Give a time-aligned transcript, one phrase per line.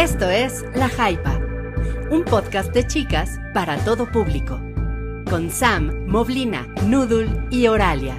[0.00, 1.38] Esto es La Jaipa,
[2.10, 4.58] un podcast de chicas para todo público,
[5.28, 8.14] con Sam, Moblina, Nudul y Oralia.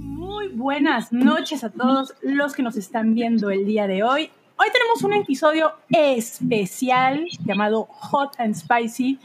[0.00, 4.30] Muy buenas noches a todos los que nos están viendo el día de hoy.
[4.56, 9.20] Hoy tenemos un episodio especial llamado Hot and Spicy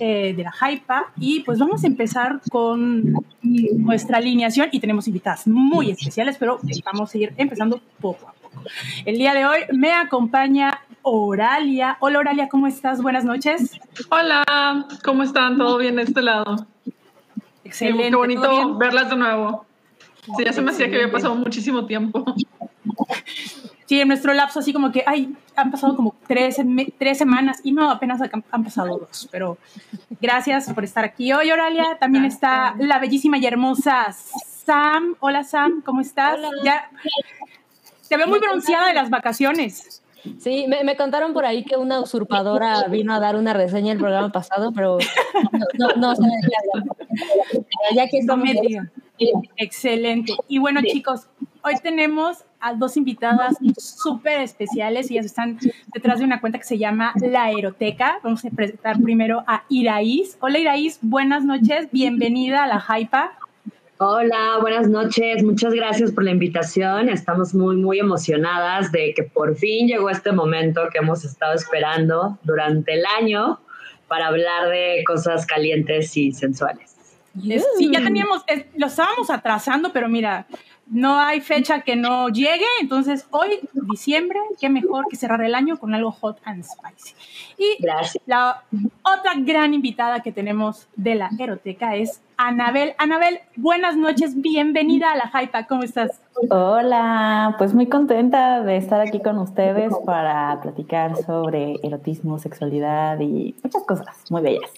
[0.00, 3.12] eh, de la Jaipa y pues vamos a empezar con
[3.42, 8.35] nuestra alineación y tenemos invitadas muy especiales, pero vamos a ir empezando poco a poco.
[9.04, 11.96] El día de hoy me acompaña Oralia.
[12.00, 13.00] Hola Oralia, ¿cómo estás?
[13.02, 13.78] Buenas noches.
[14.10, 15.56] Hola, ¿cómo están?
[15.56, 16.66] ¿Todo bien de este lado?
[17.64, 18.10] Excelente.
[18.10, 19.66] Qué bonito verlas de nuevo.
[20.36, 22.24] Sí, ya se me hacía que había pasado muchísimo tiempo.
[23.86, 26.56] Sí, en nuestro lapso así como que, ay, han pasado como tres,
[26.98, 29.58] tres semanas y no, apenas han pasado dos, pero
[30.20, 31.96] gracias por estar aquí hoy, Oralia.
[32.00, 35.14] También está la bellísima y hermosa Sam.
[35.20, 36.36] Hola Sam, ¿cómo estás?
[36.38, 36.50] Hola.
[36.64, 36.90] Ya,
[38.08, 40.02] te veo muy bronceada de las vacaciones.
[40.38, 43.98] Sí, me, me, contaron por ahí que una usurpadora vino a dar una reseña el
[43.98, 44.98] programa pasado, pero
[45.78, 46.22] no, no, no sé
[47.94, 48.90] Ya que no me digan.
[49.56, 50.34] Excelente.
[50.48, 51.28] Y bueno, chicos,
[51.62, 55.10] hoy tenemos a dos invitadas súper especiales.
[55.10, 55.58] Ellas están
[55.94, 58.18] detrás de una cuenta que se llama La Aeroteca.
[58.22, 60.36] Vamos a presentar primero a Iraís.
[60.40, 61.88] Hola Iraís, buenas noches.
[61.92, 63.38] Bienvenida a la Jaipa.
[63.98, 65.42] Hola, buenas noches.
[65.42, 67.08] Muchas gracias por la invitación.
[67.08, 72.38] Estamos muy, muy emocionadas de que por fin llegó este momento que hemos estado esperando
[72.42, 73.58] durante el año
[74.06, 76.94] para hablar de cosas calientes y sensuales.
[77.78, 78.44] Sí, ya teníamos,
[78.76, 80.46] lo estábamos atrasando, pero mira,
[80.86, 85.78] no hay fecha que no llegue, entonces hoy, diciembre, qué mejor que cerrar el año
[85.78, 87.14] con algo hot and spicy.
[87.58, 88.22] Y Gracias.
[88.26, 88.62] la
[89.02, 92.94] otra gran invitada que tenemos de la eroteca es Anabel.
[92.98, 96.20] Anabel, buenas noches, bienvenida a la Jaipa, ¿cómo estás?
[96.50, 103.54] Hola, pues muy contenta de estar aquí con ustedes para platicar sobre erotismo, sexualidad y
[103.62, 104.70] muchas cosas muy bellas.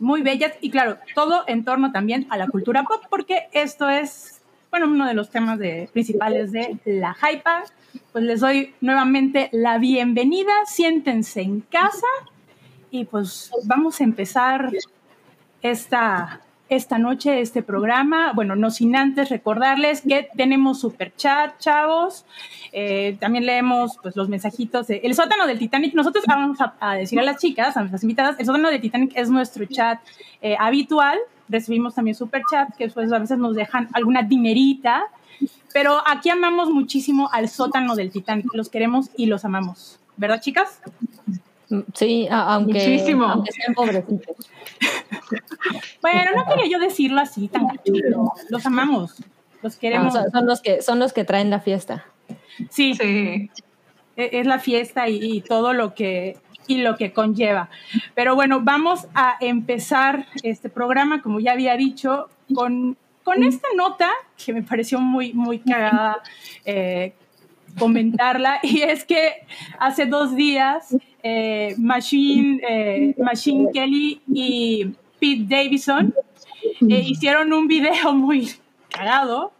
[0.00, 4.40] Muy bellas y claro, todo en torno también a la cultura pop, porque esto es
[4.70, 7.64] bueno, uno de los temas de, principales de la Jaipa.
[8.12, 12.06] Pues les doy nuevamente la bienvenida, siéntense en casa
[12.90, 14.70] y pues vamos a empezar
[15.62, 18.32] esta, esta noche, este programa.
[18.32, 22.24] Bueno, no sin antes recordarles que tenemos super chat, chavos.
[22.72, 25.94] Eh, también leemos pues, los mensajitos de El sótano del Titanic.
[25.94, 29.30] Nosotros vamos a, decir a las chicas, a nuestras invitadas, el sótano del Titanic es
[29.30, 30.00] nuestro chat
[30.42, 31.18] eh, habitual
[31.50, 35.02] recibimos también super chat, que pues a veces nos dejan alguna dinerita,
[35.72, 40.80] pero aquí amamos muchísimo al sótano del Titanic, los queremos y los amamos, ¿verdad chicas?
[41.94, 43.24] Sí, aunque, Muchísimo.
[43.26, 44.50] aunque sean pobrecitos.
[46.02, 49.14] bueno, no quería yo decirlo así tan chulo, los amamos,
[49.62, 50.14] los queremos.
[50.14, 52.06] No, son, son, los que, son los que traen la fiesta.
[52.70, 53.50] Sí, Sí.
[54.16, 57.68] e, es la fiesta y, y todo lo que y lo que conlleva.
[58.14, 62.96] Pero bueno, vamos a empezar este programa, como ya había dicho, con,
[63.30, 64.10] con esta nota
[64.44, 66.20] que me pareció muy, muy cagada
[66.64, 67.12] eh,
[67.78, 69.46] comentarla, y es que
[69.78, 74.86] hace dos días eh, Machine, eh, Machine Kelly y
[75.20, 76.12] Pete Davidson
[76.88, 78.50] eh, hicieron un video muy
[78.88, 79.52] cagado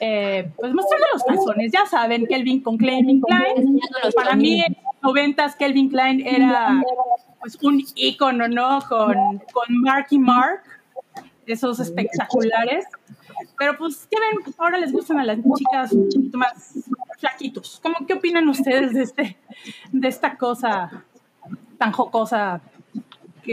[0.00, 1.70] eh, pues mostrando los calzones.
[1.70, 3.80] Ya saben, Kelvin con Calvin Klein.
[4.16, 6.82] Para mí, en los noventas, Kelvin Klein era
[7.38, 8.80] pues, un ícono, ¿no?
[8.88, 9.14] Con,
[9.52, 10.62] con Marky Mark,
[11.46, 12.84] esos espectaculares.
[13.58, 14.54] Pero pues, ¿qué ven?
[14.58, 16.74] Ahora les gustan a las chicas un poquito más
[17.18, 17.80] flaquitos.
[17.82, 19.36] ¿Cómo, ¿Qué opinan ustedes de, este,
[19.92, 21.04] de esta cosa
[21.78, 22.60] tan jocosa?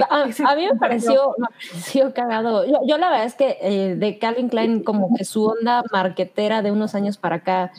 [0.10, 2.66] A, a, mí me pareció, me pareció cagado.
[2.66, 6.62] Yo, yo, la verdad es que eh, de Calvin Klein, como que su onda marquetera
[6.62, 7.74] de unos años para acá,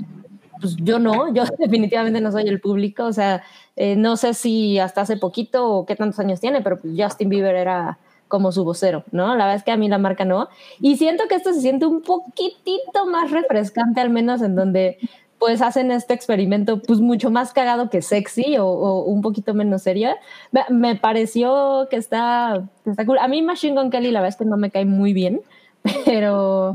[0.61, 3.05] pues yo no, yo definitivamente no soy el público.
[3.05, 3.43] O sea,
[3.77, 7.31] eh, no sé si hasta hace poquito o qué tantos años tiene, pero pues Justin
[7.31, 7.99] Bieber era
[8.33, 9.37] como su vocero, ¿no?
[9.37, 10.49] La verdad es que a mí la marca no.
[10.81, 14.97] Y siento que esto se siente un poquitito más refrescante, al menos en donde
[15.39, 19.83] pues hacen este experimento pues mucho más cagado que sexy o, o un poquito menos
[19.83, 20.17] seria.
[20.51, 23.19] Me, me pareció que está, que está, cool.
[23.19, 25.43] A mí Machine Gun Kelly la verdad es que no me cae muy bien,
[26.07, 26.73] pero,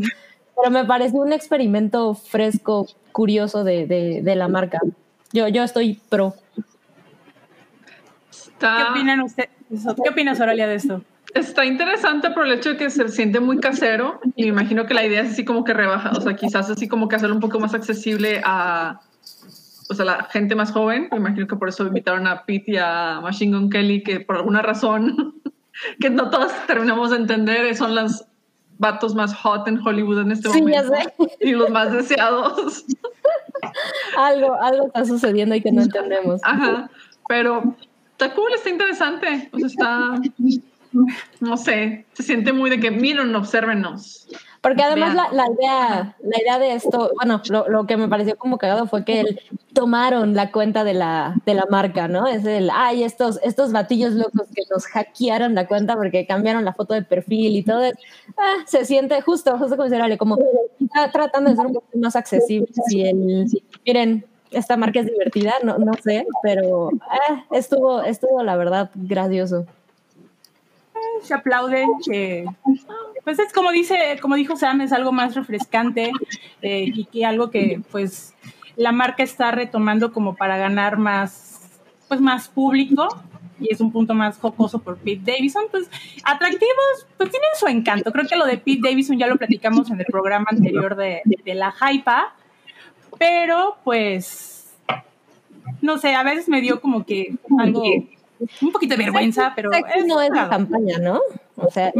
[0.55, 4.79] pero me pareció un experimento fresco, curioso de, de, de la marca.
[5.33, 6.35] Yo, yo estoy pro.
[8.29, 8.77] Está...
[8.77, 9.49] ¿Qué opinan ustedes?
[10.03, 11.01] ¿Qué opinas, Oralia, de esto?
[11.33, 14.93] Está interesante por el hecho de que se siente muy casero y me imagino que
[14.93, 17.41] la idea es así como que rebaja, o sea, quizás así como que hacerlo un
[17.41, 19.01] poco más accesible a,
[19.89, 21.07] o sea, la gente más joven.
[21.11, 24.37] Me imagino que por eso invitaron a Pete y a Machine Gun Kelly, que por
[24.37, 25.35] alguna razón
[25.99, 28.25] que no todos terminamos de entender, son los
[28.79, 31.13] vatos más hot en Hollywood en este sí, momento ya sé.
[31.41, 32.85] y los más deseados.
[34.17, 36.41] algo, algo está sucediendo y que no entendemos.
[36.43, 36.89] Ajá,
[37.27, 37.75] pero
[38.11, 39.49] está cool, está interesante.
[39.51, 40.21] O sea, está,
[41.39, 44.27] no sé, se siente muy de que miren, observenos.
[44.61, 48.35] Porque además la, la, idea, la idea de esto, bueno, lo, lo, que me pareció
[48.37, 49.39] como cagado fue que el,
[49.73, 52.27] tomaron la cuenta de la, de la marca, ¿no?
[52.27, 56.73] Es el, ay, estos, estos batillos locos que nos hackearon la cuenta porque cambiaron la
[56.73, 57.83] foto de perfil y todo.
[58.37, 60.37] Ah, se siente justo, justo considerable, como
[60.81, 62.67] está tratando de ser un poco más accesible.
[62.87, 63.45] Si el,
[63.85, 69.65] miren, esta marca es divertida, no, no sé, pero ah, estuvo, estuvo la verdad gracioso
[71.21, 72.45] se aplaude que
[73.23, 76.11] pues es como dice como dijo Sam es algo más refrescante
[76.61, 78.35] eh, y que algo que pues
[78.75, 83.07] la marca está retomando como para ganar más pues más público
[83.59, 85.63] y es un punto más jocoso por Pete Davidson.
[85.71, 85.89] Pues
[86.23, 88.11] atractivos pues tienen su encanto.
[88.11, 91.55] Creo que lo de Pete Davidson ya lo platicamos en el programa anterior de, de
[91.55, 92.35] la Hypa
[93.17, 94.75] pero pues
[95.81, 97.83] no sé a veces me dio como que algo
[98.61, 99.71] un poquito de vergüenza, pero...
[99.71, 101.21] Sexy no es la campaña, ¿no?
[101.55, 101.91] O sea.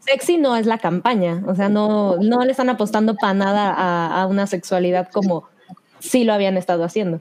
[0.00, 4.22] Sexy no es la campaña, o sea, no, no le están apostando para nada a,
[4.22, 5.44] a una sexualidad como
[6.00, 7.20] sí lo habían estado haciendo.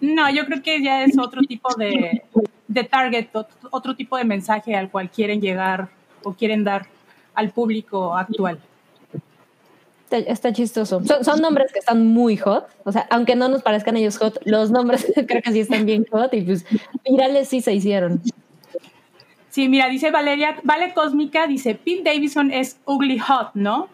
[0.00, 2.22] No, yo creo que ya es otro tipo de,
[2.68, 3.28] de target,
[3.70, 5.88] otro tipo de mensaje al cual quieren llegar
[6.22, 6.86] o quieren dar
[7.34, 8.58] al público actual.
[10.12, 11.02] Está, chistoso.
[11.04, 12.66] Son, son, nombres que están muy hot.
[12.84, 16.06] O sea, aunque no nos parezcan ellos hot, los nombres creo que sí están bien
[16.10, 16.64] hot y pues
[17.04, 18.20] virales sí se hicieron.
[19.50, 23.88] Sí, mira, dice Valeria, Vale Cósmica, dice Pete Davidson es ugly hot, ¿no?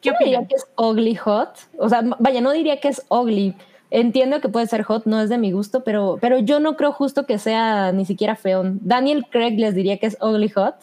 [0.00, 1.50] ¿Qué Yo diría que es ugly hot.
[1.78, 3.54] O sea, vaya, no diría que es ugly.
[3.90, 6.92] Entiendo que puede ser hot, no es de mi gusto, pero, pero yo no creo
[6.92, 8.62] justo que sea ni siquiera feo.
[8.64, 10.76] Daniel Craig les diría que es ugly hot,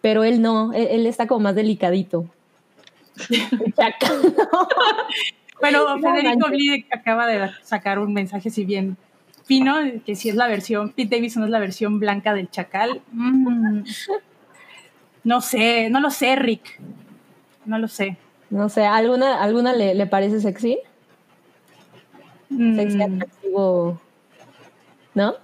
[0.00, 2.26] pero él no, él, él está como más delicadito.
[5.60, 8.96] bueno, Federico Lee acaba de sacar un mensaje, si bien
[9.44, 13.00] fino, que si es la versión, Pete Davidson es la versión blanca del chacal.
[13.12, 13.82] Mm.
[15.24, 16.80] No sé, no lo sé, Rick.
[17.64, 18.16] No lo sé.
[18.50, 20.78] No sé, ¿alguna, ¿alguna le, le parece sexy?
[22.48, 22.76] Mm.
[22.76, 24.00] Sexy, atractivo.
[25.14, 25.34] ¿No?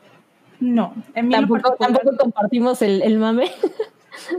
[0.60, 3.50] No, en tampoco, tampoco compartimos el, el mame.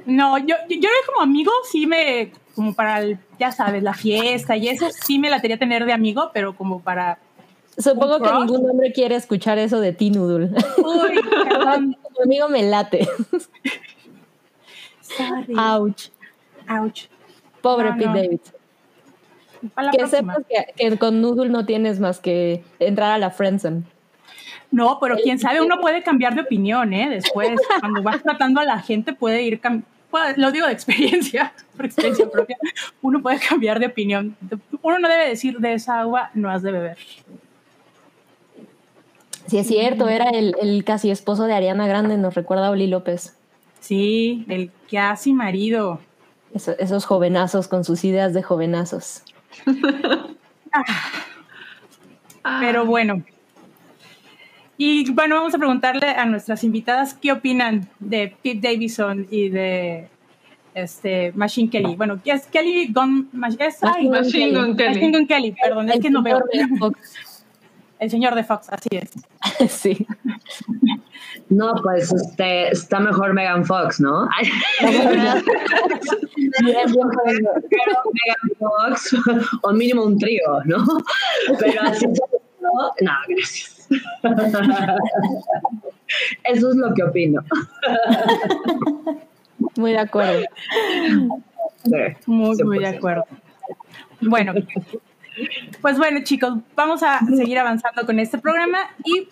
[0.05, 4.67] No, yo, yo como amigo sí me, como para, el, ya sabes, la fiesta y
[4.67, 7.19] eso sí me la quería tener de amigo, pero como para...
[7.77, 10.51] Supongo que ningún hombre quiere escuchar eso de ti, Noodle.
[10.77, 11.97] Uy, perdón.
[12.15, 13.07] Tu amigo me late.
[15.01, 15.55] Sorry.
[15.57, 16.09] Ouch.
[16.69, 17.07] Ouch.
[17.61, 18.13] Pobre no, Pete no.
[18.13, 18.39] David.
[19.61, 20.07] Que próxima.
[20.07, 23.83] sepas que, que, con Noodle no tienes más que entrar a la friendzone.
[24.73, 27.07] No, pero quién sabe, uno puede cambiar de opinión, ¿eh?
[27.07, 29.61] Después, cuando vas tratando a la gente, puede ir,
[30.35, 32.57] lo digo de experiencia, por experiencia propia,
[33.03, 34.35] uno puede cambiar de opinión.
[34.81, 36.97] Uno no debe decir de esa agua no has de beber.
[39.45, 42.87] Sí, es cierto, era el, el casi esposo de Ariana Grande, nos recuerda a Oli
[42.87, 43.37] López.
[43.79, 45.99] Sí, el casi marido.
[46.51, 49.21] Eso, esos jovenazos con sus ideas de jovenazos.
[52.43, 53.23] ah, pero bueno,
[54.85, 60.09] y bueno, vamos a preguntarle a nuestras invitadas qué opinan de Pete Davidson y de
[60.73, 61.95] este Machine Kelly.
[61.95, 64.95] Bueno, ¿qué es Kelly Gun es, ay, Machine Gun Kelly?
[64.95, 66.43] Machine Gun Kelly, perdón, es que no veo.
[67.99, 69.11] El señor de Fox, así es.
[69.71, 70.05] sí.
[71.47, 74.27] No, pues este, está mejor Megan Fox, ¿no?
[74.81, 75.41] Megan
[78.59, 79.15] Fox,
[79.61, 80.85] o mínimo un trío, ¿no?
[81.57, 83.72] Pero así no, no, gracias.
[86.43, 87.41] Eso es lo que opino.
[89.75, 90.43] Muy de acuerdo.
[92.25, 93.25] Muy, muy de acuerdo.
[94.21, 94.53] Bueno,
[95.81, 99.27] pues bueno, chicos, vamos a seguir avanzando con este programa y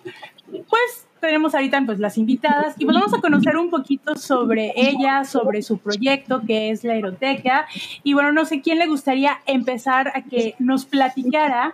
[0.52, 5.24] pues tenemos ahorita pues las invitadas y pues vamos a conocer un poquito sobre ella,
[5.24, 7.68] sobre su proyecto que es la Eroteca
[8.04, 11.74] y bueno, no sé quién le gustaría empezar a que nos platicara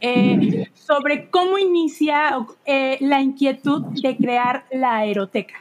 [0.00, 5.54] eh, sobre cómo inicia eh, la inquietud de crear la aeroteca.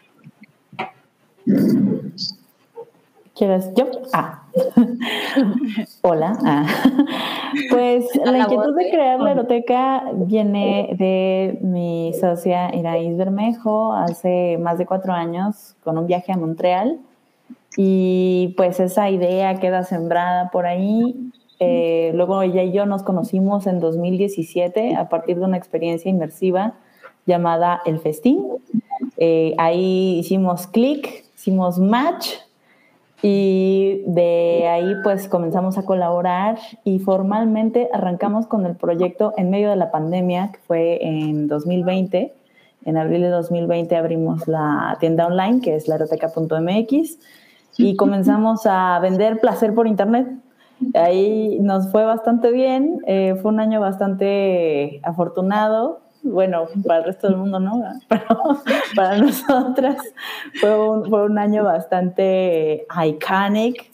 [3.37, 3.85] ¿Quieres yo?
[4.13, 4.43] Ah.
[6.01, 6.37] Hola.
[6.43, 6.65] Ah.
[7.69, 14.77] Pues la inquietud de crear la aeroteca viene de mi socia Iraís Bermejo hace más
[14.77, 16.99] de cuatro años con un viaje a Montreal.
[17.77, 23.67] Y pues esa idea queda sembrada por ahí eh, luego ella y yo nos conocimos
[23.67, 26.73] en 2017 a partir de una experiencia inmersiva
[27.25, 28.45] llamada El Festín.
[29.17, 32.29] Eh, ahí hicimos clic, hicimos match
[33.23, 39.71] Y de ahí pues comenzamos a colaborar y formalmente arrancamos con el proyecto en medio
[39.71, 42.33] de la pandemia, que fue en 2020.
[42.85, 47.17] En abril de 2020 abrimos la tienda online, que es la eroteca.mx,
[47.79, 50.27] y comenzamos a vender placer por internet.
[50.93, 57.27] Ahí nos fue bastante bien, eh, fue un año bastante afortunado, bueno, para el resto
[57.27, 58.25] del mundo no, pero
[58.95, 59.97] para nosotras
[60.59, 63.91] fue un, fue un año bastante iconic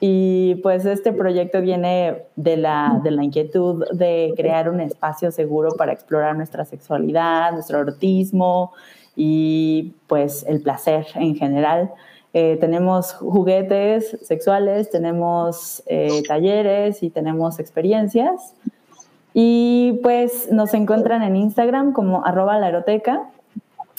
[0.00, 5.70] y pues este proyecto viene de la, de la inquietud de crear un espacio seguro
[5.76, 8.72] para explorar nuestra sexualidad, nuestro erotismo
[9.14, 11.92] y pues el placer en general.
[12.34, 18.54] Eh, tenemos juguetes sexuales, tenemos eh, talleres y tenemos experiencias.
[19.34, 22.84] Y pues nos encuentran en Instagram como arroba la.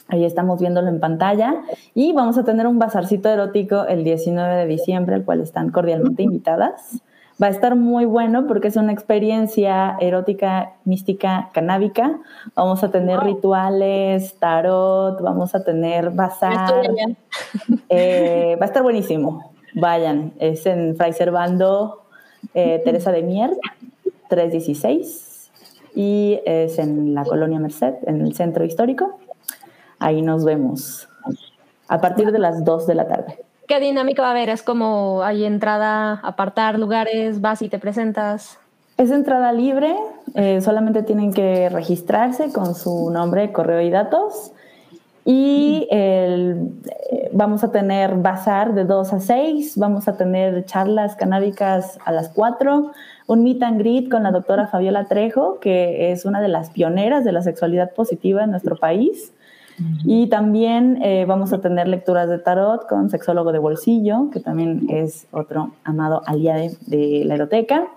[0.07, 1.62] Ahí estamos viéndolo en pantalla.
[1.93, 6.24] Y vamos a tener un bazarcito erótico el 19 de diciembre, al cual están cordialmente
[6.24, 7.01] invitadas.
[7.41, 12.19] Va a estar muy bueno porque es una experiencia erótica, mística, canábica.
[12.53, 16.74] Vamos a tener rituales, tarot, vamos a tener bazar.
[17.91, 19.51] Eh, va a estar buenísimo.
[19.74, 22.03] Vayan, es en Fray Servando,
[22.53, 23.51] eh, Teresa de Mier,
[24.29, 25.51] 316
[25.96, 29.19] y es en la colonia Merced, en el centro histórico.
[29.98, 31.10] Ahí nos vemos
[31.88, 33.49] a partir de las 2 de la tarde.
[33.69, 34.49] ¿Qué dinámica va a haber?
[34.49, 38.57] ¿Es como hay entrada, apartar lugares, vas y te presentas?
[38.97, 39.95] Es entrada libre,
[40.33, 44.53] eh, solamente tienen que registrarse con su nombre, correo y datos.
[45.23, 46.71] Y el,
[47.11, 52.11] eh, vamos a tener bazar de 2 a 6, vamos a tener charlas canábicas a
[52.11, 52.91] las 4,
[53.27, 57.23] un meet and greet con la doctora Fabiola Trejo, que es una de las pioneras
[57.23, 59.31] de la sexualidad positiva en nuestro país.
[60.03, 64.88] Y también eh, vamos a tener lecturas de tarot con sexólogo de bolsillo, que también
[64.89, 67.88] es otro amado aliado de la eroteca.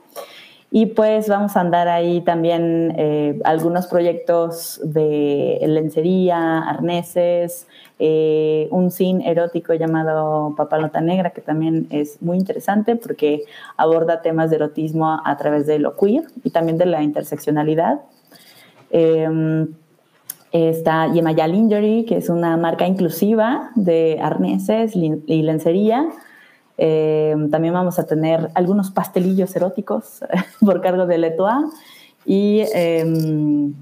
[0.74, 8.90] Y pues vamos a andar ahí también eh, algunos proyectos de lencería, arneses, eh, un
[8.90, 13.44] sin erótico llamado Papalota Negra, que también es muy interesante porque
[13.76, 18.00] aborda temas de erotismo a través de lo queer y también de la interseccionalidad.
[18.90, 19.74] Em,
[20.52, 26.08] está Yemaya Lingerie, que es una marca inclusiva de arneses y lencería.
[26.78, 30.20] Em, también vamos a tener algunos pastelillos eróticos
[30.60, 31.70] por cargo de Letoa
[32.24, 33.74] y em,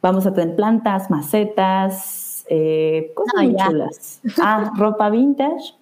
[0.00, 4.20] vamos a tener plantas, macetas, eh, cosas muy chulas.
[4.40, 5.74] Ah, ropa vintage.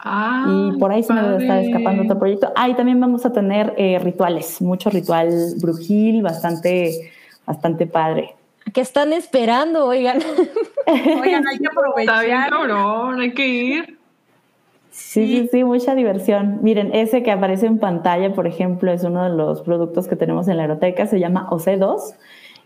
[0.00, 2.52] Ah, y por ahí se me debe estar escapando otro proyecto.
[2.56, 5.30] Ah, y también vamos a tener eh, rituales, mucho ritual
[5.60, 7.10] brujil, bastante,
[7.46, 8.34] bastante padre.
[8.74, 9.86] ¿Qué están esperando?
[9.86, 10.18] Oigan.
[11.22, 12.24] Oigan, hay que aprovechar.
[12.24, 13.98] Está bien, cabrón, hay que ir.
[14.90, 16.58] Sí, sí, sí, mucha diversión.
[16.60, 20.48] Miren, ese que aparece en pantalla, por ejemplo, es uno de los productos que tenemos
[20.48, 22.16] en la aeroteca, se llama OC2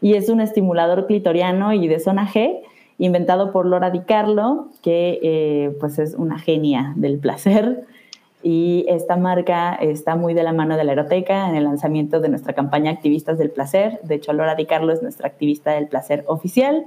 [0.01, 2.61] y es un estimulador clitoriano y de zona G
[2.97, 7.87] inventado por Laura Di Carlo, que eh, pues es una genia del placer.
[8.51, 12.31] Y esta marca está muy de la mano de la Eroteca en el lanzamiento de
[12.31, 14.01] nuestra campaña Activistas del Placer.
[14.05, 16.87] De hecho, Laura Di Carlo es nuestra activista del placer oficial.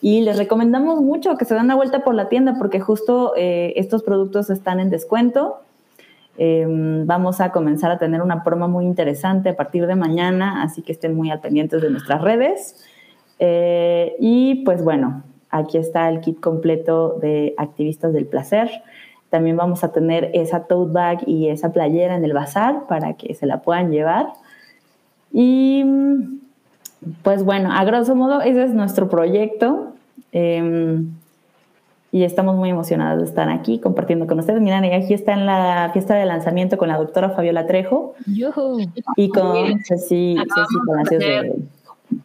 [0.00, 3.72] Y les recomendamos mucho que se den una vuelta por la tienda porque justo eh,
[3.74, 5.56] estos productos están en descuento.
[6.38, 10.80] Em, vamos a comenzar a tener una promo muy interesante a partir de mañana, así
[10.80, 12.76] que estén muy al pendientes de nuestras redes.
[13.40, 18.70] Eh, y pues bueno, Aquí está el kit completo de activistas del placer.
[19.30, 23.34] También vamos a tener esa tote bag y esa playera en el bazar para que
[23.34, 24.26] se la puedan llevar.
[25.32, 25.84] Y
[27.22, 29.94] pues bueno, a grosso modo, ese es nuestro proyecto.
[30.32, 31.12] Em,
[32.12, 34.60] y estamos muy emocionados de estar aquí compartiendo con ustedes.
[34.60, 38.14] Miren, aquí está en la fiesta de lanzamiento con la doctora Fabiola Trejo
[39.16, 40.36] y con Ceci,
[41.08, 41.54] Ceci de,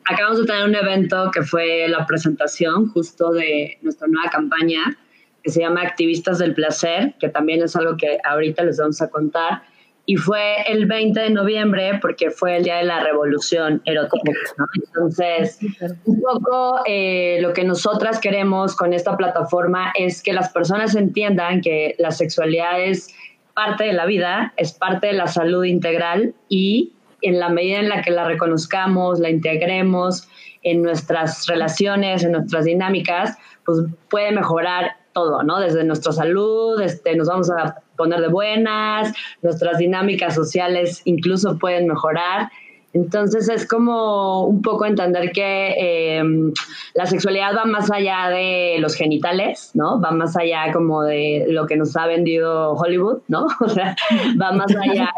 [0.05, 4.97] acabamos de tener un evento que fue la presentación justo de nuestra nueva campaña
[5.45, 9.11] que se llama Activistas del Placer, que también es algo que ahorita les vamos a
[9.11, 9.61] contar.
[10.07, 14.31] Y fue el 20 de noviembre porque fue el día de la revolución erótica.
[14.87, 15.59] Entonces,
[16.05, 21.61] un poco eh, lo que nosotras queremos con esta plataforma es que las personas entiendan
[21.61, 23.13] que la sexualidad es
[23.53, 27.89] parte de la vida, es parte de la salud integral y en la medida en
[27.89, 30.27] la que la reconozcamos, la integremos
[30.63, 35.60] en nuestras relaciones, en nuestras dinámicas, pues puede mejorar todo, ¿no?
[35.60, 41.88] Desde nuestra salud, este, nos vamos a poner de buenas, nuestras dinámicas sociales incluso pueden
[41.88, 42.50] mejorar.
[42.93, 46.53] Entonces es como un poco entender que em,
[46.93, 50.00] la sexualidad va más allá de los genitales, ¿no?
[50.00, 53.48] Va más allá como de lo que nos ha vendido Hollywood, ¿no?
[53.62, 53.95] O sea,
[54.41, 55.13] va más allá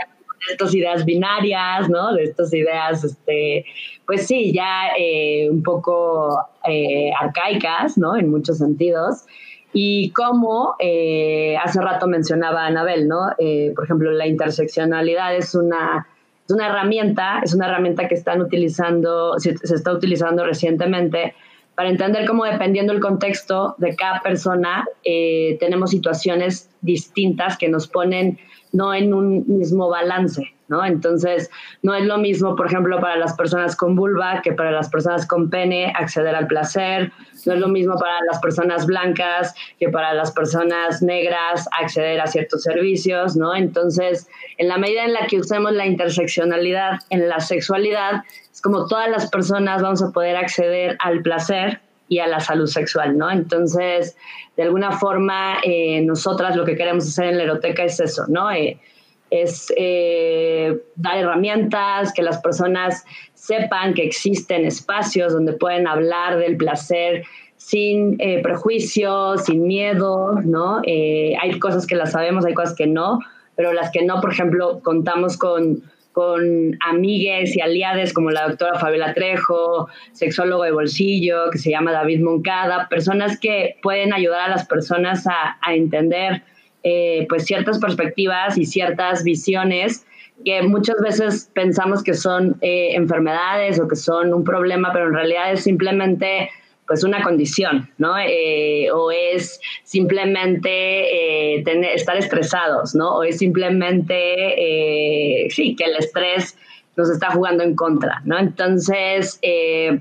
[0.47, 2.13] de estas ideas binarias, ¿no?
[2.13, 3.65] De estas ideas, este,
[4.05, 8.15] pues sí, ya eh, un poco eh, arcaicas, ¿no?
[8.15, 9.25] En muchos sentidos.
[9.73, 13.27] Y como eh, hace rato mencionaba Anabel, ¿no?
[13.75, 16.07] por ejemplo, la interseccionalidad es una
[16.47, 21.35] es una herramienta, es una herramienta que están utilizando, se, está utilizando recientemente
[21.75, 27.87] para entender cómo dependiendo del contexto de cada persona eh, tenemos situaciones distintas que nos
[27.87, 28.39] ponen
[28.71, 30.85] no en un mismo balance, ¿no?
[30.85, 31.49] Entonces,
[31.81, 35.25] no es lo mismo, por ejemplo, para las personas con vulva que para las personas
[35.25, 37.11] con pene acceder al placer,
[37.45, 42.27] no es lo mismo para las personas blancas que para las personas negras acceder a
[42.27, 43.55] ciertos servicios, ¿no?
[43.55, 48.87] Entonces, en la medida en la que usemos la interseccionalidad en la sexualidad, es como
[48.87, 53.29] todas las personas vamos a poder acceder al placer y a la salud sexual, ¿no?
[53.29, 54.15] Entonces,
[54.55, 58.51] de alguna forma, eh, nosotras lo que queremos hacer en la eroteca es eso, ¿no?
[58.51, 58.79] Eh,
[59.29, 66.57] es eh, dar herramientas, que las personas sepan que existen espacios donde pueden hablar del
[66.57, 67.23] placer
[67.57, 70.79] sin eh, prejuicios, sin miedo, ¿no?
[70.85, 73.19] Eh, hay cosas que las sabemos, hay cosas que no,
[73.55, 75.81] pero las que no, por ejemplo, contamos con,
[76.13, 81.91] con amigues y aliades como la doctora Fabiola Trejo, sexólogo de bolsillo, que se llama
[81.91, 86.43] David Moncada, personas que pueden ayudar a las personas a, a entender
[86.83, 90.05] eh, pues ciertas perspectivas y ciertas visiones
[90.45, 95.13] que muchas veces pensamos que son eh, enfermedades o que son un problema, pero en
[95.13, 96.51] realidad es simplemente
[96.85, 98.17] pues una condición, ¿no?
[98.17, 103.17] Eh, o es simplemente tener, estar estresados, ¿no?
[103.17, 106.57] O es simplemente, sí, que el estrés
[106.95, 108.39] nos está jugando en contra, ¿no?
[108.39, 109.41] Entonces,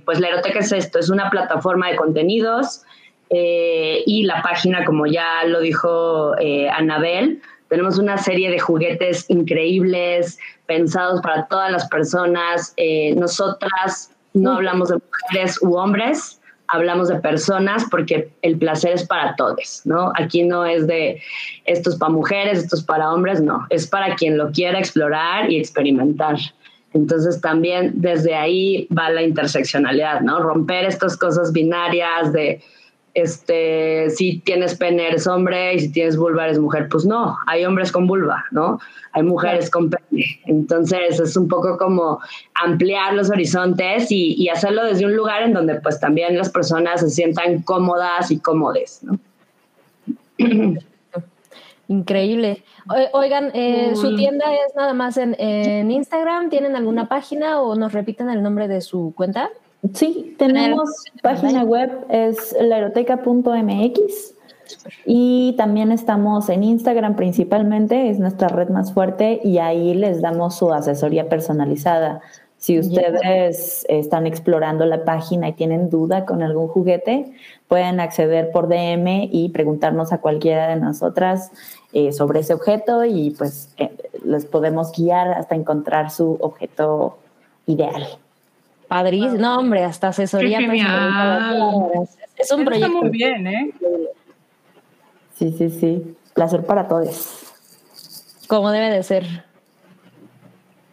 [0.04, 2.85] pues la eroteca es esto, es una plataforma de contenidos
[3.30, 9.28] eh, y la página, como ya lo dijo eh, Anabel, tenemos una serie de juguetes
[9.28, 12.72] increíbles, pensados para todas las personas.
[12.76, 19.06] Eh, nosotras no hablamos de mujeres u hombres, hablamos de personas porque el placer es
[19.06, 20.12] para todos, ¿no?
[20.16, 21.20] Aquí no es de
[21.64, 25.50] esto es para mujeres, esto es para hombres, no, es para quien lo quiera explorar
[25.50, 26.36] y experimentar.
[26.92, 30.40] Entonces también desde ahí va la interseccionalidad, ¿no?
[30.40, 32.62] Romper estas cosas binarias de
[33.16, 37.64] este, si tienes pene eres hombre y si tienes vulva eres mujer, pues no, hay
[37.64, 38.78] hombres con vulva, ¿no?
[39.12, 40.38] Hay mujeres con pene.
[40.44, 42.20] Entonces es un poco como
[42.62, 47.08] ampliar los horizontes y, hacerlo desde un lugar en donde pues también las personas se
[47.08, 49.18] sientan cómodas y cómodes, ¿no?
[51.88, 52.64] Increíble.
[53.12, 56.50] Oigan, eh, ¿su tienda es nada más en, en Instagram?
[56.50, 59.48] ¿Tienen alguna página o nos repiten el nombre de su cuenta?
[59.94, 60.90] Sí, tenemos
[61.22, 64.34] página web, es laeroteca.mx
[65.04, 70.56] y también estamos en Instagram principalmente, es nuestra red más fuerte y ahí les damos
[70.56, 72.20] su asesoría personalizada.
[72.58, 77.32] Si ustedes están explorando la página y tienen duda con algún juguete,
[77.68, 81.52] pueden acceder por DM y preguntarnos a cualquiera de nosotras
[81.92, 87.18] eh, sobre ese objeto y pues eh, les podemos guiar hasta encontrar su objeto
[87.66, 88.18] ideal.
[88.88, 89.36] Padrísimo.
[89.36, 90.58] No, hombre, hasta asesoría.
[92.36, 92.86] Es un proyecto.
[92.86, 93.72] Está muy bien, ¿eh?
[95.34, 96.16] Sí, sí, sí.
[96.34, 97.52] Placer para todos.
[98.46, 99.44] Como debe de ser.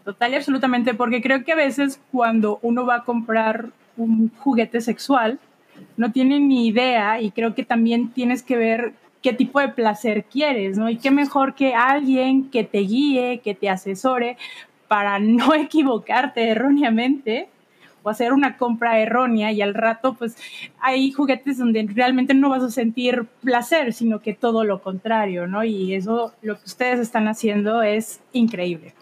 [0.03, 4.81] Total y absolutamente, porque creo que a veces cuando uno va a comprar un juguete
[4.81, 5.39] sexual,
[5.95, 10.25] no tiene ni idea y creo que también tienes que ver qué tipo de placer
[10.25, 10.89] quieres, ¿no?
[10.89, 14.37] Y qué mejor que alguien que te guíe, que te asesore
[14.87, 17.49] para no equivocarte erróneamente
[18.03, 20.35] o hacer una compra errónea y al rato pues
[20.79, 25.63] hay juguetes donde realmente no vas a sentir placer, sino que todo lo contrario, ¿no?
[25.63, 28.93] Y eso, lo que ustedes están haciendo es increíble.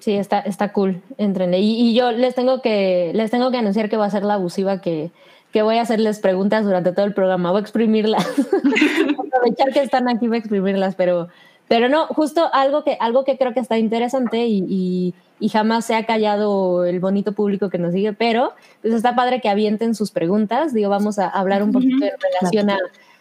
[0.00, 1.52] Sí, está, está cool, entren.
[1.54, 4.34] Y, y, yo les tengo que, les tengo que anunciar que va a ser la
[4.34, 5.10] abusiva que,
[5.52, 7.50] que voy a hacerles preguntas durante todo el programa.
[7.50, 8.26] Voy a exprimirlas.
[9.18, 11.28] Aprovechar que están aquí, voy a exprimirlas, pero,
[11.68, 15.14] pero no, justo algo que, algo que creo que está interesante y y
[15.48, 19.48] jamás se ha callado el bonito público que nos sigue, pero pues está padre que
[19.48, 20.74] avienten sus preguntas.
[20.74, 22.70] Digo, vamos a hablar un poquito en relación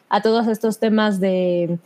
[0.10, 1.79] a, todos estos temas de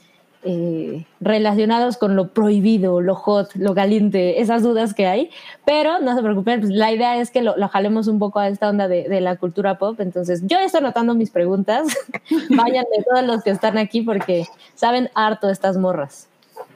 [0.43, 5.29] eh, relacionados con lo prohibido, lo hot, lo caliente, esas dudas que hay.
[5.65, 8.69] Pero no se preocupen, pues, la idea es que lo, jalemos un poco a esta
[8.69, 9.99] onda de, de, la cultura pop.
[9.99, 11.87] Entonces, yo estoy anotando mis preguntas.
[12.49, 16.27] Vayan de todos los que están aquí porque saben harto estas morras.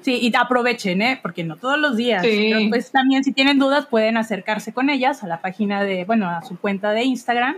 [0.07, 1.19] Sí, y aprovechen, ¿eh?
[1.21, 2.25] Porque no todos los días.
[2.69, 6.41] pues también si tienen dudas pueden acercarse con ellas a la página de, bueno, a
[6.43, 7.57] su cuenta de Instagram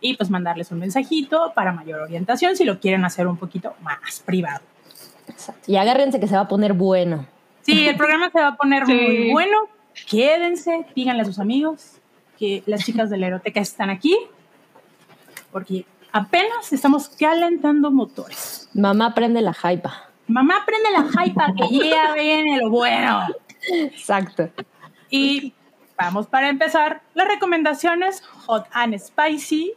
[0.00, 4.22] y pues mandarles un mensajito para mayor orientación si lo quieren hacer un poquito más
[4.24, 4.62] privado.
[5.28, 5.70] Exacto.
[5.70, 7.26] Y agárrense que se va a poner bueno.
[7.60, 9.58] Sí, el programa se va a poner muy bueno.
[10.08, 11.98] Quédense, díganle a sus amigos
[12.38, 14.16] que las chicas de la eroteca están aquí
[15.52, 18.70] porque apenas estamos calentando motores.
[18.72, 20.09] Mamá prende la jaipa.
[20.30, 23.26] Mamá prende la hype que ya viene lo bueno.
[23.72, 24.48] Exacto.
[25.10, 25.52] Y
[25.98, 29.72] vamos para empezar las recomendaciones hot and spicy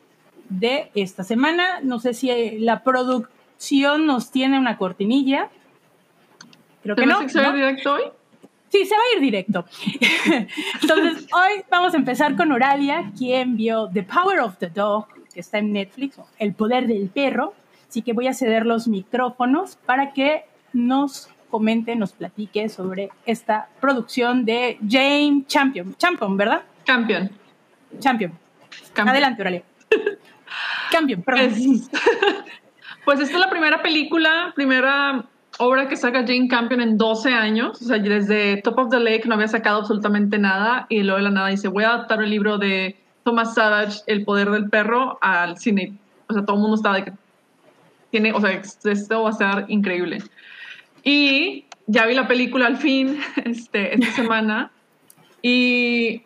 [0.50, 1.80] de esta semana.
[1.82, 5.50] No sé si la producción nos tiene una cortinilla.
[6.84, 7.28] Creo que no.
[7.28, 8.04] ¿Se va a ir directo hoy?
[8.70, 9.66] Sí, se va a ir directo.
[10.82, 15.40] Entonces, hoy vamos a empezar con Oralia, quien vio The Power of the Dog, que
[15.40, 17.54] está en Netflix, El Poder del Perro.
[17.94, 23.68] Así que voy a ceder los micrófonos para que nos comente, nos platique sobre esta
[23.80, 25.96] producción de James Champion.
[26.00, 26.64] Champion, ¿verdad?
[26.86, 27.30] Champion.
[28.00, 28.32] Champion.
[28.96, 29.62] Adelante, Oralia.
[30.92, 31.52] Champion, perdón.
[31.52, 31.90] Pues,
[33.06, 35.26] pues, esta es la primera película, primera
[35.60, 37.80] obra que saca Jane Campion en 12 años.
[37.80, 41.26] O sea, desde Top of the Lake no había sacado absolutamente nada y luego de
[41.26, 45.20] la nada dice, voy a adaptar el libro de Thomas Savage, El Poder del Perro,
[45.22, 45.94] al cine.
[46.28, 47.23] O sea, todo el mundo estaba de que
[48.14, 50.20] tiene, o sea, esto va a ser increíble.
[51.04, 54.72] Y ya vi la película al fin, este, esta semana,
[55.42, 56.22] y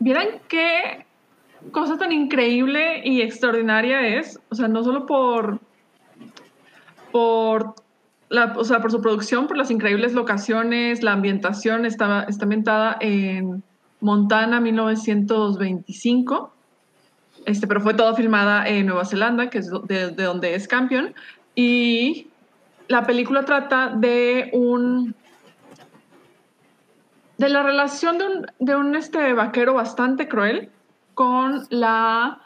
[0.00, 1.06] vieran qué
[1.70, 5.60] cosa tan increíble y extraordinaria es, o sea, no solo por,
[7.12, 7.76] por,
[8.28, 12.96] la, o sea, por su producción, por las increíbles locaciones, la ambientación está, está ambientada
[13.00, 13.62] en
[14.00, 16.52] Montana 1925
[17.46, 21.14] este, pero fue todo filmada en Nueva Zelanda, que es de, donde es campeón.
[21.54, 22.28] Y
[22.88, 25.14] la película trata de un
[27.38, 30.68] de la relación de un, de un este, vaquero bastante cruel
[31.14, 32.38] con la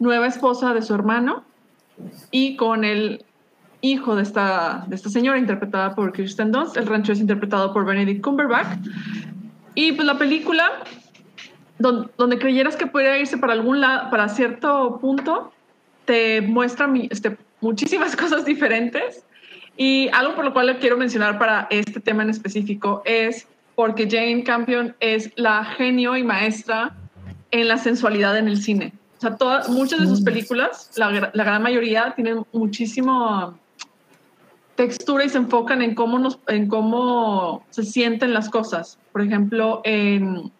[0.00, 1.44] nueva esposa de su hermano
[2.32, 3.24] y con el
[3.80, 6.76] hijo de esta, de esta señora interpretada por Kirsten Dunst.
[6.76, 8.78] El rancho es interpretado por Benedict Cumberbatch.
[9.74, 10.68] Y pues la película
[11.78, 15.52] donde, creyeras que pudiera irse para algún lado, para cierto punto,
[16.04, 19.24] te muestra este, muchísimas cosas diferentes.
[19.76, 24.08] Y algo por lo cual le quiero mencionar para este tema en específico es porque
[24.10, 26.96] Jane Campion es la genio y maestra
[27.52, 28.92] en la sensualidad en el cine.
[29.18, 30.24] O sea, todas, muchas de sus mm.
[30.24, 33.56] películas, la, la gran mayoría, tienen muchísimo
[34.78, 38.96] textura y se enfocan en cómo, nos, en cómo se sienten las cosas.
[39.10, 40.52] Por ejemplo, en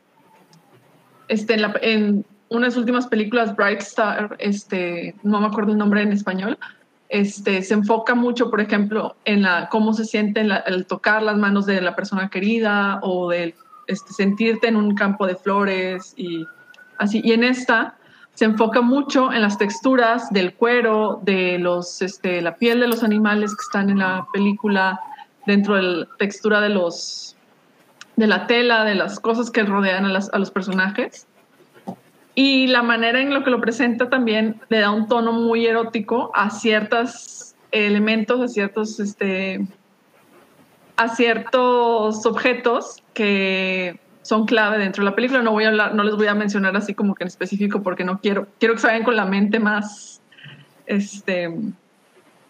[1.29, 6.03] este, en, en una de últimas películas, Bright Star, este, no me acuerdo el nombre
[6.03, 6.59] en español,
[7.09, 11.67] este, se enfoca mucho, por ejemplo, en la, cómo se siente el tocar las manos
[11.67, 13.55] de la persona querida o de
[13.87, 16.45] este, sentirte en un campo de flores y
[16.99, 17.23] así.
[17.25, 17.97] Y en esta
[18.35, 23.03] se enfoca mucho en las texturas del cuero, de los, este, la piel de los
[23.03, 25.01] animales que están en la película,
[25.47, 27.28] dentro de la textura de los
[28.19, 31.29] de la tela, de las cosas que rodean a, los personajes.
[32.35, 36.33] Y la manera en lo que lo presenta también le da un tono muy erótico
[36.35, 39.65] a ciertos elementos, a ciertos, este,
[40.97, 45.43] a ciertos objetos que son clave dentro de la película.
[45.43, 48.03] No voy a hablar, no les voy a mencionar así como que en específico porque
[48.03, 50.21] no quiero, quiero que se vayan con la mente más,
[50.87, 51.55] este,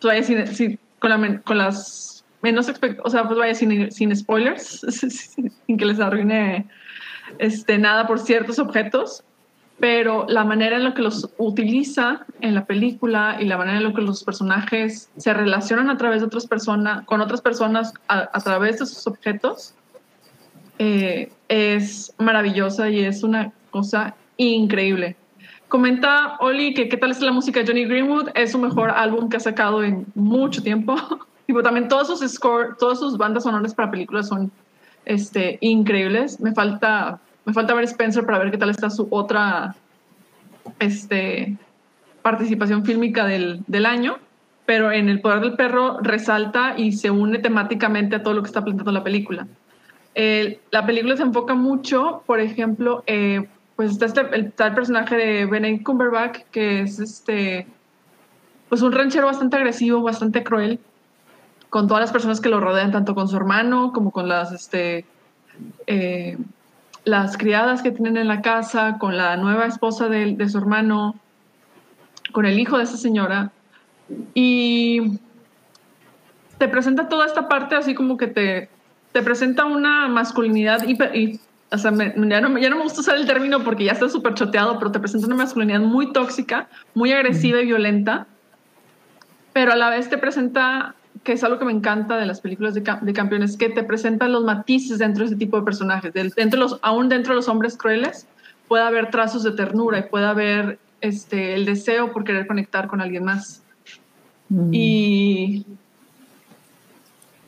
[0.00, 4.80] la, con las menos o sea, pues vaya sin, sin spoilers,
[5.66, 6.66] sin que les arruine
[7.38, 9.24] este, nada por ciertos objetos,
[9.78, 13.84] pero la manera en la que los utiliza en la película y la manera en
[13.84, 18.40] la que los personajes se relacionan a través de otras personas, con otras personas a,
[18.40, 19.74] través de sus objetos,
[20.78, 25.16] eh, es maravillosa y es una cosa increíble.
[25.68, 29.28] Comenta Oli que qué tal es la música de Johnny Greenwood, es su mejor álbum
[29.28, 30.96] que ha sacado en mucho tiempo.
[31.62, 34.52] También todos sus score, todas sus bandas sonoras para películas son
[35.06, 36.38] este, increíbles.
[36.40, 39.74] Me falta, me falta ver Spencer para ver qué tal está su otra
[40.78, 41.56] este,
[42.20, 44.18] participación fílmica del, año.
[44.66, 48.48] Pero en El Poder del Perro resalta y se une temáticamente a todo lo que
[48.48, 49.46] está planteando la película.
[50.14, 55.84] la película se enfoca mucho, por ejemplo, eh, pues está, este, el, personaje de Benedict
[55.84, 57.24] Cumberbatch, que es
[58.68, 60.78] pues un ranchero bastante agresivo, bastante cruel,
[61.70, 65.04] con todas las personas que lo rodean, tanto con su hermano como con las, este,
[65.86, 66.38] eh,
[67.04, 71.16] las criadas que tienen en la casa, con la nueva esposa de, de su hermano,
[72.32, 73.50] con el hijo de esa señora.
[74.34, 75.18] Y
[76.58, 78.68] te presenta toda esta parte así como que te,
[79.12, 83.26] te presenta una masculinidad y, o sea, ya, no, ya no me gusta usar el
[83.26, 87.60] término porque ya está súper choteado, pero te presenta una masculinidad muy tóxica, muy agresiva
[87.60, 88.26] y violenta,
[89.52, 92.74] pero a la vez te presenta, que es algo que me encanta de las películas
[92.74, 96.60] de, de campeones, que te presenta los matices dentro de ese tipo de personajes, dentro
[96.60, 98.26] los, aún dentro de los hombres crueles
[98.68, 103.00] puede haber trazos de ternura y puede haber este, el deseo por querer conectar con
[103.00, 103.62] alguien más.
[104.48, 104.70] Mm.
[104.72, 105.66] Y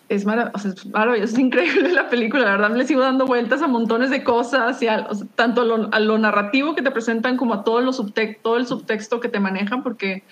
[0.08, 0.74] es maravilloso,
[1.22, 4.82] es increíble la película, la verdad me le sigo dando vueltas a montones de cosas,
[4.82, 4.88] y
[5.36, 5.60] tanto
[5.92, 8.02] a lo, narrativo que te presentan como a todo, los
[8.42, 10.24] todo el subtexto que te manejan, porque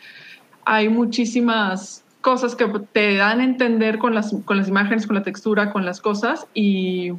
[0.64, 5.22] hay muchísimas cosas que te dan a entender con las, con las imágenes, con la
[5.22, 7.12] textura, con las cosas, y,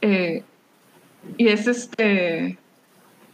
[0.00, 0.42] eh,
[1.36, 2.56] y es este...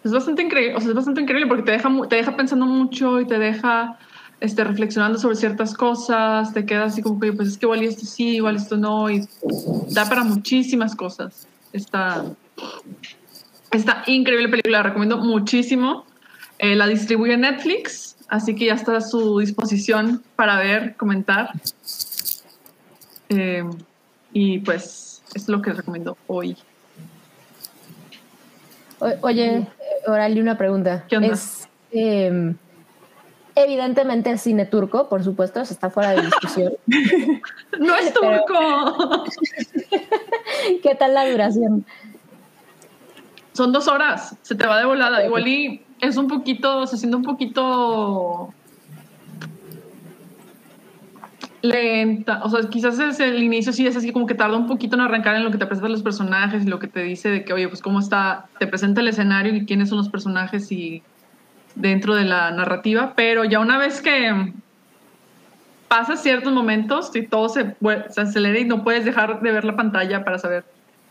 [0.02, 3.20] Es bastante increíble, o sea, es bastante increíble porque te deja, te deja pensando mucho
[3.20, 3.96] y te deja
[4.40, 8.04] este, reflexionando sobre ciertas cosas, te quedas así como que, pues es que igual esto
[8.04, 9.28] sí, igual esto no, y
[9.90, 11.46] da para muchísimas cosas.
[11.72, 12.24] Está,
[13.70, 16.04] está increíble película, la recomiendo muchísimo.
[16.58, 21.50] Eh, la distribuye Netflix, así que ya está a su disposición para ver, comentar.
[23.28, 23.64] Eh,
[24.32, 26.56] y pues es lo que recomiendo hoy.
[29.20, 29.66] oye,
[30.06, 31.04] Orali, una pregunta.
[31.08, 31.34] ¿Qué onda?
[31.34, 32.56] Es, em,
[33.56, 36.72] Evidentemente es cine turco, por supuesto, está fuera de discusión.
[37.78, 39.24] no es turco.
[40.82, 41.86] ¿Qué tal la duración?
[43.52, 45.24] Son dos horas, se te va de volada.
[45.24, 48.52] Igual y es un poquito, se siente un poquito
[51.64, 52.42] lenta.
[52.44, 55.02] O sea, quizás es el inicio sí es así como que tarda un poquito en
[55.02, 57.52] arrancar en lo que te presentan los personajes y lo que te dice de que,
[57.52, 61.02] oye, pues cómo está, te presenta el escenario y quiénes son los personajes y
[61.74, 64.52] dentro de la narrativa, pero ya una vez que
[65.88, 67.76] pasa ciertos momentos y todo se,
[68.10, 70.64] se, acelera y no puedes dejar de ver la pantalla para saber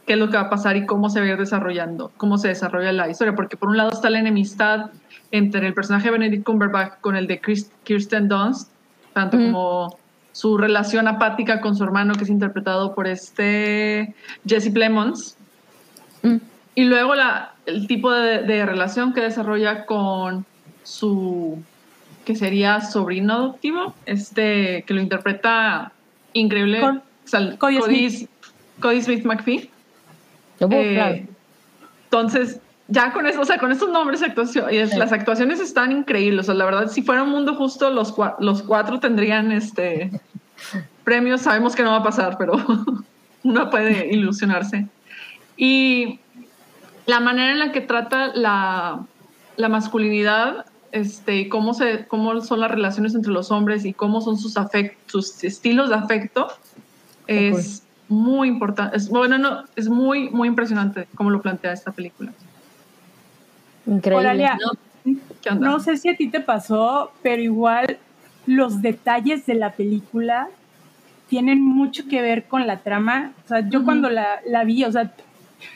[0.05, 2.37] qué es lo que va a pasar y cómo se va a ir desarrollando, cómo
[2.37, 4.91] se desarrolla la historia, porque por un lado está la enemistad
[5.31, 7.41] entre el personaje de Benedict Cumberbatch con el de
[7.83, 8.69] Kirsten Dunst,
[9.13, 9.97] tanto como
[10.31, 14.13] su relación apática con su hermano que es interpretado por este
[14.45, 15.37] Jesse Plemons,
[16.23, 16.37] mm.
[16.75, 20.45] y luego la, el tipo de, de relación que desarrolla con
[20.83, 21.61] su
[22.25, 25.91] que sería sobrino adoptivo, este que lo interpreta
[26.33, 26.81] increíble,
[27.57, 29.25] Cody, Smith.
[29.25, 29.69] McPhee.
[30.71, 31.27] Eh,
[32.05, 36.41] entonces, ya con eso, o sea, con estos nombres actuación, las actuaciones están increíbles.
[36.41, 40.11] O sea, la verdad, si fuera un mundo justo, los, los cuatro tendrían este
[41.03, 41.41] premios.
[41.41, 42.53] Sabemos que no va a pasar, pero
[43.43, 44.87] uno puede ilusionarse.
[45.57, 46.19] Y
[47.05, 49.05] la manera en la que trata la,
[49.57, 54.37] la masculinidad este, cómo, se, cómo son las relaciones entre los hombres y cómo son
[54.37, 54.53] sus,
[55.07, 56.47] sus estilos de afecto,
[57.25, 58.97] es muy importante.
[58.97, 62.31] Es, bueno, no, es muy, muy impresionante cómo lo plantea esta película.
[63.85, 64.49] Increíble.
[65.05, 65.55] ¿no?
[65.55, 67.97] no sé si a ti te pasó, pero igual
[68.45, 70.49] los detalles de la película
[71.27, 73.33] tienen mucho que ver con la trama.
[73.45, 75.11] O sea, yo cuando la, la, vi, o sea,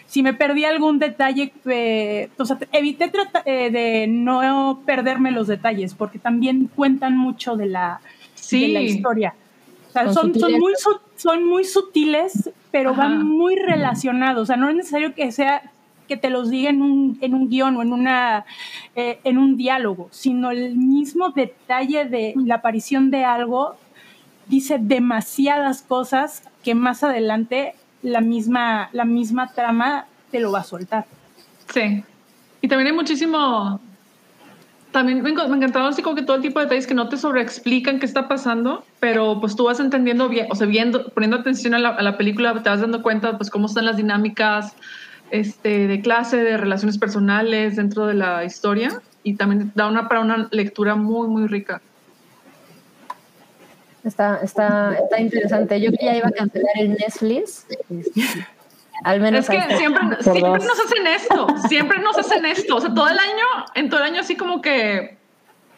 [0.06, 3.12] si me perdí algún detalle, eh, o sea, evité
[3.46, 8.02] eh, de no perderme los detalles, porque también cuentan mucho de la,
[8.52, 9.34] la historia.
[9.90, 10.74] O sea, son, muy,
[11.17, 14.43] son muy sutiles, pero van muy relacionados.
[14.43, 15.71] O sea, no es necesario que sea
[16.08, 18.45] que te los diga en un, en un guion o en, una,
[18.95, 23.75] eh, en un diálogo, sino el mismo detalle de la aparición de algo
[24.47, 30.63] dice demasiadas cosas que más adelante la misma, la misma trama te lo va a
[30.63, 31.06] soltar.
[31.73, 32.03] Sí.
[32.62, 33.82] Y también hay muchísimo.
[34.97, 37.99] También me, encantaron así como que todo el tipo de detalles que no te sobreexplican
[37.99, 41.77] qué está pasando, pero pues tú vas entendiendo bien, o sea, viendo, poniendo atención a
[41.77, 44.73] la, a la película, te vas dando cuenta pues cómo están las dinámicas
[45.29, 50.21] este, de clase, de relaciones personales dentro de la historia y también da una para
[50.21, 51.79] una lectura muy, muy rica.
[54.03, 55.79] Está, está, está interesante.
[55.79, 57.67] Yo que ya iba a cancelar el Netflix.
[59.03, 59.41] Al menos.
[59.41, 61.47] Es que siempre, siempre nos hacen esto.
[61.67, 62.75] Siempre nos hacen esto.
[62.75, 65.17] O sea, todo el año, en todo el año, así como que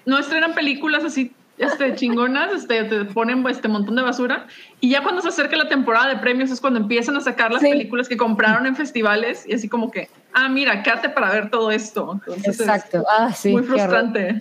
[0.05, 4.47] no estrenan películas así este, chingonas, este, te ponen este montón de basura.
[4.79, 7.61] Y ya cuando se acerca la temporada de premios es cuando empiezan a sacar las
[7.61, 11.69] películas que compraron en festivales y así como que, ah, mira, quédate para ver todo
[11.69, 12.19] esto.
[12.43, 13.03] Exacto.
[13.09, 13.51] ah, sí.
[13.51, 14.39] Muy frustrante.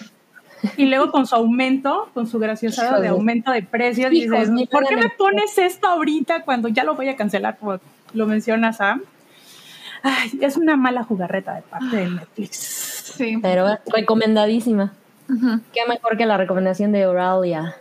[0.76, 4.96] Y luego con su aumento, con su graciosa de aumento de precio, dices, ¿por qué
[4.96, 7.78] me pones esto ahorita cuando ya lo voy a cancelar, como
[8.14, 9.02] lo menciona Sam?
[10.02, 12.56] Ay, es una mala jugarreta de parte de Netflix.
[13.16, 13.38] Sí.
[13.42, 14.92] Pero recomendadísima.
[15.72, 17.76] Qué mejor que la recomendación de Oralia.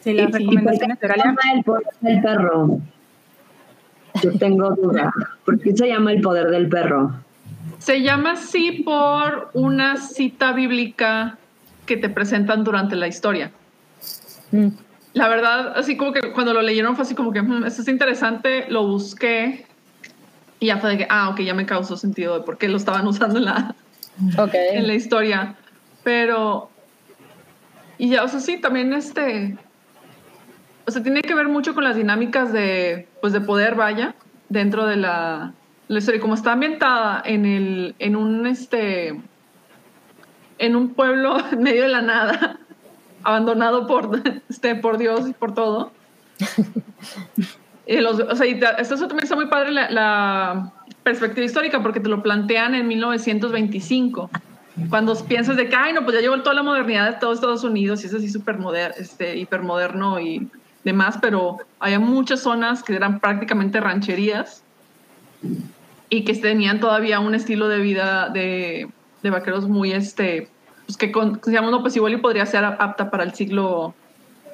[0.00, 1.36] Sí, las recomendaciones de Oralia.
[1.54, 2.78] El, el perro.
[4.22, 5.12] Yo tengo duda.
[5.44, 7.14] ¿Por qué se llama el poder del perro?
[7.78, 11.38] Se llama así por una cita bíblica
[11.86, 13.50] que te presentan durante la historia.
[14.52, 14.68] Mm.
[15.14, 17.88] La verdad, así como que cuando lo leyeron fue así como que, "Hmm, esto es
[17.88, 19.64] interesante, lo busqué
[20.60, 22.76] y ya fue de que, ah, ok, ya me causó sentido de por qué lo
[22.76, 23.74] estaban usando en la,
[24.38, 24.54] Ok.
[24.72, 25.56] en la historia.
[26.02, 26.68] Pero,
[27.98, 29.56] y ya, o sea, sí, también este,
[30.86, 34.14] o sea, tiene que ver mucho con las dinámicas de, pues, de poder, vaya,
[34.48, 35.52] dentro de la,
[35.88, 36.20] la historia.
[36.20, 39.20] Como está ambientada en el, en un, este,
[40.58, 42.58] en un pueblo en medio de la nada,
[43.24, 45.92] abandonado por, este, por Dios y por todo.
[47.86, 51.82] Y los, o sea, y te- eso también está muy padre la, la perspectiva histórica
[51.82, 54.30] porque te lo plantean en 1925.
[54.88, 57.62] Cuando piensas de que, ay, no, pues ya llegó toda la modernidad de todo Estados
[57.62, 58.58] Unidos y es así súper
[58.98, 60.48] este, hipermoderno y
[60.82, 64.62] demás, pero había muchas zonas que eran prácticamente rancherías
[66.08, 68.88] y que tenían todavía un estilo de vida de,
[69.22, 70.48] de vaqueros muy, este,
[70.86, 73.94] pues que con, que digamos, no, pues igual y podría ser apta para el siglo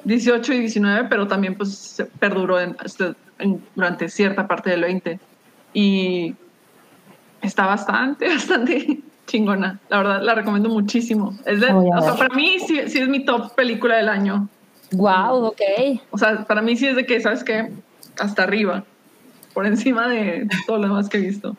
[0.05, 5.19] 18 y 19, pero también pues perduró en, este, en- durante cierta parte del 20.
[5.73, 6.35] Y
[7.41, 9.79] está bastante, bastante chingona.
[9.89, 11.37] La verdad, la recomiendo muchísimo.
[11.45, 14.47] Es de, o sea, para mí sí, sí es mi top película del año.
[14.93, 15.61] Wow, ok.
[16.11, 17.71] O sea, para mí sí es de que, ¿sabes qué?
[18.19, 18.83] Hasta arriba.
[19.53, 21.55] Por encima de todo lo demás que he visto.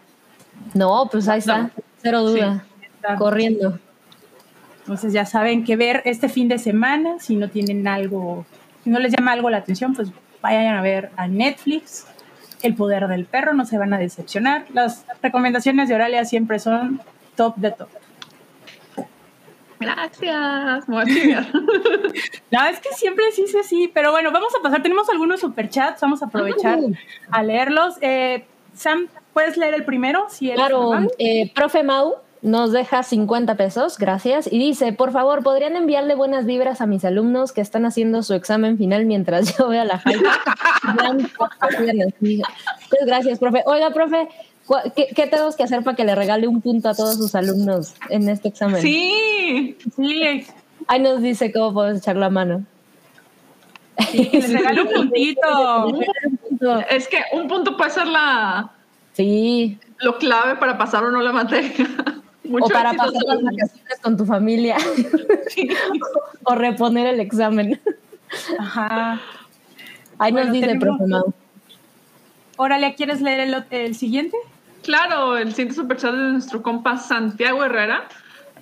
[0.75, 1.71] No, pues ahí está, No.
[2.03, 2.65] cero duda.
[2.97, 3.17] Está.
[3.17, 3.79] Corriendo.
[4.83, 7.19] Entonces ya saben qué ver este fin de semana.
[7.21, 8.45] Si no tienen algo,
[8.85, 12.07] si no les llama algo la atención, pues vayan a ver a Netflix.
[12.63, 14.67] El poder del perro, no se van a decepcionar.
[14.73, 17.01] Las recomendaciones de Oralia siempre son
[17.37, 17.89] top de top.
[19.83, 20.85] Gracias.
[22.51, 23.91] No, es que siempre sí, sí, sí.
[23.93, 24.83] Pero bueno, vamos a pasar.
[24.83, 26.79] Tenemos algunos superchats, vamos a aprovechar
[27.31, 27.95] a leerlos.
[28.01, 30.27] Eh, Sam, ¿puedes leer el primero?
[30.29, 35.43] Si eres Claro, eh, profe Mau nos deja 50 pesos, gracias, y dice, por favor,
[35.45, 39.69] ¿podrían enviarle buenas vibras a mis alumnos que están haciendo su examen final mientras yo
[39.69, 40.25] veo la hype?
[42.91, 43.63] Pues gracias, profe.
[43.67, 44.29] Oiga, profe,
[44.67, 47.35] ¿cu- ¿qué, qué tenemos que hacer para que le regale un punto a todos sus
[47.35, 48.83] alumnos en este examen?
[48.83, 49.77] Sí.
[49.97, 50.47] Sí,
[50.89, 52.65] Ahí nos dice cómo podemos echar la mano.
[54.11, 56.01] sí, que les regalo un puntito.
[56.91, 58.71] Es que un punto puede ser la,
[59.15, 61.87] Sí, lo clave para pasar o no la materia.
[62.45, 64.77] Mucho o para pasar las vacaciones con tu familia,
[65.49, 65.69] Sí.
[66.45, 67.81] o reponer el examen.
[68.59, 69.21] Ajá.
[70.19, 71.33] Ahí nos Bueno, dice, tenemos- profe Mau.
[72.57, 74.37] Oralia, ¿quieres leer el, el siguiente?
[74.83, 78.05] Claro, el siguiente superchat de nuestro compa Santiago Herrera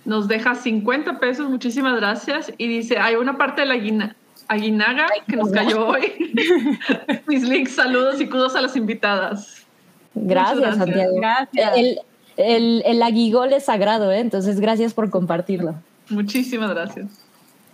[0.05, 2.53] nos deja 50 pesos, muchísimas gracias.
[2.59, 4.17] Y dice, hay una parte de la aguina-
[4.49, 6.33] aguinaga que nos cayó hoy.
[7.27, 9.67] Mis links, saludos y kudos a las invitadas.
[10.15, 10.77] Gracias.
[10.77, 11.17] Santiago.
[11.17, 11.73] Gracias.
[11.77, 11.99] El,
[12.37, 14.21] el, el aguigol es sagrado, ¿eh?
[14.21, 15.75] entonces gracias por compartirlo.
[16.09, 17.07] Muchísimas gracias.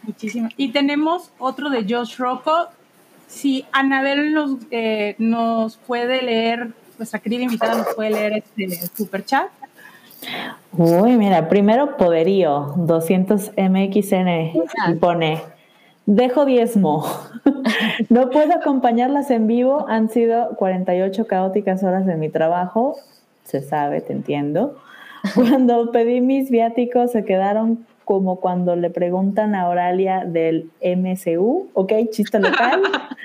[0.02, 0.48] Muchísimo.
[0.56, 2.68] Y tenemos otro de Josh Rocco.
[3.26, 9.24] Si Anabel nos, eh, nos puede leer, nuestra querida invitada nos puede leer este super
[9.24, 9.48] chat.
[10.72, 14.28] Uy, mira, primero poderío, 200 MXN
[14.88, 15.42] y pone,
[16.06, 17.06] dejo diezmo.
[18.08, 22.96] No puedo acompañarlas en vivo, han sido 48 caóticas horas de mi trabajo,
[23.46, 24.76] se sabe, te entiendo.
[25.34, 31.92] Cuando pedí mis viáticos se quedaron como cuando le preguntan a Oralia del MCU, ok,
[32.12, 32.82] chiste local.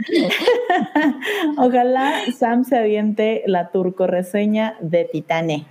[1.58, 5.66] Ojalá Sam se aviente la turco reseña de Titane.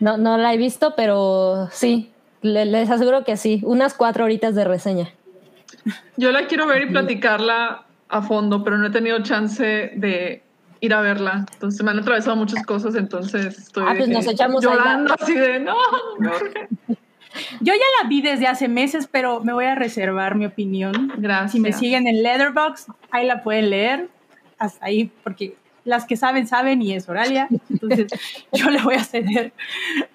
[0.00, 2.10] No, no la he visto, pero sí,
[2.42, 5.08] le- les aseguro que sí, unas cuatro horitas de reseña.
[6.16, 10.42] Yo la quiero ver y platicarla a fondo, pero no he tenido chance de
[10.80, 11.46] ir a verla.
[11.52, 15.34] Entonces me han atravesado muchas cosas, entonces estoy Ah, pues nos echamos la- llorando así
[15.34, 15.74] de no,
[16.18, 16.68] urge".
[17.60, 21.12] Yo ya la vi desde hace meses, pero me voy a reservar mi opinión.
[21.18, 21.52] Gracias.
[21.52, 24.08] Si me siguen en Letterboxd, ahí la pueden leer.
[24.58, 27.46] Hasta ahí, porque las que saben, saben y es Oralia.
[27.68, 28.06] Entonces,
[28.52, 29.52] yo le voy a ceder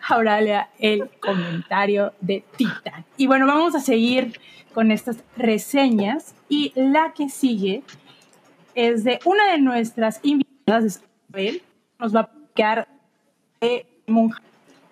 [0.08, 3.06] a Oralia el comentario de Titan.
[3.17, 4.39] Y bueno, vamos a seguir
[4.74, 6.34] con estas reseñas.
[6.50, 7.84] Y la que sigue
[8.74, 11.61] es de una de nuestras invitadas, Isabel.
[11.99, 12.88] Nos va a quedar
[13.59, 14.41] de Monja,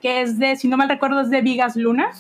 [0.02, 2.12] que es de, si no mal recuerdo, es de Vigas Luna.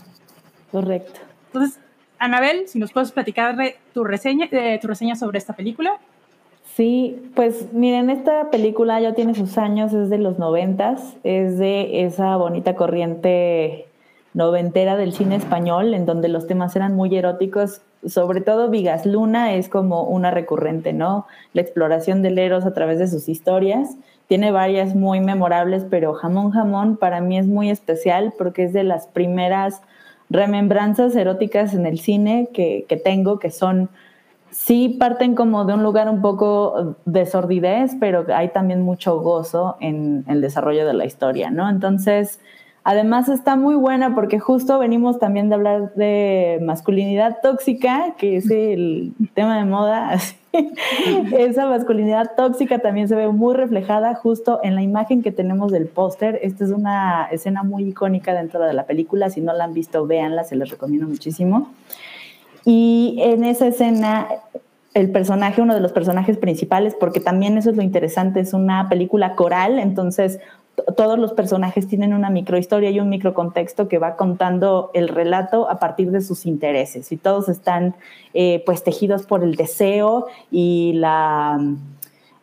[0.71, 1.19] Correcto.
[1.47, 1.79] Entonces,
[2.17, 5.99] Anabel, si nos puedes platicar de tu reseña, de tu reseña sobre esta película.
[6.75, 12.05] Sí, pues miren, esta película ya tiene sus años, es de los noventas, es de
[12.05, 13.88] esa bonita corriente
[14.33, 19.53] noventera del cine español, en donde los temas eran muy eróticos, sobre todo Vigas Luna
[19.55, 21.25] es como una recurrente, ¿no?
[21.53, 23.95] La exploración del Eros a través de sus historias.
[24.27, 28.83] Tiene varias muy memorables, pero Jamón Jamón para mí es muy especial porque es de
[28.83, 29.81] las primeras
[30.29, 33.89] remembranzas eróticas en el cine que, que tengo, que son
[34.51, 39.77] sí parten como de un lugar un poco de sordidez, pero hay también mucho gozo
[39.79, 41.69] en el desarrollo de la historia, ¿no?
[41.69, 42.39] Entonces,
[42.83, 48.49] además está muy buena porque justo venimos también de hablar de masculinidad tóxica, que es
[48.49, 50.17] el tema de moda.
[51.37, 55.87] Esa masculinidad tóxica también se ve muy reflejada justo en la imagen que tenemos del
[55.87, 56.39] póster.
[56.41, 59.29] Esta es una escena muy icónica dentro de la película.
[59.29, 61.71] Si no la han visto, véanla, se les recomiendo muchísimo.
[62.65, 64.27] Y en esa escena,
[64.93, 68.89] el personaje, uno de los personajes principales, porque también eso es lo interesante, es una
[68.89, 70.39] película coral, entonces
[70.95, 75.79] todos los personajes tienen una microhistoria y un microcontexto que va contando el relato a
[75.79, 77.95] partir de sus intereses y todos están
[78.33, 81.59] eh, pues tejidos por el deseo y la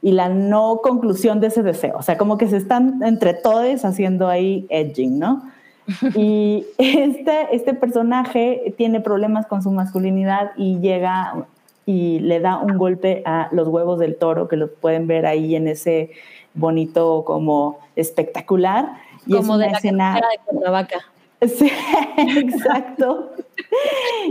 [0.03, 3.85] y la no conclusión de ese deseo, o sea, como que se están entre todos
[3.85, 5.43] haciendo ahí edging, ¿no?
[6.15, 11.47] Y este, este personaje tiene problemas con su masculinidad y llega
[11.87, 15.55] y le da un golpe a los huevos del toro, que lo pueden ver ahí
[15.55, 16.11] en ese
[16.57, 18.95] bonito como espectacular.
[19.27, 20.99] Y como es de la escena de Cuernavaca.
[21.47, 21.71] Sí,
[22.17, 23.31] exacto.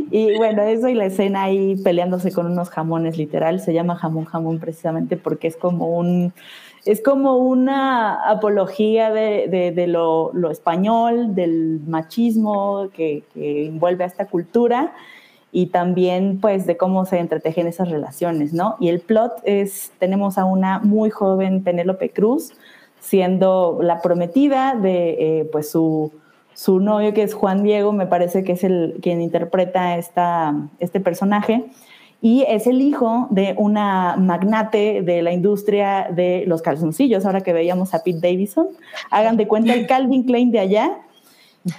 [0.10, 4.26] y bueno, eso y la escena ahí peleándose con unos jamones, literal, se llama jamón
[4.26, 6.34] jamón precisamente porque es como un
[6.86, 14.94] es como una apología de, lo, español, del machismo que, envuelve a esta cultura
[15.56, 18.76] y también pues de cómo se entretejen esas relaciones, ¿no?
[18.82, 22.52] Y el plot es, tenemos a una muy joven Penélope Cruz
[23.00, 26.12] siendo la prometida de eh, pues su,
[26.54, 31.00] su novio que es Juan Diego, me parece que es el quien interpreta esta, este
[31.00, 31.64] personaje
[32.22, 37.54] y es el hijo de una magnate de la industria de los calzoncillos, ahora que
[37.54, 38.68] veíamos a Pete Davidson.
[39.10, 40.98] Hagan de cuenta el Calvin Klein de allá.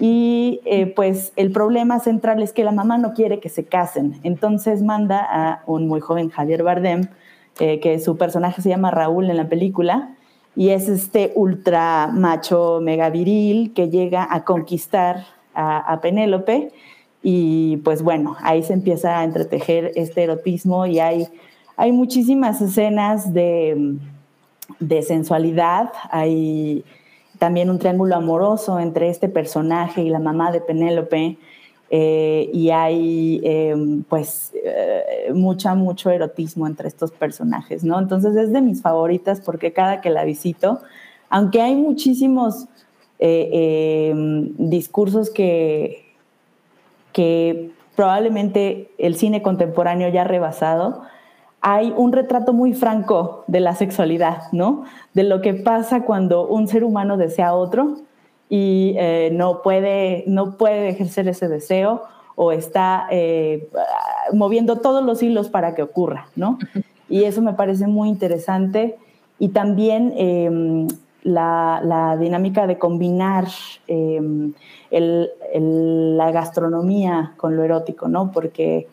[0.00, 4.18] Y eh, pues el problema central es que la mamá no quiere que se casen.
[4.24, 7.08] Entonces manda a un muy joven Javier Bardem,
[7.60, 10.16] eh, que su personaje se llama Raúl en la película,
[10.56, 16.70] y es este ultra macho mega viril que llega a conquistar a, Penélope
[17.22, 21.28] y pues bueno, ahí se empieza a entretejer este erotismo y hay,
[21.76, 23.96] hay muchísimas escenas de,
[24.80, 26.84] de sensualidad, hay
[27.38, 31.38] también un triángulo amoroso entre este personaje y la mamá de Penélope.
[31.88, 38.00] Eh, y hay em, pues eh, mucha, mucho erotismo entre estos personajes, ¿no?
[38.00, 40.80] Entonces es de mis favoritas porque cada que la visito,
[41.30, 42.66] aunque hay muchísimos
[43.20, 46.04] eh, em, discursos que,
[47.12, 51.02] que probablemente el cine contemporáneo ya ha rebasado,
[51.68, 54.84] hay un retrato muy franco de la sexualidad, ¿no?
[55.14, 57.96] De lo que pasa cuando un ser humano desea a otro
[58.48, 62.04] y eh, no, puede, no puede ejercer ese deseo
[62.36, 63.68] o está eh,
[64.32, 66.56] moviendo todos los hilos para que ocurra, ¿no?
[67.08, 68.96] Y eso me parece muy interesante.
[69.40, 70.86] Y también em,
[71.24, 73.48] la, dinámica de combinar
[73.88, 74.52] em,
[74.92, 78.30] la gastronomía con lo erótico, ¿no?
[78.30, 78.86] Porque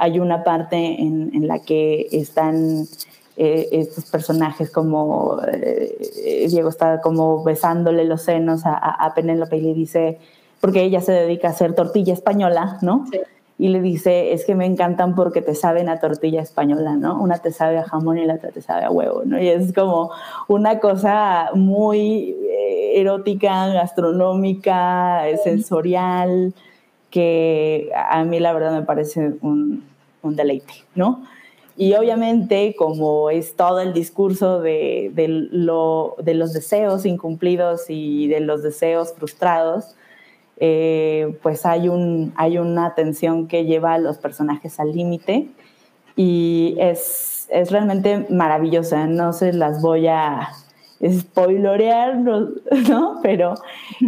[0.00, 2.86] hay una parte en, la que están
[3.36, 9.60] eh, estos personajes como eh, Diego está como besándole los senos a, a, Penélope y
[9.60, 10.18] le dice,
[10.60, 13.06] porque ella se dedica a hacer tortilla española, ¿no?
[13.12, 13.20] Sí
[13.60, 17.20] y le dice, es que me encantan porque te saben a tortilla española, ¿no?
[17.20, 19.38] Una te sabe a jamón y la otra te sabe a huevo, ¿no?
[19.38, 20.10] Y es como
[20.48, 26.54] una cosa muy eh, erótica, gastronómica, sensorial,
[27.10, 29.84] que a mí la verdad me parece un,
[30.22, 31.24] un deleite, ¿no?
[31.76, 38.28] Y obviamente, como es todo el discurso de, de, lo, de los deseos incumplidos y
[38.28, 39.96] de los deseos frustrados,
[40.58, 45.48] eh, pues hay, un, hay una tensión que lleva a los personajes al límite
[46.16, 49.06] y es, es, realmente maravillosa.
[49.06, 50.50] No se las voy a
[51.08, 52.16] spoilorear,
[52.88, 53.20] ¿no?
[53.22, 53.54] Pero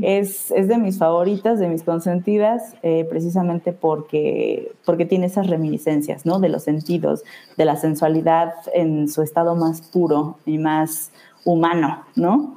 [0.03, 6.27] es, es, de mis favoritas, de mis consentidas, eh, precisamente porque, porque tiene esas reminiscencias,
[6.27, 6.39] ¿no?
[6.39, 7.25] De los sentidos,
[7.57, 11.13] de la sensualidad en su estado más puro y más
[11.45, 12.57] humano, ¿no?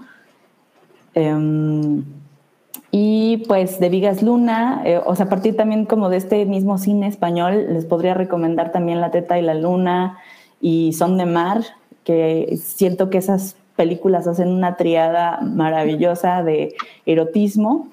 [1.14, 2.04] Em,
[2.92, 6.78] y pues de Vigas Luna, eh, o sea, a partir también como de este mismo
[6.78, 10.18] cine español, les podría recomendar también La Teta y la Luna
[10.62, 11.64] y Son de Mar,
[12.04, 17.88] que siento que esas películas hacen una triada maravillosa de erotismo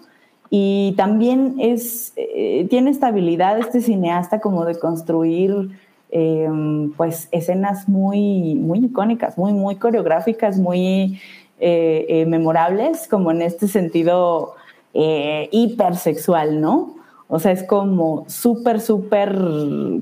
[0.51, 5.71] y también es, eh, tiene estabilidad este cineasta como de construir
[6.11, 11.19] em, pues escenas muy, muy icónicas, muy, muy coreográficas, muy
[11.59, 14.55] eh, eh, memorables, como en este sentido
[14.95, 16.97] hipersexual, ¿no?
[17.35, 19.35] O sea, es como súper, súper,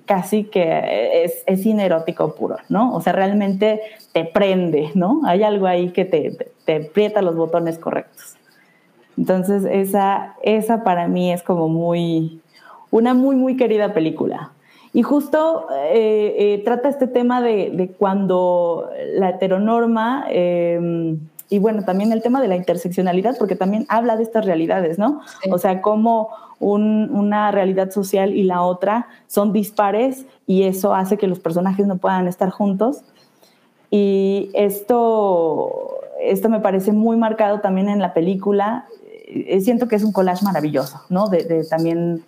[0.04, 2.92] casi que es, es inerótico puro, ¿no?
[2.92, 3.80] O sea, realmente
[4.12, 5.20] te prende, ¿no?
[5.24, 8.34] Hay algo ahí que te, te aprieta los botones correctos.
[9.16, 12.40] Entonces, esa, esa para mí es como muy,
[12.90, 14.50] una muy, muy querida película.
[14.92, 21.20] Y justo eh, eh, trata este tema de, cuando la heteronorma, em,
[21.50, 25.20] y bueno, también el tema de la interseccionalidad, porque también habla de estas realidades, ¿no?
[25.50, 26.30] O sea, cómo
[26.60, 31.96] una realidad social y la otra son dispares y eso hace que los personajes no
[31.96, 33.02] puedan estar juntos.
[33.90, 38.86] Y esto, esto me parece muy marcado también en la película
[39.32, 41.28] eh, siento que es un collage maravilloso, ¿no?
[41.28, 42.24] De, también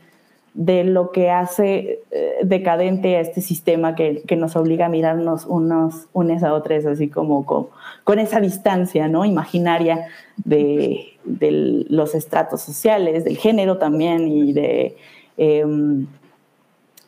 [0.55, 5.46] de lo que hace eh, decadente a este sistema que, que, nos obliga a mirarnos
[5.46, 7.68] unos unes a otros, así como con,
[8.05, 9.24] con esa distancia, ¿no?
[9.24, 14.96] Imaginaria de, de, los estratos sociales, del género también y de...
[15.38, 16.07] Em,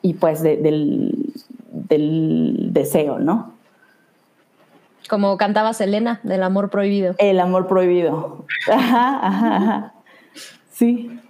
[0.01, 1.33] y pues del,
[1.71, 3.55] del deseo, ¿no?
[5.09, 7.15] Como cantaba Selena, del amor prohibido.
[7.19, 8.45] El amor prohibido.
[8.71, 9.95] Ajá, ajá, ajá.
[10.73, 11.21] Sí.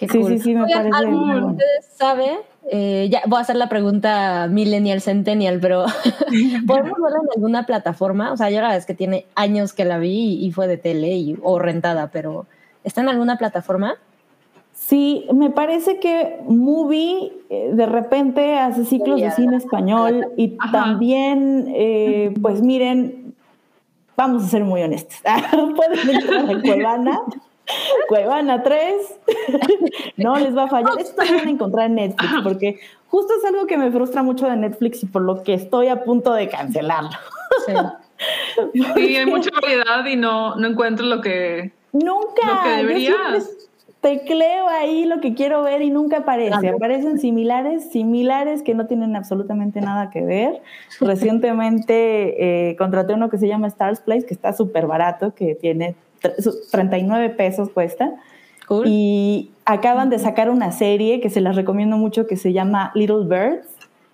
[0.00, 1.06] Qué sí, sí, sí, me parece.
[1.06, 2.38] ¿Ustedes saben?
[2.70, 5.84] Eh, ya voy a hacer la pregunta millennial, centennial, pero
[6.66, 8.32] ¿podemos verla en alguna plataforma?
[8.32, 10.78] O sea, yo la verdad es que tiene años que la vi y, fue de
[10.78, 12.46] tele o rentada, pero
[12.82, 13.96] ¿está en alguna plataforma?
[14.72, 21.70] Sí, me parece que Movie eh, de repente hace ciclos de cine español y también,
[21.76, 23.34] eh, pues miren,
[24.16, 25.18] vamos a ser muy honestos.
[25.76, 27.20] Pueden entrar a Cuevana,
[28.08, 28.94] Cuevana 3,
[30.16, 30.98] no les va a fallar.
[30.98, 34.46] Esto lo van a encontrar en Netflix porque justo es algo que me frustra mucho
[34.46, 37.10] de Netflix y por lo que estoy a punto de cancelarlo.
[37.66, 37.72] Sí,
[38.94, 42.46] sí hay mucha variedad y no, no encuentro lo que, Nunca.
[42.46, 43.16] Lo que debería
[44.00, 46.68] tecleo ahí lo que quiero ver y nunca aparece.
[46.68, 50.62] Aparecen similares, similares que no tienen absolutamente nada que ver.
[51.00, 55.96] Recientemente eh, contraté uno que se llama Stars Place, que está súper barato, que tiene
[56.70, 58.12] 39 pesos cuesta.
[58.84, 63.24] Y acaban de sacar una serie que se las recomiendo mucho que se llama Little
[63.24, 63.66] Birds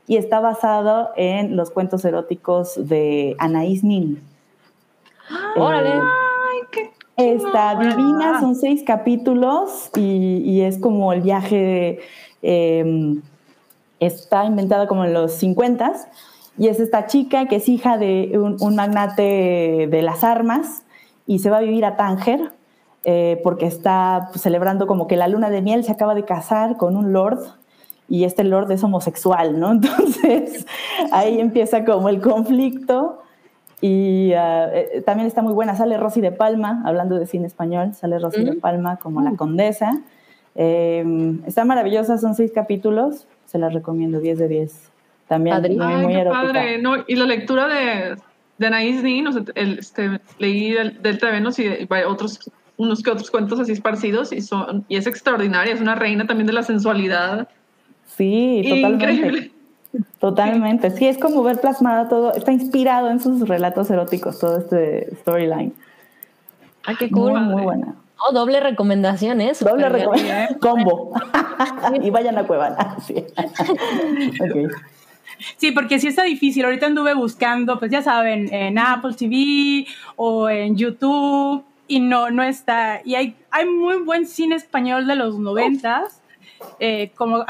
[0.06, 4.22] y está basado en los cuentos eróticos de Anaïs Nin.
[5.56, 5.90] ¡Órale!
[7.16, 12.00] Eh, Está divina, son seis capítulos y, es como el viaje de,
[12.42, 13.22] em,
[14.00, 15.94] está inventada como en los 50
[16.58, 20.82] y es esta chica que es hija de un, magnate de las armas
[21.26, 22.52] y se va a vivir a Tánger
[23.04, 26.76] eh, porque está pues, celebrando como que la luna de miel se acaba de casar
[26.76, 27.38] con un lord
[28.08, 29.70] y este lord es homosexual, ¿no?
[29.72, 30.66] Entonces
[31.12, 33.22] ahí empieza como el conflicto
[33.80, 38.18] y eh, también está muy buena, sale Rosy de Palma, hablando de cine español, sale
[38.18, 39.36] Rosy de Palma como la mm.
[39.36, 40.00] condesa.
[40.54, 44.90] Em, está maravillosa, son seis capítulos, se las recomiendo, 10 de 10.
[45.28, 46.78] También muy, muy padre.
[46.78, 48.16] No, y la lectura de,
[48.58, 51.18] de Anaïs Nin, este, leí del, del
[51.58, 55.94] y, otros, unos que otros cuentos así esparcidos y, son, y es extraordinaria, es una
[55.94, 57.48] reina también de la sensualidad.
[58.06, 59.12] Sí, totalmente.
[59.12, 59.52] Increíble.
[60.18, 65.14] Totalmente, sí, es como ver plasmado todo, está inspirado en sus relatos eróticos, todo este
[65.16, 65.72] storyline.
[66.86, 67.40] Ah, qué cool.
[67.40, 67.94] Muy, buena.
[68.18, 69.52] Oh, doble recomendación, ¿eh?
[69.58, 70.58] Doble recomendación.
[70.60, 71.12] Combo.
[72.02, 72.96] y vayan a Cuevana.
[73.06, 73.24] Sí.
[75.56, 76.64] Sí, porque sí está difícil.
[76.64, 82.42] Ahorita anduve buscando, pues ya saben, en Apple TV o en YouTube y no, no
[82.42, 83.00] está.
[83.04, 86.22] Y hay, hay muy buen cine español de los noventas.
[86.80, 87.44] Eh, como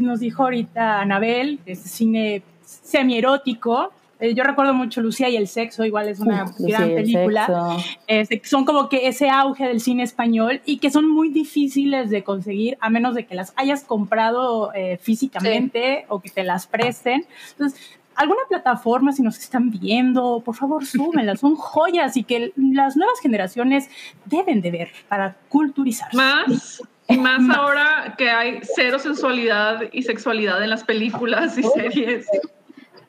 [0.00, 3.92] nos dijo ahorita Anabel, este cine semierótico.
[4.22, 7.76] Eh, yo recuerdo mucho Lucía y el sexo, igual es una gran película.
[8.06, 12.22] Este, son como que ese auge del cine español y que son muy difíciles de
[12.22, 17.26] conseguir a menos de que las hayas comprado eh, físicamente o que te las presten.
[17.50, 17.80] Entonces,
[18.14, 23.18] alguna plataforma, si nos están viendo, por favor, súmenlas, son joyas y que las nuevas
[23.20, 23.90] generaciones
[24.26, 26.16] deben de ver para culturizarse.
[26.16, 32.24] Más y más ahora que hay cero sensualidad y sexualidad en las películas y series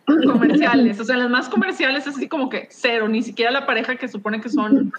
[0.06, 1.00] comerciales.
[1.00, 4.08] O sea, las más comerciales es así como que cero, ni siquiera la pareja que
[4.08, 4.92] supone que son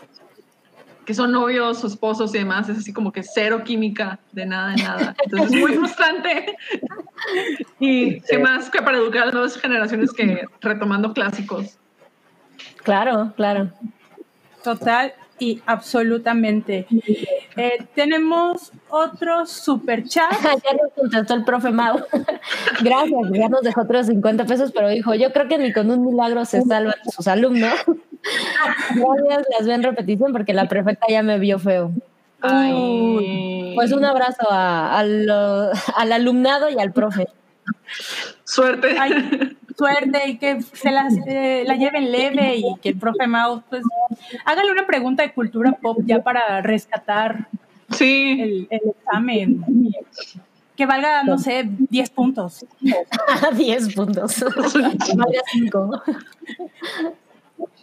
[1.05, 4.70] que son novios o esposos y demás, es así como que cero química de nada,
[4.70, 5.16] de nada.
[5.22, 6.57] Entonces es muy frustrante.
[7.78, 11.78] y qué más que para educar a las nuevas generaciones que retomando clásicos.
[12.82, 13.70] Claro, claro.
[14.62, 15.12] Total.
[15.39, 16.87] Y absolutamente.
[17.57, 20.30] Eh, tenemos otro super chat.
[20.43, 21.99] ya nos contestó el profe Mau.
[22.82, 26.05] Gracias, ya nos dejó otros 50 pesos, pero dijo, yo creo que ni con un
[26.05, 27.74] milagro se salvan sus alumnos.
[28.95, 31.93] Gracias, las ven repetición porque la prefecta ya me vio feo.
[32.41, 37.28] Pues un abrazo al alumnado y al profe.
[38.45, 38.97] Suerte.
[39.77, 40.91] Suerte y que se
[41.27, 43.83] eh, la lleven leve y que el profe Mau, pues,
[44.45, 47.49] hágale una pregunta de cultura pop ya para rescatar
[47.91, 48.39] sí.
[48.41, 49.64] el, examen.
[50.77, 52.66] Que valga, no sé, 10 puntos.
[53.57, 54.45] 10 puntos.
[55.14, 56.03] valga 5.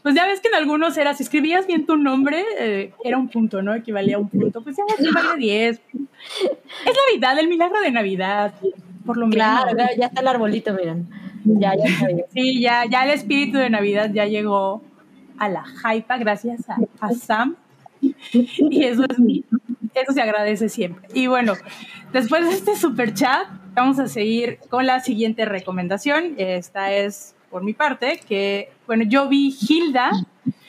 [0.04, 3.30] Pues ya ves que en algunos era, si escribías bien tu nombre, eh, era un
[3.30, 3.74] punto, ¿no?
[3.74, 4.62] Equivalía a un punto.
[4.62, 4.84] Pues ya
[5.14, 5.80] vale 10.
[5.80, 8.54] Es Navidad, el milagro de Navidad,
[9.06, 9.36] por lo menos.
[9.36, 11.08] Claro, ya está el arbolito, miren.
[11.44, 14.82] Ya, ya Sí, ya, ya el espíritu de Navidad ya llegó
[15.38, 17.56] a la hypa gracias a, Sam.
[18.02, 19.18] Y eso, es,
[19.94, 21.08] eso se agradece siempre.
[21.14, 21.54] Y bueno,
[22.14, 26.36] después de este super chat, vamos a seguir con la siguiente recomendación.
[26.38, 30.12] Esta es por mi parte, que, bueno, yo vi Hilda,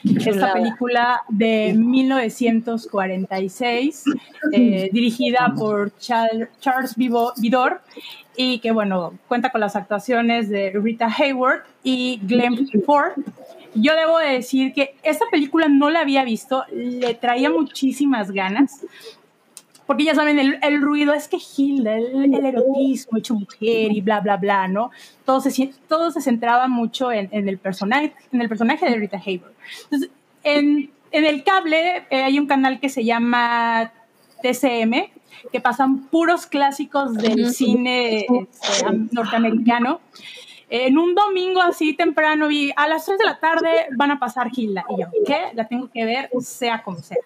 [0.03, 4.03] esta película de 1946,
[4.51, 7.81] eh, dirigida por Charles Vidor,
[8.35, 13.13] y que, bueno, cuenta con las actuaciones de Rita Hayward y Glenn Ford.
[13.75, 18.85] Yo debo decir que esta película no la había visto, le traía muchísimas ganas,
[19.85, 24.37] porque ya saben, el, ruido es que Hilda, el, erotismo hecho mujer y bla, bla,
[24.37, 24.91] bla, ¿no?
[25.25, 29.55] Todo se, todo se centraba mucho en, el personaje, en el personaje de Rita Hayworth.
[29.85, 30.09] Entonces,
[30.43, 33.91] en, el cable eh, hay un canal que se llama
[34.41, 35.11] TCM,
[35.51, 39.99] que pasan puros clásicos del cine este, norteamericano.
[40.69, 44.47] En un domingo así temprano vi a las 3 de la tarde van a pasar
[44.55, 44.85] Hilda.
[44.89, 45.51] Y yo, ¿qué?
[45.53, 47.17] La tengo que ver, sea como sea.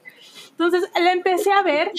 [0.50, 1.92] Entonces la empecé a ver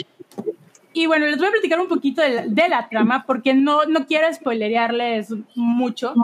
[0.92, 4.32] y bueno, les voy a platicar un poquito de la, trama porque no, no quiero
[4.32, 6.14] spoilerearles mucho.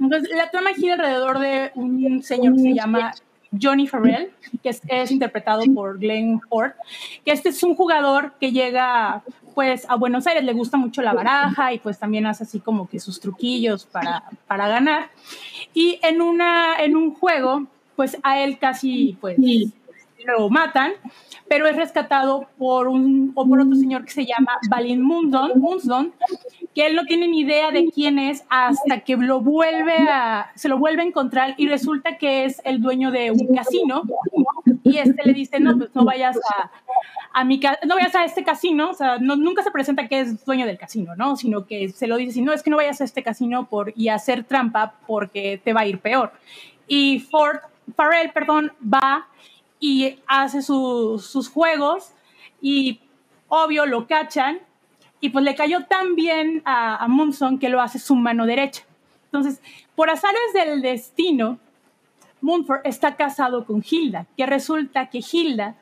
[0.00, 3.14] Entonces, la trama gira alrededor de un señor que se llama
[3.60, 4.30] Johnny Farrell,
[4.62, 6.72] que es, interpretado por Glenn Ford,
[7.24, 9.22] que este es un jugador que llega
[9.54, 12.88] pues a Buenos Aires, le gusta mucho la baraja y pues también hace así como
[12.88, 15.10] que sus truquillos para, para ganar.
[15.74, 19.36] Y en, una, en un juego, pues a él casi pues
[20.26, 20.92] lo matan
[21.52, 26.14] pero es rescatado por un o por otro señor que se llama Balin Munson,
[26.74, 30.70] que él no tiene ni idea de quién es hasta que lo vuelve a, se
[30.70, 34.02] lo vuelve a encontrar y resulta que es el dueño de un casino
[34.82, 36.70] y este le dice, no, pues no vayas a,
[37.34, 40.64] a mi no vayas a este casino, o sea, nunca se presenta que es dueño
[40.64, 41.36] del casino, ¿no?
[41.36, 44.08] Sino que se lo dice, no, es que no vayas a este casino por, y
[44.08, 46.32] a hacer trampa porque te va a ir peor.
[46.88, 47.58] Y Ford,
[47.94, 49.28] Farrell, perdón, va
[49.82, 52.12] y hace sus juegos
[52.60, 53.00] y
[53.48, 54.60] obvio lo cachan
[55.20, 58.84] y pues le cayó tan bien a, Munson que lo hace su mano derecha.
[59.24, 59.60] Entonces,
[59.96, 61.58] por azares del destino,
[62.40, 65.74] Munford está casado con Hilda, que resulta que Hilda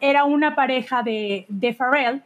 [0.00, 2.24] era una pareja de, de Farrell,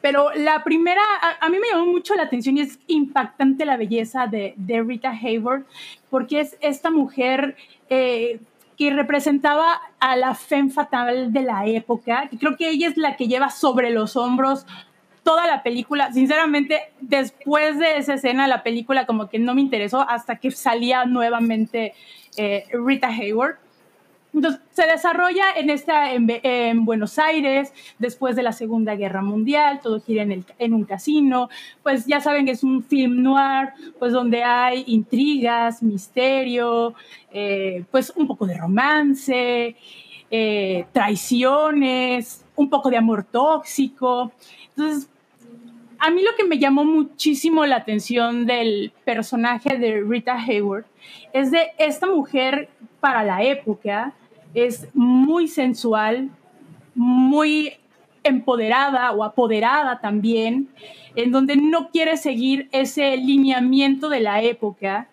[0.00, 1.02] pero la primera,
[1.38, 5.10] a, mí me llamó mucho la atención y es impactante la belleza de, de Rita
[5.10, 5.66] Hayward,
[6.08, 7.56] porque es esta mujer
[7.90, 8.40] eh,
[8.90, 13.28] representaba a la femme fatal de la época, que creo que ella es la que
[13.28, 14.66] lleva sobre los hombros
[15.22, 16.12] toda la película.
[16.12, 21.04] Sinceramente, después de esa escena, la película como que no me interesó hasta que salía
[21.04, 21.94] nuevamente
[22.36, 23.56] eh, Rita Hayward.
[24.34, 30.00] Entonces, se desarrolla en, esta, en, Buenos Aires, después de la Segunda Guerra Mundial, todo
[30.00, 31.50] gira en, el, en un casino,
[31.82, 36.94] pues ya saben que es un film noir, pues donde hay intrigas, misterio,
[37.30, 39.76] eh, pues un poco de romance,
[40.30, 44.32] eh, traiciones, un poco de amor tóxico.
[44.70, 45.10] Entonces,
[45.98, 50.86] a mí lo que me llamó muchísimo la atención del personaje de Rita Hayward
[51.32, 54.14] es de esta mujer para la época,
[54.54, 56.30] es muy sensual,
[56.94, 57.72] muy
[58.24, 60.68] empoderada o apoderada también,
[61.16, 65.08] en donde no quiere seguir ese lineamiento de la época,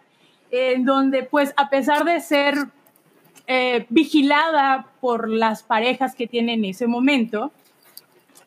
[0.52, 2.56] en donde pues a pesar de ser
[3.48, 7.52] eh, vigilada por las parejas que tiene en ese momento,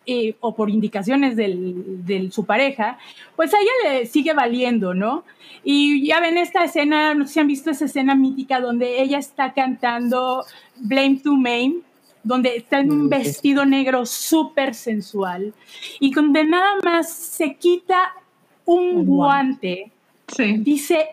[0.05, 2.99] eh, o por indicaciones de su pareja,
[3.37, 5.25] pues a ella le sigue valiendo, ¿no?
[5.63, 9.19] Y ya ven esta escena, no sé si han visto esa escena mítica donde ella
[9.19, 10.45] está cantando
[10.77, 11.83] Blame to Maine,
[12.25, 15.55] donde está en un vestido negro súper sensual
[16.01, 18.13] y donde nada más se quita
[18.65, 19.93] un guante,
[20.59, 21.11] dice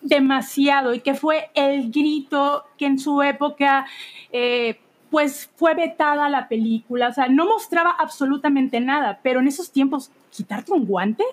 [0.00, 3.86] demasiado y que fue el grito que en su época...
[4.32, 4.80] Eh,
[5.10, 10.10] pues fue vetada la película, o sea, no mostraba absolutamente nada, pero en esos tiempos,
[10.30, 11.24] quitarte un guante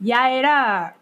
[0.00, 0.94] ya era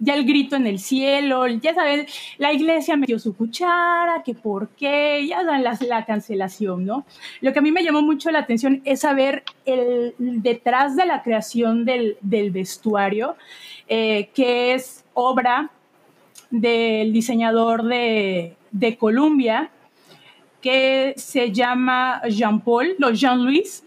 [0.00, 2.06] ya el grito en el cielo, ya sabes,
[2.38, 7.04] la iglesia metió su cuchara, que por qué, ya dan la, la, cancelación, ¿no?
[7.40, 11.22] Lo que a mí me llamó mucho la atención es saber el detrás de la
[11.22, 13.36] creación del, del vestuario,
[13.88, 15.70] eh, que es obra
[16.50, 19.70] del diseñador de, de Columbia,
[20.62, 23.84] que se llama Jean-Paul, no, Jean-Louis,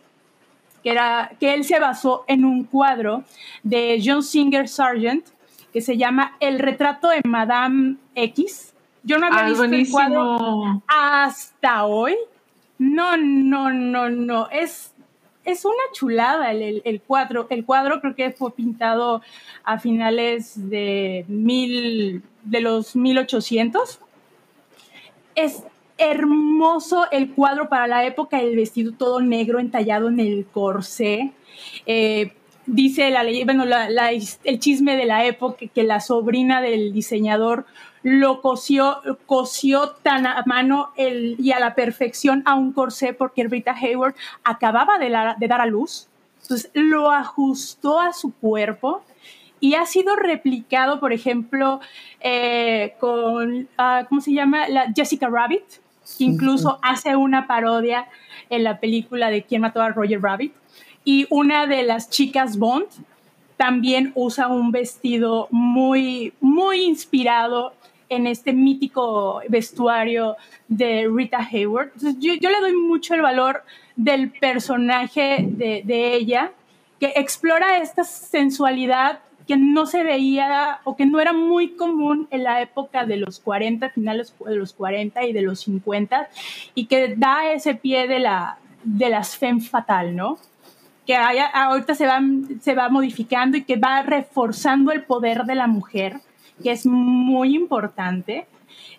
[0.84, 3.24] que, era, que él se basó en un cuadro
[3.64, 5.28] de John Singer Sargent,
[5.74, 8.74] que se llama El retrato de Madame X.
[9.04, 9.98] Yo no había Ah, visto el buenísimo.
[9.98, 12.16] cuadro hasta hoy.
[12.78, 14.50] No, no, no, no.
[14.50, 14.94] Es,
[15.46, 17.48] es una chulada el, el- el cuadro.
[17.50, 19.22] El cuadro creo que fue pintado
[19.64, 24.00] a finales de, mil, de los 1800.
[25.36, 25.64] Es
[26.02, 31.32] hermoso el cuadro para la época, el vestido todo negro entallado en el corsé.
[31.86, 32.34] Eh,
[32.66, 33.66] dice la ley, bueno,
[34.44, 37.66] el chisme de la época que la sobrina del diseñador
[38.04, 38.98] lo cosió,
[39.28, 44.16] cosió tan a mano el- y a la perfección a un corsé porque Rita Hayward
[44.44, 46.08] acababa de, de dar a luz.
[46.42, 49.04] Entonces lo ajustó a su cuerpo
[49.60, 51.80] y ha sido replicado, por ejemplo,
[52.20, 54.68] eh, con, ah, ¿cómo se llama?
[54.68, 55.64] La Jessica Rabbit,
[56.20, 58.08] incluso hace una parodia
[58.50, 60.54] en la película de ¿Quién mató a Roger Rabbit?
[61.04, 62.88] Y una de las chicas Bond
[63.58, 67.74] también usa un vestido muy, muy inspirado
[68.10, 70.36] en este mítico vestuario
[70.68, 71.92] de Rita Hayward.
[71.94, 73.64] Entonces, yo, yo le doy mucho el valor
[73.96, 76.52] del personaje de, de ella,
[77.00, 82.44] que explora esta sensualidad que no se veía o que no era muy común en
[82.44, 86.30] la época de los 40, finales de los 40 y de los 50,
[86.76, 90.38] y que da ese pie de, la, de las femme fatal, ¿no?
[91.06, 92.22] que haya, ahorita se va,
[92.62, 96.22] se va modificando y que va reforzando el poder de la mujer,
[96.62, 98.48] que es muy importante,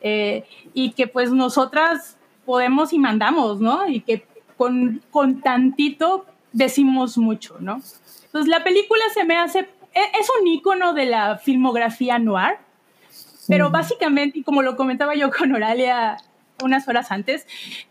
[0.00, 3.88] eh, y que pues nosotras podemos y mandamos, ¿no?
[3.88, 4.26] Y que
[4.56, 7.80] con, con tantito decimos mucho, ¿no?
[8.24, 12.56] Entonces la película se me hace, es un icono de la filmografía noir,
[13.48, 16.16] pero básicamente, y como lo comentaba yo con Oralia
[16.62, 17.46] unas horas antes,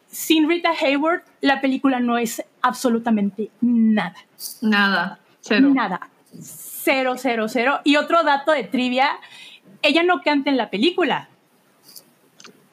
[0.07, 4.15] sin Rita Hayward, la película no es absolutamente nada.
[4.61, 5.69] Nada, cero.
[5.73, 6.09] Nada.
[6.39, 7.79] Cero, cero, cero.
[7.83, 9.17] Y otro dato de trivia,
[9.81, 11.29] ella no canta en la película.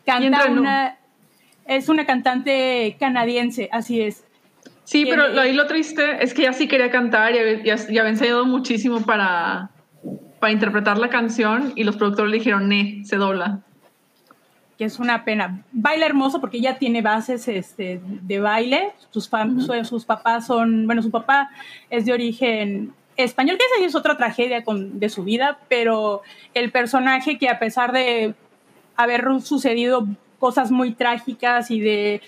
[0.05, 0.95] Canta una...
[1.65, 4.25] Es una cantante canadiense, así es.
[4.91, 8.01] Sí, pero ahí lo triste es que ya sí quería cantar y había, ya, ya
[8.01, 9.69] había ensayado muchísimo para,
[10.41, 13.61] para interpretar la canción y los productores le dijeron, ne, se dobla.
[14.79, 15.63] que es una pena.
[15.73, 18.93] Baila hermoso porque ella tiene bases este, de baile.
[19.11, 21.51] Sus, fam- su- sus papás son, bueno, su papá
[21.91, 26.23] es de origen español, que esa es otra tragedia con, de su vida, pero
[26.55, 28.35] el personaje que a pesar de
[28.97, 30.07] haber sucedido
[30.39, 32.23] cosas muy trágicas y de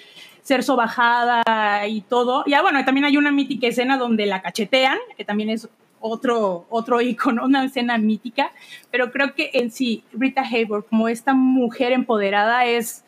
[0.50, 5.24] ser sobajada y todo, ya bueno, también hay una mítica escena donde la cachetean, que
[5.24, 5.68] también es
[6.00, 8.50] otro, otro icono, una escena mítica,
[8.90, 13.04] pero creo que en sí, Rita Hayworth, como esta mujer empoderada, es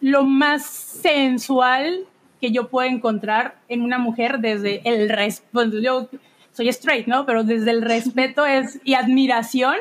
[0.00, 2.06] lo más sensual
[2.40, 5.78] que yo puedo encontrar en una mujer desde el respeto.
[5.82, 6.08] Yo
[6.54, 7.26] soy straight, ¿no?
[7.26, 9.74] Pero desde el respeto es, y admiración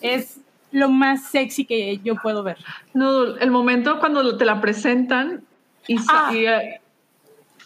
[0.00, 0.40] es
[0.72, 2.56] lo más sexy que yo puedo ver.
[2.94, 5.44] No, el momento cuando te la presentan
[5.94, 6.30] y, Ah.
[6.32, 6.80] y, eh,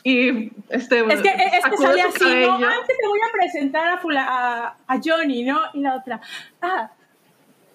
[0.03, 2.55] y, este, Es que, es que sale así, ¿no?
[2.57, 5.61] Antes te voy a presentar a, fula- a, a Johnny, ¿no?
[5.73, 6.21] Y la otra,
[6.61, 6.91] ah,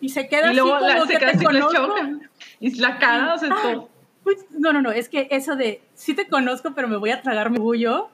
[0.02, 1.96] y se queda y luego así la, como se que queda te así, conozco.
[2.60, 3.90] Y la cara, o sea, Ah, todo.
[4.24, 7.22] pues, no, no, no, es que eso de sí te conozco, pero me voy a
[7.22, 8.10] tragar mi bullo,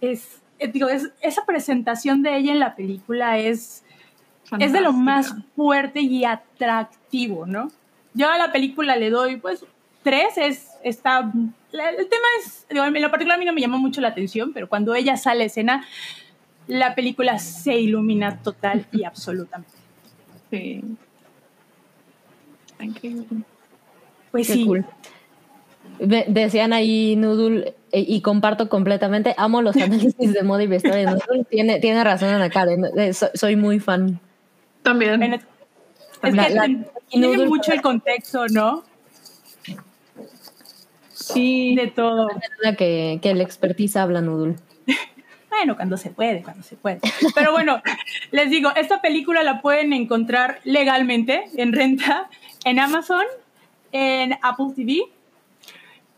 [0.00, 3.82] es, eh, digo, es, esa presentación de ella en la película es,
[4.58, 7.70] es de lo más fuerte y atractivo, ¿no?
[8.12, 9.64] Yo a la película le doy, pues,
[10.04, 11.32] tres, es, está,
[11.72, 14.08] la- el tema es, digo, en lo particular a mí no me llamó mucho la
[14.08, 15.84] atención, pero cuando ella sale a escena,
[16.68, 19.72] la película se ilumina total y absolutamente.
[20.50, 20.84] Sí.
[22.80, 23.26] Increíble.
[24.30, 24.84] Pues Qué sí, cool.
[25.98, 29.76] Decían ahí Noodle, e- y comparto completamente, amo los
[30.16, 31.04] análisis de moda y vestuario.
[31.10, 34.20] de Noodle tiene, tiene razón Ana Karen, eh, so- soy muy fan.
[34.82, 35.22] También.
[35.22, 35.42] en- es
[36.34, 36.66] La- que la-
[37.08, 38.82] tiene Noodle- mucho el contexto, ¿no?
[41.32, 41.74] Sí.
[41.74, 42.28] De todo.
[42.62, 44.56] La que, que el expertise habla Noodle.
[45.56, 46.98] Bueno, cuando se puede, cuando se puede.
[47.32, 47.80] Pero bueno,
[48.32, 52.28] les digo, esta película la pueden encontrar legalmente en renta
[52.64, 53.24] en Amazon,
[53.92, 55.04] en Apple TV.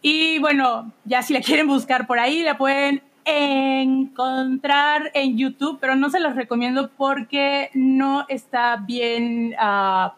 [0.01, 5.97] Y bueno, ya si la quieren buscar por ahí, la pueden encontrar en YouTube, pero
[5.97, 10.11] no se los recomiendo porque no está bien, uh,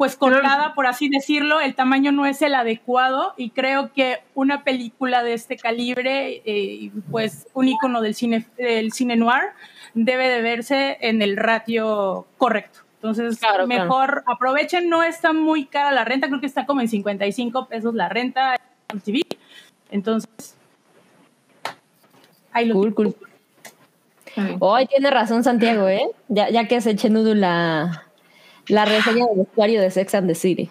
[0.00, 1.60] pues cortada, por así decirlo.
[1.60, 6.90] El tamaño no es el adecuado y creo que una película de este calibre, eh,
[7.10, 9.50] pues un icono del cine, del cine noir,
[9.92, 12.78] debe de verse en el ratio correcto.
[12.94, 17.66] Entonces, mejor aprovechen, no está muy cara la renta, creo que está como en 55
[17.66, 19.20] pesos la renta en TV.
[19.90, 20.56] Entonces,
[22.52, 23.14] ahí lo cool, cool.
[24.60, 26.08] Hoy tiene razón Santiago, ¿eh?
[26.28, 28.09] Ya, ya que se eche nudo la,
[28.70, 30.70] la reseña del vestuario de Sex and the City.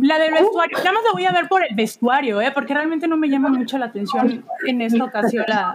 [0.00, 2.52] La del vestuario, nada más la voy a ver por el vestuario, ¿eh?
[2.52, 5.74] porque realmente no me llama mucho la atención en esta ocasión la,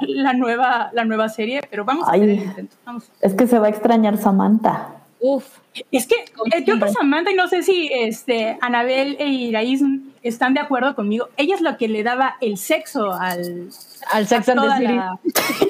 [0.00, 2.76] la nueva, la nueva serie, pero vamos a hacer el intento.
[3.20, 4.88] Es que se va a extrañar Samantha.
[5.20, 5.58] Uf.
[5.90, 9.82] Es que eh, yo con Samantha, y no sé si este, Anabel e Iraís
[10.22, 13.70] están de acuerdo conmigo, ella es la que le daba el sexo al,
[14.12, 14.98] al Sex and the City.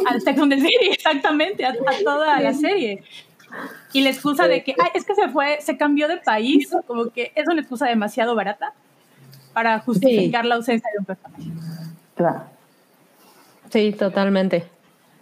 [0.09, 3.05] al Sex and the City, exactamente, a toda la serie.
[3.92, 7.32] Y la excusa de que, es que se fue, se cambió de país, como que
[7.34, 8.72] es una excusa demasiado barata
[9.52, 11.44] para justificar la ausencia de un personaje.
[12.16, 12.44] Claro.
[13.70, 14.64] Sí, totalmente.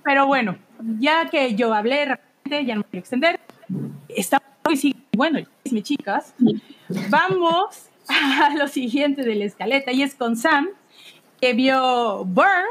[0.05, 0.57] Pero bueno,
[0.99, 3.41] ya que yo hablé, ya no voy a extender.
[4.09, 6.35] Estamos muy bueno, mis chicas.
[7.09, 10.69] Vamos a lo siguiente de la escaleta y es con Sam,
[11.41, 12.67] que vio Burn.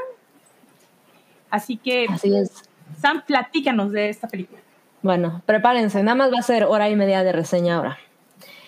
[1.50, 2.64] Así que, Así es.
[3.00, 4.61] Sam, platícanos de esta película.
[5.02, 7.98] Bueno, prepárense, nada más va a ser hora y media de reseña ahora.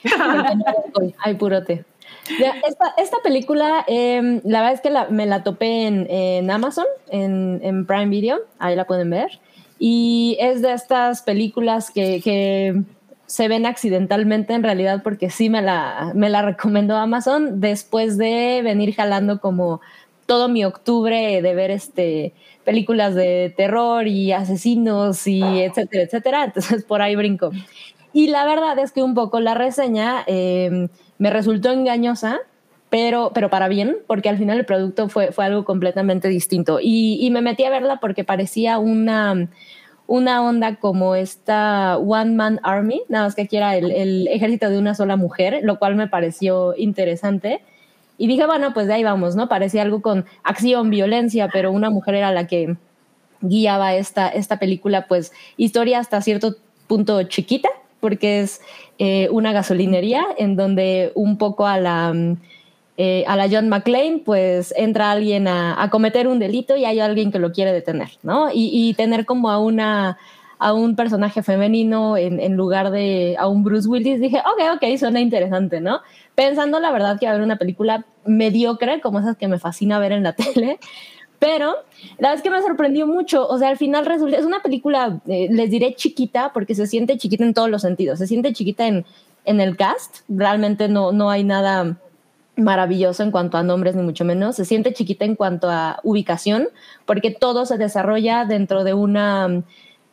[1.20, 1.86] Ay, purote.
[2.30, 8.08] Esta, esta película, em, la verdad es que me la topé en, Amazon, en, Prime
[8.08, 9.40] Video, ahí la pueden ver.
[9.78, 12.84] Y es de estas películas que,
[13.26, 18.62] se ven accidentalmente en realidad porque sí me la, me la recomendó Amazon después de
[18.64, 19.82] venir jalando como
[20.34, 22.34] todo mi octubre de ver este
[22.66, 26.44] películas de terror y asesinos y etcétera, etcétera.
[26.46, 27.52] Entonces por ahí brinco.
[28.14, 30.88] Y la verdad es que un poco la reseña em,
[31.20, 32.40] me resultó engañosa,
[32.90, 36.80] pero, pero para bien, porque al final el producto fue, fue algo completamente distinto.
[36.82, 39.50] Y, y me metí a verla porque parecía una,
[40.08, 44.72] una onda como esta One Man Army, nada más que aquí era el, el ejército
[44.72, 47.62] de una sola mujer, lo cual me pareció interesante.
[48.24, 49.50] Y dije, bueno, pues de ahí vamos, ¿no?
[49.50, 52.78] Parecía algo con acción, violencia, pero una mujer era la que
[53.42, 56.56] guiaba esta, esta película, pues historia hasta cierto
[56.88, 57.68] punto chiquita,
[58.00, 58.62] porque es
[58.98, 62.16] eh, una gasolinería en donde un poco a la,
[62.96, 67.30] eh, a la John McClane, pues entra alguien a, cometer un delito y hay alguien
[67.30, 68.50] que lo quiere detener, ¿no?
[68.54, 70.18] Y, y tener como a una
[70.60, 74.98] a un personaje femenino en, en, lugar de a un Bruce Willis, dije, ok, ok,
[74.98, 76.00] suena interesante, ¿no?
[76.36, 80.00] Pensando la verdad que va a haber una película mediocre, como esas que me fascina
[80.00, 80.80] ver en la tele,
[81.40, 81.76] pero
[82.20, 83.48] la es que me sorprendió mucho.
[83.48, 87.18] O sea, al final resulta, es una película, eh, les diré chiquita, porque se siente
[87.18, 88.20] chiquita en todos los sentidos.
[88.20, 89.06] Se siente chiquita en,
[89.44, 91.98] en el cast, realmente no, no hay nada
[92.56, 94.56] maravilloso en cuanto a nombres, ni mucho menos.
[94.56, 96.70] Se siente chiquita en cuanto a ubicación,
[97.06, 99.64] porque todo se desarrolla dentro de una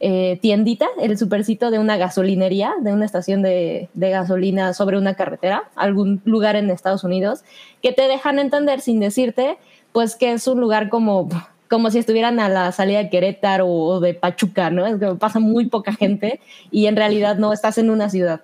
[0.02, 5.64] eh, tiendita, el supercito de una gasolinería, de una estación de, gasolina sobre una carretera,
[5.76, 7.44] algún lugar en Estados Unidos,
[7.82, 9.58] que te dejan entender sin decirte,
[9.92, 11.28] pues que es un lugar como,
[11.68, 14.86] como si estuvieran a la salida de Querétaro o de Pachuca, ¿no?
[14.86, 16.40] Es que pasa muy poca gente
[16.70, 18.40] y en realidad no estás en una ciudad.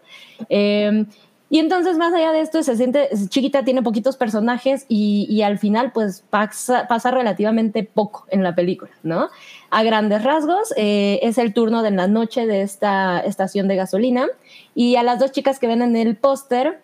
[0.51, 1.07] Eh,
[1.49, 5.93] y entonces, más allá de esto, se siente chiquita, tiene poquitos personajes y, al final,
[5.93, 9.29] pues pasa, pasa, relativamente poco en la película, ¿no?
[9.77, 14.27] A grandes rasgos, eh, es el turno de la noche de esta estación de gasolina.
[14.75, 16.81] Y a las dos chicas que ven en el póster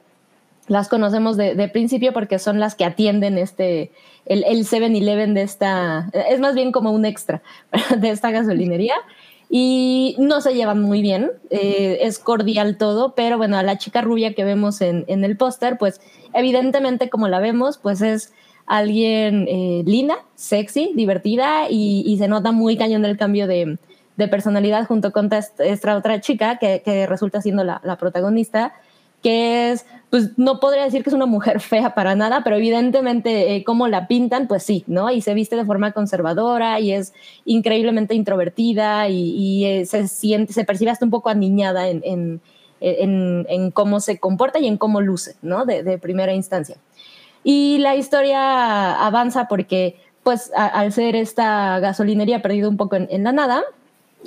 [0.66, 3.92] las conocemos de, principio porque son las que atienden este,
[4.26, 7.40] el, el 7-Eleven de esta, es más bien como un extra
[7.96, 8.96] de esta gasolinería.
[9.48, 14.02] Y no se llevan muy bien, eh, es cordial todo, pero bueno, a la chica
[14.02, 16.02] rubia que vemos en, en el póster, pues
[16.34, 18.34] evidentemente como la vemos, pues es
[18.66, 23.78] alguien eh, linda, sexy, divertida y, se nota muy cañón el cambio de,
[24.16, 28.74] de personalidad junto con esta, otra chica que, que resulta siendo la, la protagonista,
[29.22, 33.56] que es pues no podría decir que es una mujer fea para nada, pero evidentemente
[33.56, 35.10] eh, como la pintan, pues sí, ¿no?
[35.10, 37.14] Y se viste de forma conservadora y es
[37.46, 43.70] increíblemente introvertida y, eh, se siente, se percibe hasta un poco aniñada en, en, en,
[43.70, 45.64] cómo se comporta y en cómo luce, ¿no?
[45.64, 46.76] De, primera instancia.
[47.44, 53.32] Y la historia avanza porque, pues, al ser esta gasolinería perdido un poco en, la
[53.32, 53.62] nada,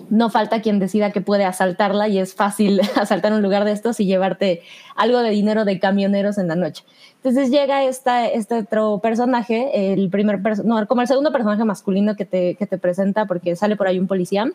[0.10, 4.00] no falta quien decida que puede asaltarla y es fácil asaltar un lugar de estos
[4.00, 4.62] y llevarte
[4.96, 6.84] algo de dinero de camioneros en la noche.
[7.16, 12.26] Entonces llega esta, este otro personaje, el primer no, como el segundo personaje masculino que
[12.26, 14.52] te, que te presenta, porque sale por ahí un policía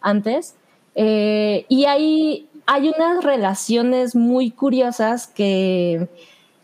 [0.00, 0.56] antes,
[0.94, 6.08] eh, y ahí hay unas relaciones muy curiosas que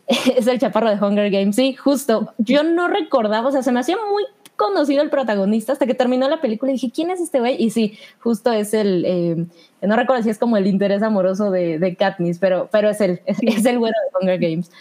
[0.37, 2.33] es el chaparro de Hunger Games, sí, justo.
[2.37, 4.23] Yo no recordaba, o sea, se me hacía muy
[4.55, 7.61] conocido el protagonista hasta que terminó la película y dije, ¿quién es este güey?
[7.61, 9.45] Y sí, justo es el, eh,
[9.81, 13.21] no recuerdo si es como el interés amoroso de, de Katniss, pero, pero es el,
[13.25, 14.71] es, el bueno de Hunger Games.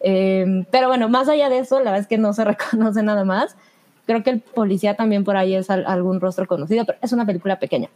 [0.00, 3.24] Eh, pero bueno, más allá de eso, la verdad es que no se reconoce nada
[3.24, 3.56] más.
[4.06, 7.58] Creo que el policía también por ahí es algún rostro conocido, pero es una película
[7.58, 7.90] pequeña.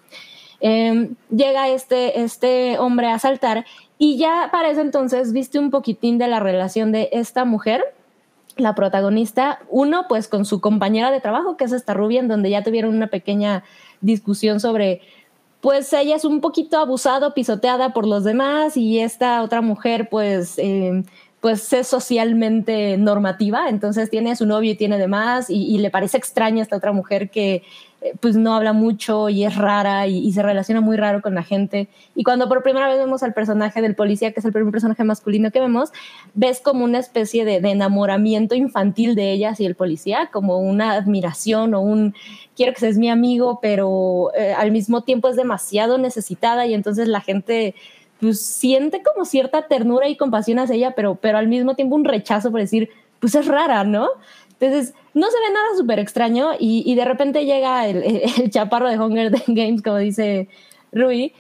[0.60, 3.64] Em, llega este, este hombre a saltar
[4.04, 7.84] y ya para ese entonces viste un poquitín de la relación de esta mujer,
[8.56, 12.50] la protagonista, uno pues con su compañera de trabajo, que es esta rubia, en donde
[12.50, 13.62] ya tuvieron una pequeña
[14.00, 15.02] discusión sobre,
[15.60, 20.58] pues ella es un poquito abusado, pisoteada por los demás y esta otra mujer pues...
[20.58, 21.04] Em,
[21.40, 25.90] pues es socialmente normativa, entonces tiene a su novio y tiene demás y, y le
[25.90, 27.64] parece extraña esta otra mujer que
[28.20, 31.88] pues no habla mucho y es rara y, se relaciona muy raro con la gente.
[32.14, 35.04] Y cuando por primera vez vemos al personaje del policía, que es el primer personaje
[35.04, 35.90] masculino que vemos,
[36.34, 41.74] ves como una especie de, enamoramiento infantil de ella y el policía, como una admiración
[41.74, 42.14] o un
[42.56, 47.08] quiero que seas mi amigo, pero eh, al mismo tiempo es demasiado necesitada y entonces
[47.08, 47.74] la gente
[48.20, 52.04] pues siente como cierta ternura y compasión hacia ella, pero, pero al mismo tiempo un
[52.04, 52.90] rechazo por decir,
[53.20, 54.08] pues es rara, ¿no?
[54.60, 59.30] Entonces, no se ve nada súper extraño y, de repente llega el, chaparro de Hunger
[59.46, 60.48] Games, como dice
[60.92, 61.32] Rui,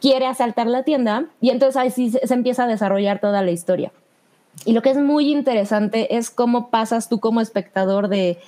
[0.00, 3.92] quiere asaltar la tienda y entonces ahí sí se, empieza a desarrollar toda la historia.
[4.64, 8.38] Y lo que es muy interesante es cómo pasas tú como espectador de,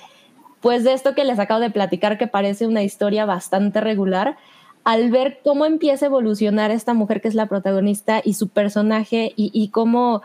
[0.61, 4.37] pues de esto que les acabo de platicar, que parece una historia bastante regular,
[4.83, 9.33] al ver cómo empieza a evolucionar esta mujer que es la protagonista y su personaje
[9.35, 10.21] y, y cómo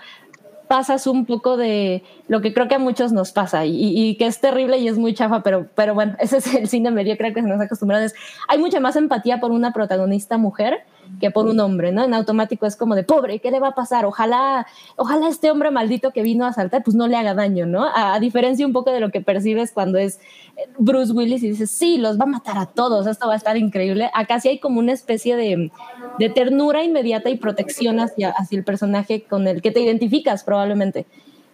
[0.68, 4.40] pasas un poco de lo que creo que a muchos nos pasa y, que es
[4.40, 7.42] terrible y es muy chafa, pero, pero bueno, ese es el cine medio, creo que
[7.42, 8.04] se nos ha acostumbrado.
[8.04, 8.14] Es,
[8.46, 10.84] hay mucha más empatía por una protagonista mujer
[11.20, 12.04] que por un hombre, ¿no?
[12.04, 14.04] En automático es como de pobre, ¿qué le va a pasar?
[14.04, 17.86] Ojalá, ojalá este hombre maldito que vino a asaltar, pues no le haga daño, ¿no?
[17.94, 20.20] A, diferencia un poco de lo que percibes cuando es
[20.56, 23.36] eh, Bruce Willis y dices, sí, los va a matar a todos, esto va a
[23.36, 24.10] estar increíble.
[24.14, 25.70] Acá sí hay como una especie de,
[26.18, 31.06] de ternura inmediata y protección hacia, hacia el personaje con el que te identificas probablemente.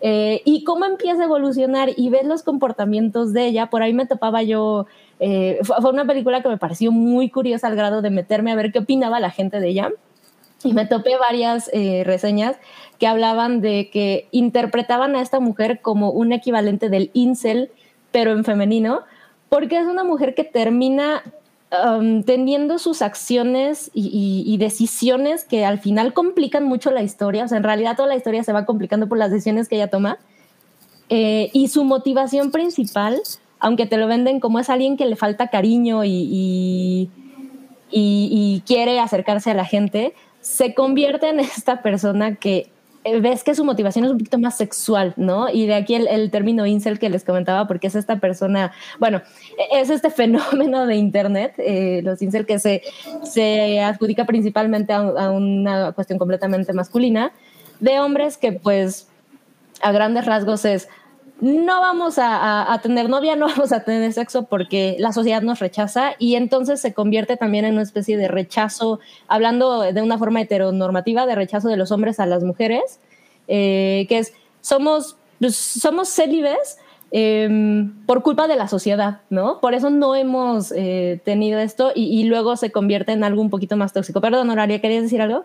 [0.07, 3.70] Eh, y cómo empieza a evolucionar y ves los comportamientos de ella.
[3.70, 4.84] Por ahí me topaba yo,
[5.21, 8.73] eh, fue, una película que me pareció muy curiosa al grado de meterme a ver
[8.73, 9.91] qué opinaba la gente de ella.
[10.62, 12.57] Y me topé varias eh, reseñas
[12.99, 17.71] que hablaban de que interpretaban a esta mujer como un equivalente del incel,
[18.12, 19.03] pero en femenino,
[19.51, 21.23] porque es una mujer que termina
[21.83, 27.45] Um, teniendo sus acciones y, decisiones que al final complican mucho la historia.
[27.45, 29.89] O sea, en realidad toda la historia se va complicando por las decisiones que ella
[29.89, 30.19] toma.
[31.09, 33.21] Eh, y su motivación principal,
[33.65, 37.11] aunque te lo venden como es alguien que le falta cariño y,
[37.91, 42.71] y quiere acercarse a la gente, se convierte en esta persona que
[43.05, 45.51] eh, ves que su motivación es un poquito más sexual, ¿no?
[45.51, 49.21] Y de aquí el, término incel que les comentaba, porque es esta persona, bueno,
[49.73, 52.83] es este fenómeno de Internet, eh, los incel que se,
[53.23, 57.33] se adjudica principalmente a, una cuestión completamente masculina,
[57.81, 59.09] de hombres que pues
[59.83, 60.89] a grandes rasgos es
[61.45, 66.14] no vamos a, tener novia, no vamos a tener sexo porque la sociedad nos rechaza
[66.18, 71.26] y entonces se convierte también en una especie de rechazo, hablando de una forma heteronormativa,
[71.26, 72.99] de rechazo de los hombres a las mujeres,
[73.47, 74.32] eh, que es,
[74.62, 76.78] somos, pues, somos célibes
[77.11, 79.61] em, por culpa de la sociedad, ¿no?
[79.61, 83.76] Por eso no hemos eh, tenido esto y, luego se convierte en algo un poquito
[83.76, 84.22] más tóxico.
[84.22, 85.45] Perdón, Horaria, ¿querías decir algo?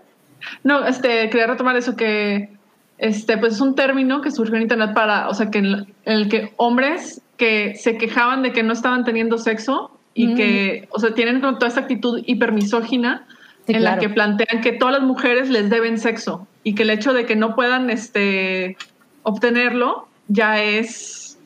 [0.64, 2.58] No, este, quería retomar eso que
[3.00, 6.30] este, pues es un término que surgió en internet para, o sea, que en el,
[6.30, 11.14] que hombres que se quejaban de que no estaban teniendo sexo y que, o sea,
[11.14, 13.26] tienen toda esta actitud hipermisógina
[13.68, 17.14] en la que plantean que todas las mujeres les deben sexo y que el hecho
[17.14, 18.76] de que no puedan este,
[19.24, 21.39] obtenerlo ya es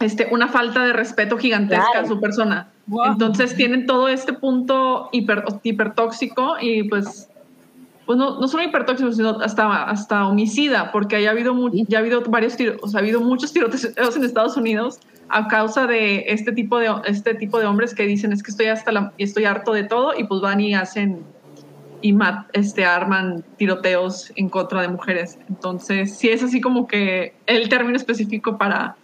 [0.00, 2.68] este, una falta de respeto gigantesca a su persona.
[3.06, 7.29] Entonces tienen todo este punto hiper, hipertóxico y pues
[8.10, 11.54] pues no, no solo hipertóxicos, sino hasta, hasta homicida, porque haya habido,
[11.86, 14.98] ya ha habido varios tiros, o sea, ha habido muchos tiroteos en Estados Unidos
[15.28, 18.66] a causa de este tipo de, este tipo de hombres que dicen es que estoy
[18.66, 21.22] hasta la, estoy harto de todo y pues van y hacen
[22.00, 25.38] y mat, este, arman tiroteos en contra de mujeres.
[25.48, 28.96] Entonces, sí es así como que el término específico para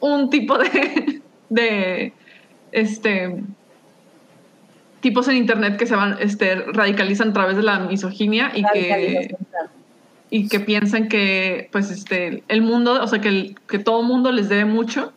[0.00, 2.12] un tipo de, de
[2.70, 3.42] este,
[5.02, 9.36] tipos en internet que se van, este, radicalizan a través de la misoginia y que,
[10.30, 14.32] y que piensan que, pues, este, el mundo, o sea, que, que todo el mundo
[14.32, 15.12] les debe mucho.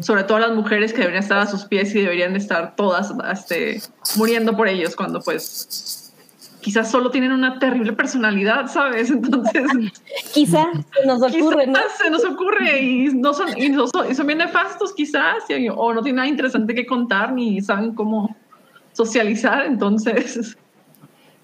[0.00, 3.80] Sobre todo las mujeres que deberían estar a sus pies y deberían estar todas este,
[4.16, 6.12] muriendo por ellos cuando pues
[6.60, 9.10] quizás solo tienen una terrible personalidad, ¿sabes?
[9.12, 9.62] Entonces...
[10.34, 11.78] quizás se nos ocurre, ¿no?
[12.02, 13.72] se nos ocurre y, no son, y,
[14.12, 15.44] son, bien nefastos quizás,
[15.76, 18.34] o no tienen nada interesante que contar ni saben cómo
[18.96, 20.56] socializar, entonces...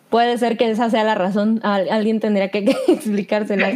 [0.09, 3.71] Puede ser que esa sea la razón, alguien tendría que, explicársela.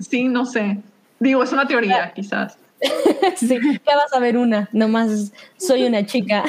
[0.00, 0.78] sí, no sé.
[1.18, 2.58] Digo, es una teoría, quizás.
[3.36, 4.68] sí, ¿qué vas a ver una?
[4.72, 6.44] Nomás soy una chica.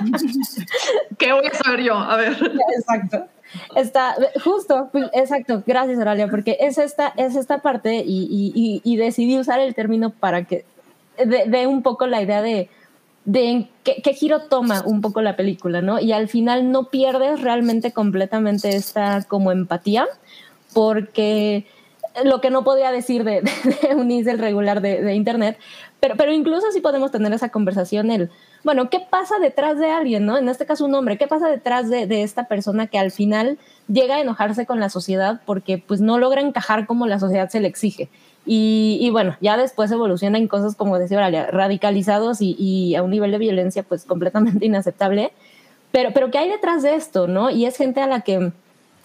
[1.18, 1.94] ¿Qué voy a saber yo?
[1.94, 2.32] A ver.
[2.76, 3.26] Exacto.
[3.74, 9.60] Está, justo, pues, exacto, gracias Aralia, porque es esta, es esta parte y, decidí usar
[9.60, 10.64] el término para que
[11.18, 12.70] dé un poco la idea de,
[13.24, 16.00] de qué, giro toma un poco la película, ¿no?
[16.00, 20.06] Y al final no pierdes realmente completamente esta como empatía,
[20.72, 21.66] porque
[22.24, 23.42] lo que no podía decir de,
[23.96, 25.58] un incel regular de, internet,
[26.00, 28.30] pero, pero incluso sí podemos tener esa conversación, el,
[28.62, 30.36] bueno, ¿qué pasa detrás de alguien, no?
[30.36, 33.58] En este caso un hombre, ¿qué pasa detrás de, esta persona que al final
[33.88, 37.60] llega a enojarse con la sociedad porque pues no logra encajar como la sociedad se
[37.60, 38.08] le exige?
[38.46, 43.10] Y, bueno, ya después evoluciona en cosas como decía Oralia, radicalizados y, y, a un
[43.10, 45.32] nivel de violencia pues completamente inaceptable.
[45.92, 47.50] Pero, pero ¿qué hay detrás de esto, no?
[47.50, 48.52] Y es gente a la que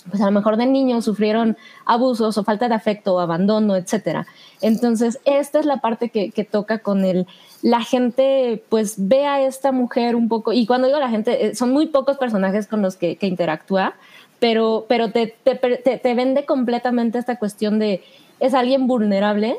[0.09, 4.27] pues a lo mejor de niños sufrieron abusos o falta de afecto o abandono, etcétera.
[4.61, 7.25] Entonces, esta es la parte que, toca con el,
[7.61, 11.55] la gente pues ve a esta mujer un poco, y cuando digo la gente, eh,
[11.55, 13.95] son muy pocos personajes con los que, interactúa,
[14.39, 18.03] pero, pero te, te, vende completamente esta cuestión de
[18.39, 19.57] es alguien vulnerable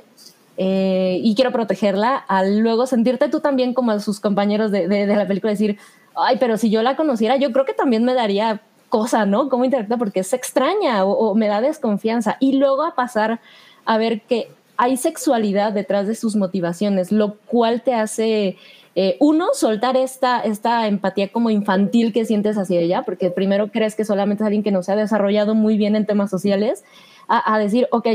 [0.56, 5.06] eh, y quiero protegerla, al luego sentirte tú también como a sus compañeros de, de,
[5.06, 5.78] la película, decir,
[6.14, 9.48] ay, pero si yo la conociera, yo creo que también me daría cosa, ¿no?
[9.48, 12.36] Cómo interactúa porque es extraña o, me da desconfianza.
[12.40, 13.40] Y luego a pasar
[13.84, 18.56] a ver que hay sexualidad detrás de sus motivaciones, lo cual te hace,
[18.94, 23.94] eh, uno, soltar esta, esta empatía como infantil que sientes hacia ella, porque primero crees
[23.94, 26.84] que solamente es alguien que no se ha desarrollado muy bien en temas sociales,
[27.28, 28.06] a, decir, ok,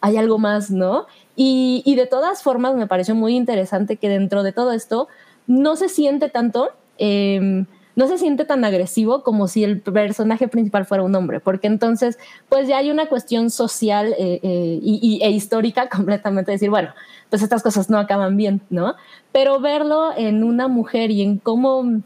[0.00, 1.06] hay algo más, ¿no?
[1.36, 5.08] Y, de todas formas me pareció muy interesante que dentro de todo esto
[5.46, 6.70] no se siente tanto...
[6.98, 7.64] Eh,
[7.96, 12.18] no se siente tan agresivo como si el personaje principal fuera un hombre, porque entonces
[12.48, 16.94] pues ya hay una cuestión social eh, eh, y, e histórica completamente, decir, bueno,
[17.28, 18.94] pues estas cosas no acaban bien, ¿no?
[19.32, 22.00] Pero verlo en una mujer y en cómo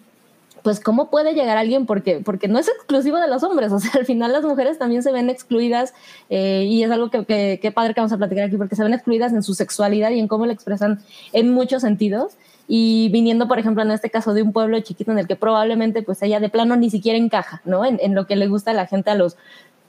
[0.65, 3.91] pues cómo puede llegar alguien porque porque no es exclusivo de los hombres o sea
[3.95, 5.93] al final las mujeres también se ven excluidas
[6.31, 8.95] eh, y es algo que, que, padre que vamos a platicar aquí porque se ven
[8.95, 11.01] excluidas en su sexualidad y en cómo la expresan
[11.33, 12.33] en muchos sentidos.
[12.67, 16.03] Y viniendo, por ejemplo, en este caso de un pueblo chiquito en el que probablemente
[16.03, 17.85] pues ella de plano ni siquiera encaja, ¿no?
[17.85, 19.37] En, lo que le gusta a la gente a los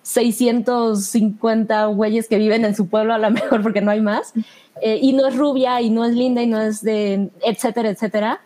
[0.02, 4.34] 650 güeyes que viven en su pueblo a lo mejor porque no hay más,
[4.82, 8.42] eh, y no es rubia y no es linda y no es de, etcétera, etcétera,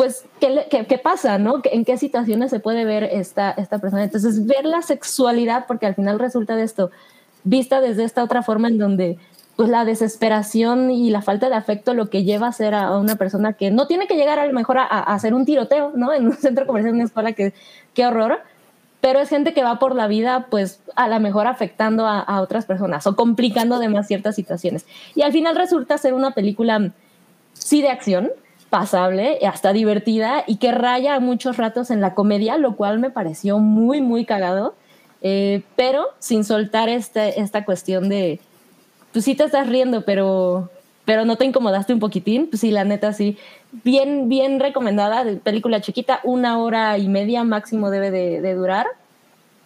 [0.00, 1.60] pues, ¿qué, qué, pasa, no?
[1.62, 4.04] ¿En qué situaciones se puede ver esta, esta persona?
[4.04, 6.90] Entonces, ver la sexualidad, porque al final resulta de esto,
[7.44, 9.18] vista desde esta otra forma en donde
[9.56, 13.16] pues la desesperación y la falta de afecto lo que lleva a ser a una
[13.16, 16.14] persona que no tiene que llegar a lo mejor a, hacer un tiroteo, ¿no?
[16.14, 17.52] En un centro comercial, en una escuela, qué
[18.06, 18.38] horror,
[19.02, 22.64] pero es gente que va por la vida, pues a lo mejor afectando a, otras
[22.64, 24.86] personas o complicando además ciertas situaciones.
[25.14, 26.90] Y al final resulta ser una película,
[27.52, 28.30] sí, de acción,
[28.70, 33.58] pasable, hasta divertida y que raya muchos ratos en la comedia, lo cual me pareció
[33.58, 34.74] muy, muy cagado,
[35.22, 38.40] eh, pero sin soltar este, esta cuestión de
[39.12, 40.70] pues sí te estás riendo, pero,
[41.04, 43.36] pero no te incomodaste un poquitín, pues sí, la neta sí.
[43.72, 48.86] Bien, bien recomendada, película chiquita, una hora y media máximo debe de, durar.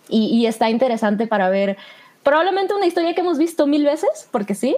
[0.09, 1.76] Y, está interesante para ver
[2.22, 4.76] probablemente una historia que hemos visto mil veces, porque sí,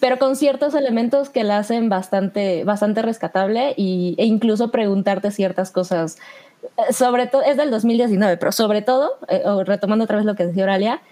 [0.00, 5.70] pero con ciertos elementos que la hacen bastante, bastante rescatable y, e incluso preguntarte ciertas
[5.70, 6.18] cosas.
[6.62, 10.46] Eh, sobre todo, es del 2019, pero sobre todo, eh, retomando otra vez lo que
[10.46, 11.02] decía Oralia,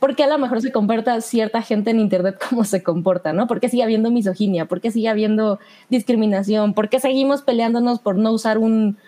[0.00, 3.32] ¿por qué a lo mejor se comporta cierta gente en Internet como se comporta?
[3.32, 3.46] ¿no?
[3.46, 4.66] ¿Por qué sigue habiendo misoginia?
[4.66, 6.74] ¿Por qué sigue habiendo discriminación?
[6.74, 8.98] ¿Por qué seguimos peleándonos por no usar un,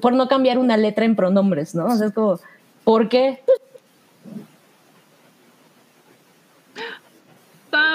[0.00, 1.76] por no cambiar una letra en pronombres?
[1.76, 1.86] ¿no?
[1.86, 2.40] O sea, es como,
[2.82, 3.40] ¿por qué?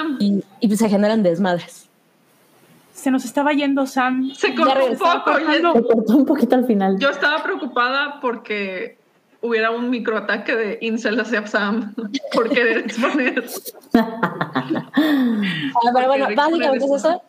[0.06, 0.16] Sam.
[0.20, 1.88] Y, y se generan desmadres.
[2.92, 4.32] Se nos estaba yendo Sam.
[4.34, 5.34] Se cortó un poco.
[5.34, 6.98] Se cortó un poquito al final.
[6.98, 8.96] Yo estaba preocupada porque
[9.42, 11.94] hubiera un microataque de incel hacia Sam
[12.32, 13.44] por querer exponer.
[13.94, 17.22] Ah, pero bueno, básicamente es eso.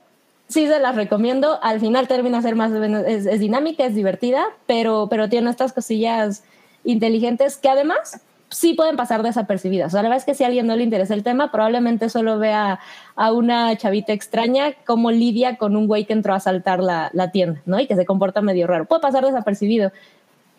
[0.47, 1.59] Sí, se las recomiendo.
[1.61, 5.73] Al final termina a ser más es, es, dinámica, es divertida, pero, pero tiene estas
[5.73, 6.43] cosillas
[6.85, 9.87] inteligentes que además sí pueden pasar desapercibidas.
[9.87, 12.09] O sea, la verdad es que si a alguien no le interesa el tema, probablemente
[12.09, 12.79] solo vea
[13.15, 17.31] a una chavita extraña como lidia con un güey que entró a saltar la, la,
[17.31, 17.79] tienda, ¿no?
[17.79, 18.85] Y que se comporta medio raro.
[18.85, 19.91] Puede pasar desapercibido.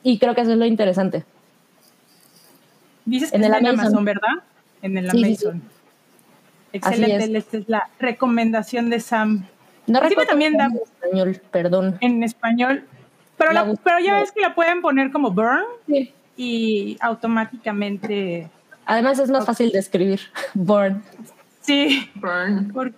[0.03, 1.25] Y creo que eso es lo interesante.
[3.05, 4.05] Dices que en el Amazon.
[4.05, 4.43] ¿verdad?
[4.83, 5.63] En el Amazon.
[6.73, 9.47] Excelente, esta es la recomendación de Sam.
[9.87, 11.97] No recuerdo también en español, perdón.
[12.03, 12.85] En español.
[13.39, 15.63] Pero, pero ya ves que la pueden poner como burn.
[15.87, 18.49] Sí y automáticamente...
[18.87, 20.21] Además es más fácil de escribir,
[20.55, 21.03] born.
[21.61, 22.95] Sí, burn.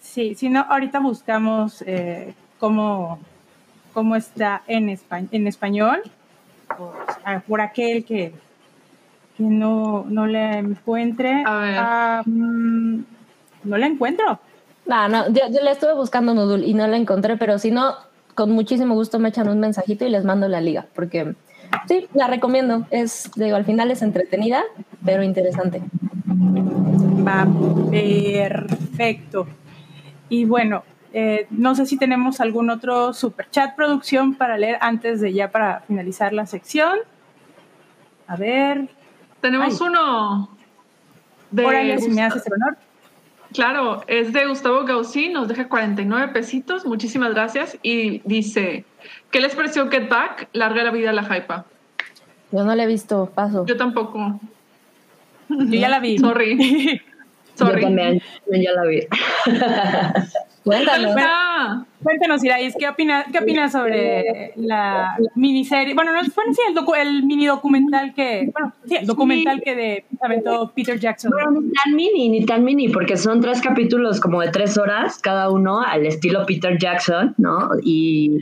[0.00, 3.18] sí, si no, ahorita buscamos eh, cómo,
[3.92, 6.00] cómo, está en, en español,
[7.46, 8.32] por, aquel que,
[9.36, 11.42] que no, no le encuentre.
[11.44, 12.32] A ver.
[12.32, 13.04] Mm,
[13.64, 14.40] no la encuentro.
[14.86, 17.96] No, no, yo, yo, le estuve buscando Noodle y no la encontré, pero si no,
[18.34, 21.34] con muchísimo gusto me echan un mensajito y les mando la liga, porque
[21.88, 22.86] Sí, la recomiendo.
[22.90, 24.62] Es, digo, al final es entretenida,
[25.04, 25.82] pero interesante.
[27.26, 27.46] Va,
[27.90, 29.46] perfecto.
[30.28, 35.20] Y bueno, eh, no sé si tenemos algún otro super chat producción para leer antes
[35.20, 36.98] de ya para finalizar la sección.
[38.26, 38.88] A ver.
[39.40, 40.48] Tenemos uno.
[41.50, 42.78] De Órale, si me haces el honor.
[43.52, 47.76] Claro, es de Gustavo Gausí, nos deja 49 pesitos, muchísimas gracias.
[47.82, 48.86] Y dice,
[49.32, 50.48] ¿qué les pareció Get Back?
[50.52, 51.64] Larga la vida a la hypa.
[52.52, 53.66] Yo no la he visto, paso.
[53.66, 54.38] Yo tampoco.
[55.48, 56.18] Yo ya la vi.
[56.18, 56.56] Sorry.
[57.54, 57.82] Sorry.
[57.82, 59.00] Yo también, ya la vi.
[60.64, 61.16] Cuéntanos.
[62.02, 65.94] Cuéntanos, Irais, ¿qué opinas qué opina sobre la miniserie?
[65.94, 70.04] Bueno, no fue sí, el, el, mini documental que, bueno, sí, el documental que de,
[70.20, 71.32] aventó Peter Jackson.
[71.32, 75.18] Bueno, ni tan mini, ni tan mini, porque son tres capítulos como de tres horas
[75.18, 77.70] cada uno al estilo Peter Jackson, ¿no?
[77.82, 78.38] Y,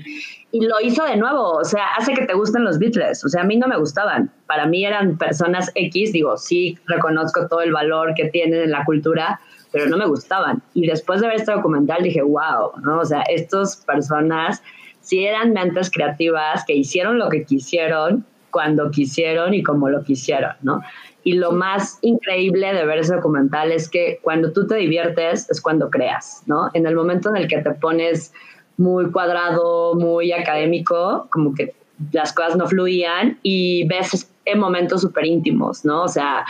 [0.53, 3.43] y lo hizo de nuevo, o sea, hace que te gusten los Beatles, o sea,
[3.43, 7.73] a mí no me gustaban, para mí eran personas X, digo, sí reconozco todo el
[7.73, 9.41] valor que tienen en la cultura,
[9.73, 10.63] pero no me gustaban.
[10.75, 13.01] Y después de ver este documental dije, wow, ¿no?
[13.01, 14.63] O sea, estas personas
[15.01, 20.53] sí eran mentes creativas que hicieron lo que quisieron, cuando quisieron y como lo quisieron,
[20.63, 20.83] ¿no?
[21.23, 25.61] Y lo más increíble de ver ese documental es que cuando tú te diviertes es
[25.61, 26.71] cuando creas, ¿no?
[26.75, 28.33] En el momento en el que te pones
[28.81, 31.75] muy cuadrado, muy académico, como que
[32.13, 36.05] las cosas no fluían y ves en momentos súper íntimos, ¿no?
[36.05, 36.45] O sea,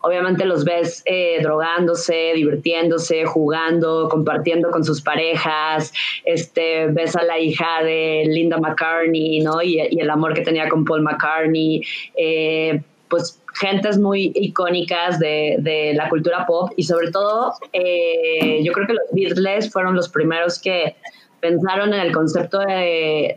[0.00, 5.92] obviamente los ves eh, drogándose, divirtiéndose, jugando, compartiendo con sus parejas,
[6.24, 9.60] este, ves a la hija de Linda McCartney, ¿no?
[9.62, 11.82] Y, el amor que tenía con Paul McCartney,
[12.16, 18.86] eh, pues gentes muy icónicas de, la cultura pop y sobre todo eh, yo creo
[18.86, 20.96] que los Beatles fueron los primeros que
[21.44, 23.34] pensaron en el concepto de,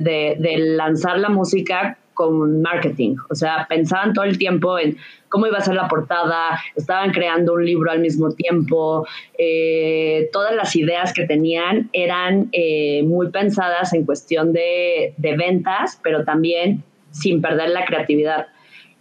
[0.77, 4.95] lanzar la música con marketing, o sea, pensaban todo el tiempo en
[5.27, 9.05] cómo iba a ser la portada, estaban creando un libro al mismo tiempo,
[9.37, 15.99] eh, todas las ideas que tenían eran eh, muy pensadas en cuestión de, de ventas,
[16.01, 18.47] pero también sin perder la creatividad.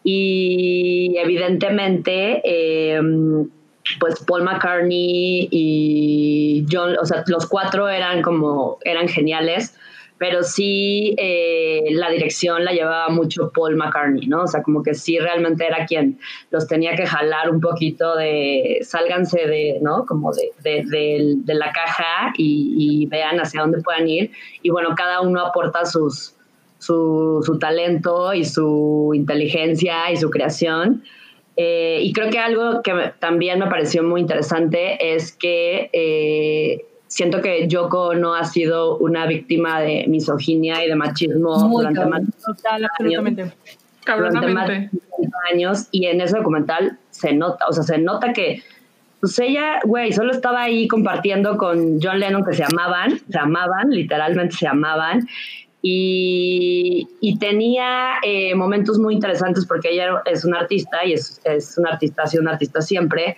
[0.03, 3.01] Y evidentemente, eh,
[4.01, 9.77] pues Paul McCartney y John, o sea, los cuatro eran como, eran geniales,
[10.19, 14.43] pero sí eh, la dirección la llevaba mucho Paul McCartney, ¿no?
[14.43, 16.19] O sea, como que sí realmente era quien
[16.51, 20.07] los tenía que jalar un poquito de, sálganse de, ¿no?
[20.07, 24.31] Como de, de, la caja y, vean hacia dónde puedan ir.
[24.63, 26.35] Y bueno, cada uno aporta sus,
[26.79, 31.03] su, su talento y su inteligencia y su creación.
[31.57, 37.41] Eh, y creo que algo que también me pareció muy interesante es que eh, siento
[37.41, 43.53] que Yoko no ha sido una víctima de misoginia y de machismo durante más, absolutamente.
[44.07, 44.91] Durante
[45.53, 48.62] años y en ese documental se nota, o sea, se nota que
[49.20, 53.91] pues ella, güey, solo estaba ahí compartiendo con John Lennon que se amaban, se amaban,
[53.91, 55.27] literalmente se amaban,
[55.89, 61.91] y, tenía eh, momentos muy interesantes porque ella es una artista y es, es una
[61.91, 63.37] artista, ha sido una artista siempre.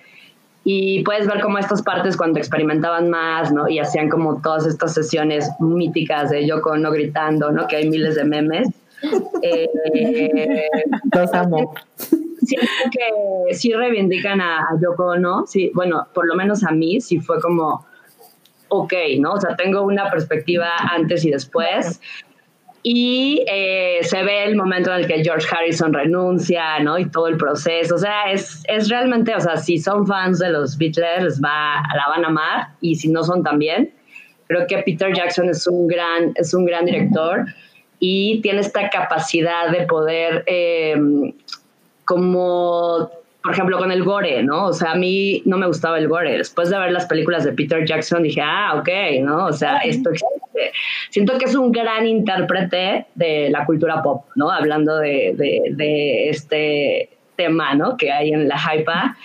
[0.65, 3.69] Y puedes ver como estas partes cuando experimentaban más, ¿no?
[3.69, 7.67] Y hacían como todas estas sesiones míticas de Yoko no gritando, ¿no?
[7.67, 8.69] Que hay miles de memes.
[9.43, 9.69] eh,
[11.15, 11.75] Los amo.
[11.97, 15.47] Siento que sí reivindican a, a Yoko ¿no?
[15.47, 17.87] Sí, bueno, por lo menos a mí sí fue como,
[18.69, 19.33] ok, ¿no?
[19.33, 22.01] O sea, tengo una perspectiva antes y después
[22.83, 26.99] y eh, se ve el momento en el que George Harrison renuncia, ¿no?
[26.99, 30.51] Y todo el proceso, o sea, es, es realmente, o sea, si son fans de
[30.51, 33.93] los Beatles, va, la van a amar, y si no son también,
[34.47, 37.47] creo que Peter Jackson es un gran, es un gran director,
[37.99, 41.33] y tiene esta capacidad de poder em,
[42.05, 43.11] como
[43.43, 44.67] por ejemplo, con el gore, ¿no?
[44.67, 46.37] O sea, a mí no me gustaba el gore.
[46.37, 48.89] Después de ver las películas de Peter Jackson dije, ah, ok,
[49.23, 49.47] ¿no?
[49.47, 50.38] O sea, esto existe.
[51.11, 54.51] Siento que es un gran intérprete de la cultura pop, ¿no?
[54.51, 55.35] Hablando de,
[55.71, 57.97] de, este tema, ¿no?
[57.97, 59.17] Que hay en la hypa.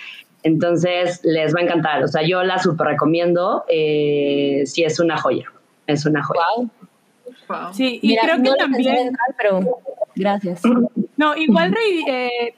[0.42, 2.02] Entonces, les va a encantar.
[2.04, 3.64] O sea, yo la super recomiendo.
[3.68, 5.50] Eh, sí, es una joya.
[5.86, 6.40] Es una joya.
[7.48, 7.72] Wow.
[7.72, 9.16] Sí, y creo que también...
[9.36, 9.80] pero
[10.14, 10.62] gracias.
[11.16, 11.74] No, igual
[12.08, 12.54] eh,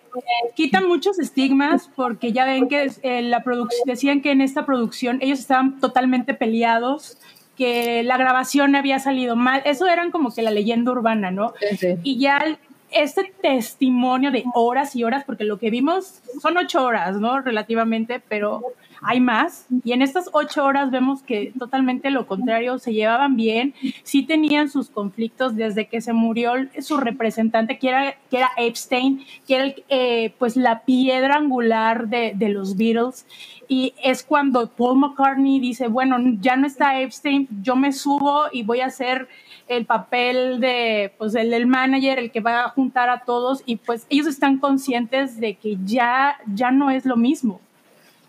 [0.54, 3.44] quitan muchos estigmas porque ya ven que eh, la
[3.84, 7.18] decían que en esta producción ellos estaban totalmente peleados,
[7.56, 9.62] que la grabación había salido mal.
[9.64, 11.54] Eso eran como que la leyenda urbana, ¿no?
[12.02, 12.58] Y ya
[12.90, 17.40] este testimonio de horas y horas, porque lo que vimos son ocho horas, ¿no?
[17.40, 18.62] Relativamente, pero
[19.02, 19.66] hay más.
[19.84, 24.68] Y en estas ocho horas vemos que totalmente lo contrario, se llevaban bien, sí tenían
[24.68, 29.74] sus conflictos desde que se murió su representante, que era, que era Epstein, que era
[29.88, 33.26] eh, pues la piedra angular de, de los Beatles.
[33.68, 38.62] Y es cuando Paul McCartney dice, bueno, ya no está Epstein, yo me subo y
[38.62, 39.28] voy a hacer
[39.68, 43.76] el papel de, pues, el del manager, el que va a juntar a todos, y
[43.76, 47.60] pues ellos están conscientes de que ya, ya no es lo mismo.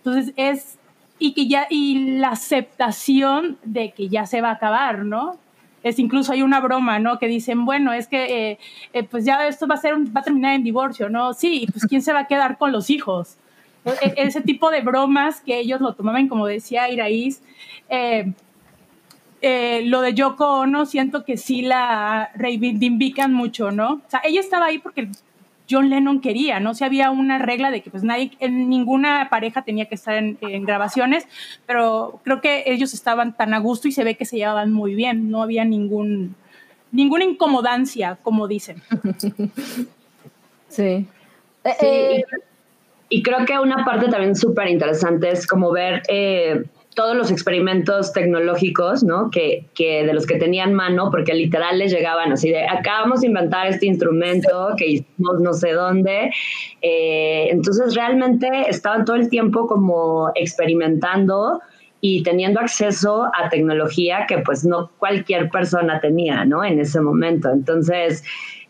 [0.08, 0.78] Entonces es,
[1.20, 5.38] y que ya, y la aceptación de que ya se va a acabar, ¿no?
[5.84, 7.20] Es incluso hay una broma, ¿no?
[7.20, 8.60] Que dicen, bueno, es que eh,
[8.94, 11.34] eh, pues ya esto va a ser, va a terminar en divorcio, ¿no?
[11.34, 13.36] Sí, pues quién se va a quedar con los hijos.
[13.86, 17.42] E, ese tipo de bromas que ellos lo tomaban, como decía Iraís,
[17.90, 23.94] eh, lo de Yoko Ono siento que sí la reivindican mucho, ¿no?
[23.94, 25.10] O sea, ella estaba ahí porque
[25.70, 26.74] John Lennon quería, ¿no?
[26.74, 30.38] Si había una regla de que pues nadie, en ninguna pareja tenía que estar en,
[30.66, 31.28] grabaciones,
[31.66, 34.96] pero creo que ellos estaban tan a gusto y se ve que se llevaban muy
[34.96, 36.36] bien, no había ningún,
[36.92, 38.82] ninguna incomodancia, como dicen.
[40.70, 41.08] Sí.
[41.62, 41.86] sí.
[41.86, 42.24] Eh,
[43.10, 46.66] y creo que una parte también súper interesante es como ver eh,
[46.98, 49.30] todos los experimentos tecnológicos, ¿no?
[49.30, 53.28] Que, que, de los que tenían mano, porque literal les llegaban así de, acabamos de
[53.28, 56.32] inventar este instrumento que hicimos no sé dónde.
[56.82, 61.62] Eh, entonces realmente estaban todo el tiempo como experimentando
[62.02, 66.66] y teniendo acceso a tecnología que pues no cualquier persona tenía, ¿no?
[66.66, 67.52] En ese momento.
[67.52, 68.24] Entonces,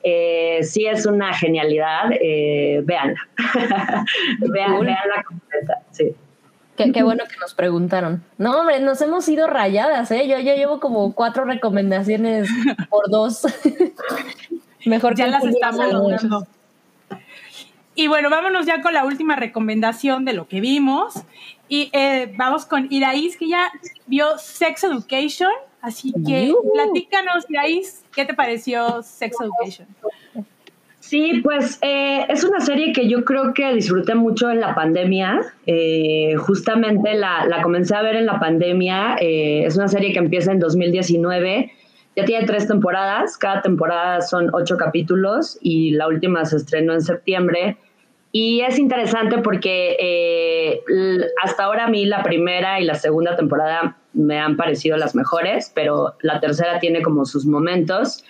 [0.03, 3.21] eh, sí es una genialidad, eh, véanla.
[4.39, 6.13] vean, veanla completa, sí.
[6.77, 8.23] Qué, bueno que nos preguntaron.
[8.37, 10.27] No, hombre, nos hemos ido rayadas, ¿eh?
[10.27, 12.47] Yo ya llevo como cuatro recomendaciones
[12.89, 13.41] por dos.
[14.85, 16.47] Mejor ya las estamos logrando.
[17.95, 21.15] Y bueno, vámonos ya con la última recomendación de lo que vimos.
[21.67, 23.71] Y eh, vamos con Iraís, que ya
[24.05, 25.49] vio Sex Education.
[25.81, 29.87] Así que platícanos, Iraís, ¿qué te pareció Sex Education?
[31.07, 35.39] Sí, pues eh, es una serie que yo creo que disfruté mucho en la pandemia.
[35.65, 39.15] Eh, justamente la, la, comencé a ver en la pandemia.
[39.21, 41.71] Eh, es una serie que empieza en 2019.
[42.17, 43.38] Ya tiene tres temporadas.
[43.38, 47.77] Cada temporada son ocho capítulos y la última se estrenó en septiembre.
[48.34, 50.84] Y es interesante porque
[51.41, 55.71] hasta ahora a mí la primera y la segunda temporada me han parecido las mejores,
[55.73, 58.25] pero la tercera tiene como sus momentos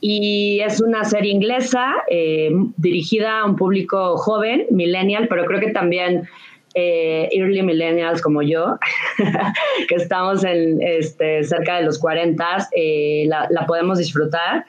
[0.00, 5.70] y es una serie inglesa eh, dirigida a un público joven, millennial, pero creo que
[5.70, 6.28] también
[6.74, 8.78] eh, early millennials como yo,
[9.88, 14.66] que estamos en, este, cerca de los 40, eh, la, podemos disfrutar.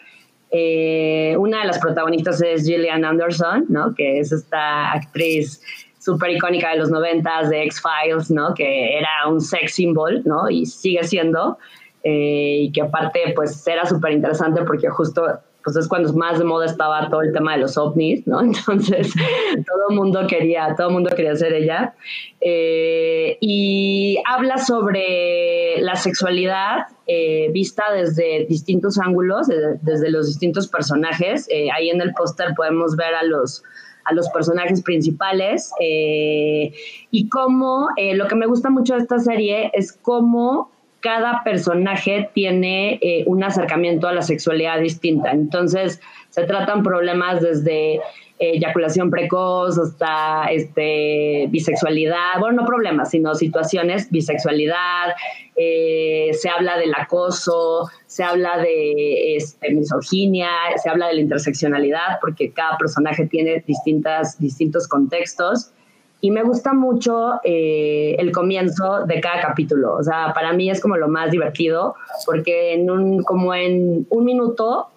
[0.52, 3.94] una de las protagonistas es Gillian Anderson, ¿no?
[3.94, 5.62] que es esta actriz
[6.00, 8.56] súper icónica de los 90 de X-Files, ¿no?
[8.56, 10.50] que era un sex symbol ¿no?
[10.50, 11.60] y sigue siendo.
[12.04, 15.22] Eh, y que aparte pues era súper interesante porque justo
[15.62, 18.40] pues es cuando más de moda estaba todo el tema de los ovnis, ¿no?
[18.42, 21.94] Entonces todo el mundo quería, todo el mundo quería ser ella.
[22.40, 29.48] Eh, y habla sobre la sexualidad eh, vista desde distintos ángulos,
[29.82, 31.50] desde los distintos personajes.
[31.74, 33.64] ahí en el póster podemos ver a los
[34.06, 39.92] a los personajes principales y cómo lo que me gusta mucho de esta serie es
[39.92, 40.72] cómo
[41.02, 45.32] cada personaje tiene eh, un acercamiento a la sexualidad distinta.
[45.32, 48.02] Entonces, se tratan problemas desde eh,
[48.40, 55.14] eyaculación precoz hasta este, bisexualidad, bueno, no problemas, sino situaciones, bisexualidad,
[55.56, 60.50] eh, se habla del acoso, se habla de este, misoginia,
[60.82, 65.74] se habla de la interseccionalidad, porque cada personaje tiene distintas, distintos contextos
[66.22, 69.96] y me gusta mucho eh, el comienzo de cada capítulo.
[69.96, 74.26] O sea, para mí es como lo más divertido, porque en un, como en un
[74.26, 74.88] minuto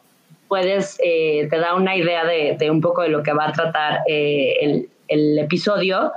[0.49, 4.01] puedes, eh, te da una idea de, un poco de lo que va a tratar
[4.09, 6.13] eh, el, episodio.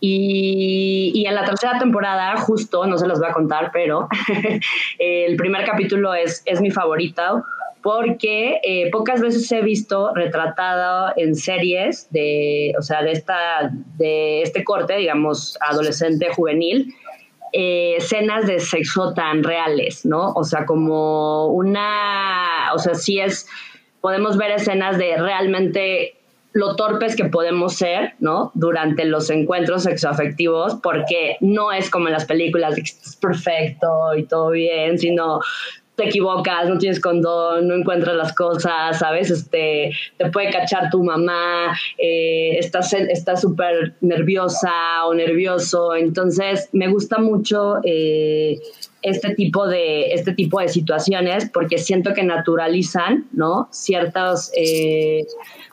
[0.00, 4.08] Y, en la tercera temporada, justo, no se los voy a contar, pero
[4.98, 7.44] el primer capítulo es, es mi favorito
[7.82, 14.42] porque eh, pocas veces he visto retratado en series de, o sea, de, esta, de
[14.42, 16.94] este corte, digamos, adolescente, juvenil,
[17.52, 20.32] eh, escenas de sexo tan reales, ¿no?
[20.32, 23.46] O sea, como una, o sea, sí es,
[24.00, 26.14] podemos ver escenas de realmente
[26.52, 28.52] lo torpes que podemos ser, ¿no?
[28.54, 34.50] Durante los encuentros sexoafectivos, porque no es como en las películas, es perfecto y todo
[34.50, 35.40] bien, sino
[36.02, 39.30] te equivocas, no tienes condón, no encuentras las cosas, ¿sabes?
[39.30, 45.94] Este, te puede cachar tu mamá, eh, estás súper nerviosa o nervioso.
[45.94, 48.58] Entonces, me gusta mucho eh,
[49.02, 53.68] este, tipo de, este tipo de situaciones porque siento que naturalizan, ¿no?
[53.70, 55.26] Ciertos, eh,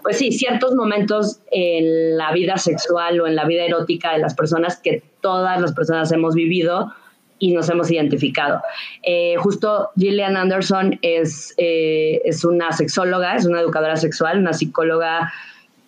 [0.04, 4.36] pues sí, ciertos momentos en la vida sexual o en la vida erótica de las
[4.36, 6.94] personas que todas las personas hemos vivido
[7.40, 8.62] y nos hemos identificado.
[9.04, 15.32] Eh, justo Gillian Anderson es, eh, es una sexóloga, es una educadora sexual, una psicóloga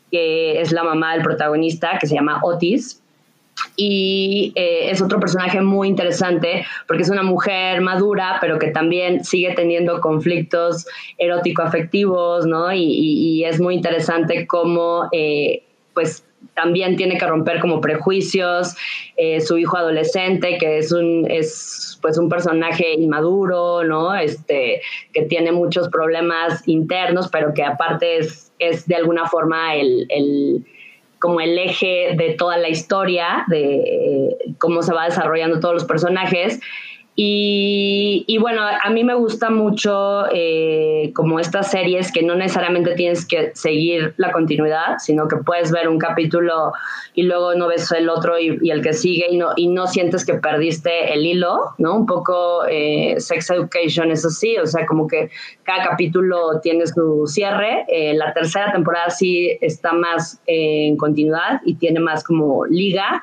[0.09, 3.01] que es la mamá del protagonista, que se llama Otis.
[3.75, 9.23] Y eh, es otro personaje muy interesante porque es una mujer madura, pero que también
[9.23, 10.87] sigue teniendo conflictos
[11.17, 12.73] erótico-afectivos, ¿no?
[12.73, 15.09] Y, y, es muy interesante cómo,
[15.93, 16.25] pues,
[16.61, 18.75] también tiene que romper como prejuicios,
[19.17, 24.15] eh, su hijo adolescente, que es un, es pues un personaje inmaduro, ¿no?
[24.15, 24.81] Este,
[25.11, 30.65] que tiene muchos problemas internos, pero que aparte es, es de alguna forma el, el
[31.19, 35.85] como el eje de toda la historia, de eh, cómo se va desarrollando todos los
[35.85, 36.59] personajes.
[37.23, 43.27] Y, bueno, a mí me gusta mucho eh, como estas series que no necesariamente tienes
[43.27, 46.73] que seguir la continuidad, sino que puedes ver un capítulo
[47.13, 50.25] y luego no ves el otro y, el que sigue y no, y no sientes
[50.25, 51.95] que perdiste el hilo, ¿no?
[51.95, 55.29] Un poco eh, Sex Education es así, o sea, como que
[55.61, 57.85] cada capítulo tiene su cierre.
[57.87, 63.21] Eh, la tercera temporada sí está más en continuidad y tiene más como liga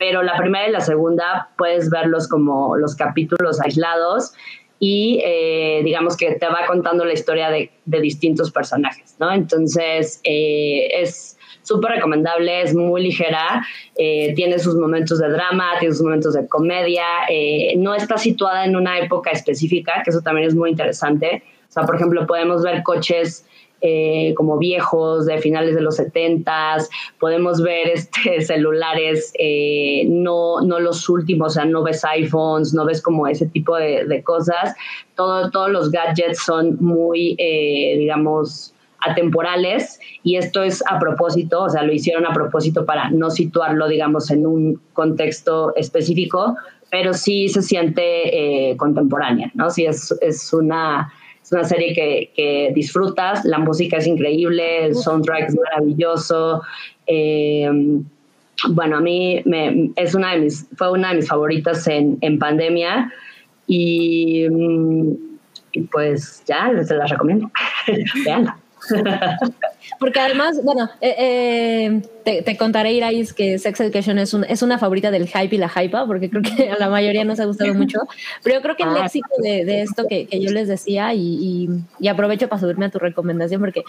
[0.00, 4.32] pero la primera y la segunda puedes verlos como los capítulos aislados
[4.78, 9.30] y eh, digamos que te va contando la historia de, distintos personajes, ¿no?
[9.30, 13.62] Entonces eh, es súper recomendable, es muy ligera,
[13.94, 17.04] eh, tiene sus momentos de drama, tiene sus momentos de comedia,
[17.76, 21.42] no está situada en una época específica, que eso también es muy interesante.
[21.68, 23.44] O sea, por ejemplo, podemos ver coches
[23.82, 26.76] eh, como viejos de finales de los 70
[27.18, 32.84] podemos ver este, celulares, eh, no, no los últimos, o sea, no ves iPhones, no
[32.84, 34.74] ves como ese tipo de, cosas.
[35.14, 41.70] Todo, todos los gadgets son muy, eh, digamos, atemporales y esto es a propósito, o
[41.70, 46.54] sea, lo hicieron a propósito para no situarlo, digamos, en un contexto específico,
[46.90, 49.70] pero sí se siente contemporánea, ¿no?
[49.70, 51.10] Sí es, es una
[51.50, 56.62] es una serie que, disfrutas, la música es increíble, el soundtrack es maravilloso.
[57.08, 57.68] Eh,
[58.68, 63.12] bueno, a mí me, es una de mis, fue una de mis favoritas en, pandemia
[63.66, 64.46] y,
[65.90, 67.50] pues ya, se las recomiendo.
[68.24, 68.56] Veanla.
[69.98, 74.62] Porque además, bueno, eh, eh, te, te, contaré, Irais, que Sex Education es, un, es
[74.62, 77.44] una favorita del hype y la hypa, porque creo que a la mayoría nos ha
[77.44, 77.98] gustado mucho.
[78.42, 79.04] Pero yo creo que el ah.
[79.04, 81.68] éxito de, de esto que, que, yo les decía, y,
[81.98, 83.84] y, aprovecho para subirme a tu recomendación, porque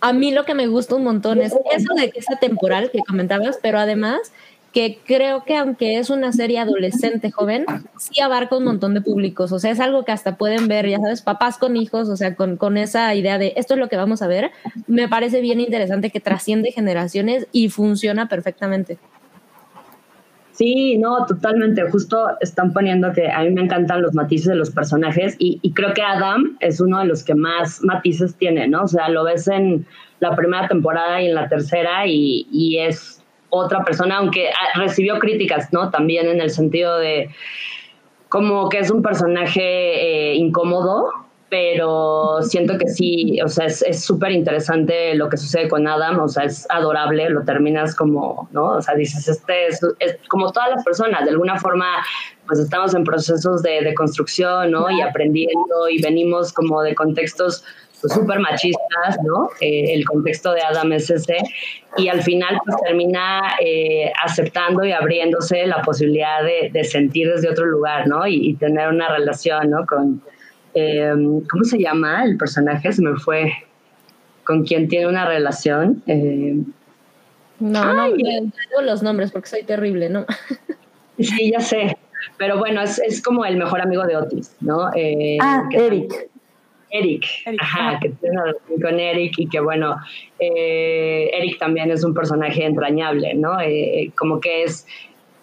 [0.00, 3.00] a mí lo que me gusta un montón es eso de que esa temporal que
[3.00, 4.32] comentabas, pero además
[4.72, 7.66] que creo que aunque es una serie adolescente joven,
[7.98, 10.98] sí abarca un montón de públicos, o sea, es algo que hasta pueden ver, ya
[10.98, 13.96] sabes, papás con hijos, o sea, con, con esa idea de esto es lo que
[13.96, 14.50] vamos a ver,
[14.86, 18.98] me parece bien interesante que trasciende generaciones y funciona perfectamente.
[20.52, 21.90] Sí, no, totalmente.
[21.90, 25.72] Justo están poniendo que a mí me encantan los matices de los personajes y, y,
[25.72, 28.82] creo que Adam es uno de los que más matices tiene, ¿no?
[28.82, 29.86] O sea, lo ves en
[30.20, 33.21] la primera temporada y en la tercera y, y es
[33.54, 35.90] otra persona, aunque ah, recibió críticas, ¿no?
[35.90, 37.28] También en el sentido de
[38.30, 41.10] como que es un personaje eh, incómodo,
[41.50, 46.28] pero siento que sí, o sea, es súper interesante lo que sucede con Adam, o
[46.28, 48.70] sea, es adorable, lo terminas como, ¿no?
[48.76, 49.80] O sea, dices, este es,
[50.28, 52.02] como todas las personas, de alguna forma,
[52.46, 54.90] pues estamos en procesos de, de construcción, ¿no?
[54.90, 57.62] Y aprendiendo y venimos como de contextos
[58.08, 59.50] súper machistas, ¿no?
[59.60, 61.36] Eh, el contexto de Adam es ese,
[61.96, 67.66] y al final pues termina eh, aceptando y abriéndose la posibilidad de, sentir desde otro
[67.66, 68.26] lugar, ¿no?
[68.26, 69.86] Y, tener una relación, ¿no?
[69.86, 70.22] Con,
[70.74, 72.92] em, ¿cómo se llama el personaje?
[72.92, 73.52] Se me fue.
[74.44, 76.02] con quien tiene una relación.
[76.06, 76.56] Eh,
[77.60, 80.26] no, no, no los nombres porque soy terrible, ¿no?
[81.18, 81.96] sí, ya sé.
[82.38, 84.90] Pero bueno, es, es como el mejor amigo de Otis, ¿no?
[84.94, 86.31] Eh, ah, Eric.
[86.92, 87.24] Eric,
[87.58, 89.96] ajá, que tiene una relación con Eric y que bueno,
[90.38, 93.58] eh, Eric también es un personaje entrañable, ¿no?
[93.60, 94.86] Eh, como que es,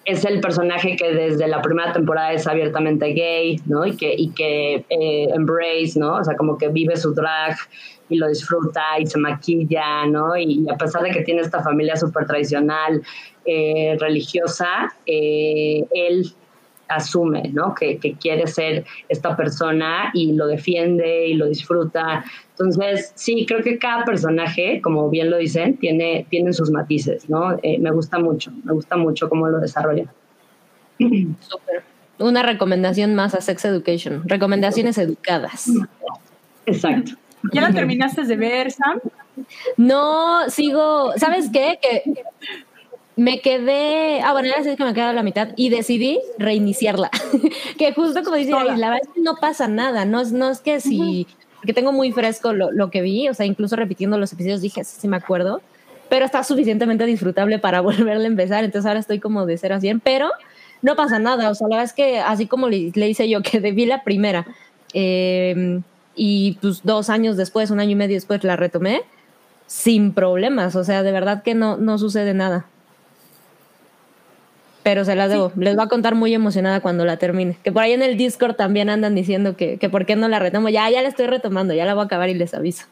[0.06, 3.84] es el personaje que desde la primera temporada es abiertamente gay, ¿no?
[3.86, 6.18] Y que, y que embrace, ¿no?
[6.18, 7.58] O sea, como que vive su drag
[8.10, 10.38] y lo disfruta y se maquilla, ¿no?
[10.38, 13.02] Y, a pesar de que tiene esta familia súper tradicional,
[14.00, 16.32] religiosa, él
[16.90, 17.74] asume, ¿no?
[17.74, 22.24] Que, quiere ser esta persona y lo defiende y lo disfruta.
[22.52, 27.58] Entonces, sí, creo que cada personaje, como bien lo dicen, tiene, tiene sus matices, ¿no?
[27.64, 30.06] Eh, me gusta mucho, me gusta mucho cómo lo desarrolla.
[30.98, 31.84] Súper.
[32.18, 34.24] Una recomendación más a Sex Education.
[34.26, 35.72] Recomendaciones educadas.
[36.66, 37.14] Exacto.
[37.54, 39.00] ¿Ya la terminaste de ver, Sam?
[39.78, 41.14] No, sigo.
[41.16, 41.80] ¿Sabes qué?
[41.82, 42.04] Que
[43.20, 47.12] me quedé, ah, bueno, era así que me quedado a la mitad y decidí reiniciarla.
[47.78, 50.62] que justo como dice, la verdad es que no pasa nada, no es, no es
[50.62, 51.28] que si,
[51.58, 54.86] porque tengo muy fresco lo, lo, que vi, o sea, incluso repitiendo los episodios dije,
[54.86, 55.62] sí, sí me acuerdo,
[56.08, 59.82] pero está suficientemente disfrutable para volverle a empezar, entonces ahora estoy como de cero a
[59.82, 60.30] 100, pero
[60.82, 63.42] no pasa nada, o sea, la verdad es que así como le, le hice yo,
[63.44, 64.48] que debí la primera,
[64.94, 65.82] eh,
[66.16, 69.02] y pues dos años después, un año y medio después la retomé,
[69.68, 72.66] sin problemas, o sea, de verdad que no, no sucede nada
[74.90, 75.52] pero se las debo.
[75.56, 77.56] Les voy a contar muy emocionada cuando la termine.
[77.64, 80.40] Que por ahí en el Discord también andan diciendo que, que por qué no la
[80.40, 80.68] retomo.
[80.68, 82.88] Ya, ya la estoy retomando, ya la voy a acabar y les aviso.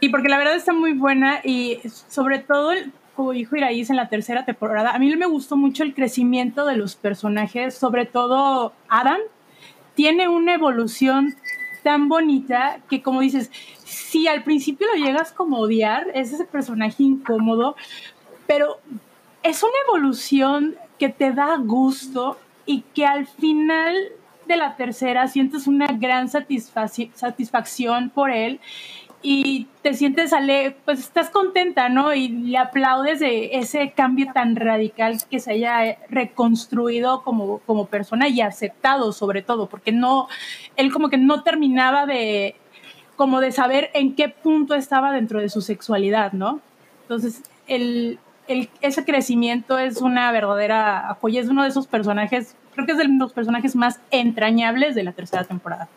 [0.00, 2.70] Y porque la verdad está muy buena y sobre todo,
[3.14, 6.78] como dijo Iraíz en la tercera temporada, a mí me gustó mucho el crecimiento de
[6.78, 9.18] los personajes, sobre todo Adam.
[9.94, 11.36] Tiene una evolución
[11.82, 13.50] tan bonita que como dices,
[13.84, 17.76] si al principio lo llegas como odiar, es ese personaje incómodo,
[18.46, 18.80] pero
[19.46, 23.94] es una evolución que te da gusto y que al final
[24.46, 28.60] de la tercera sientes una gran satisfacción por él
[29.22, 32.14] y te sientes, ale pues estás contenta, ¿no?
[32.14, 38.28] Y le aplaudes de ese cambio tan radical que se haya reconstruido como, como persona
[38.28, 40.28] y aceptado sobre todo, porque no,
[40.76, 42.56] él como que no terminaba de,
[43.16, 46.60] como de saber en qué punto estaba dentro de su sexualidad, ¿no?
[47.02, 48.18] Entonces, el,
[48.80, 53.08] ese crecimiento es una verdadera joya, es uno de esos personajes, creo que es de
[53.08, 55.88] los personajes más entrañables de la tercera temporada.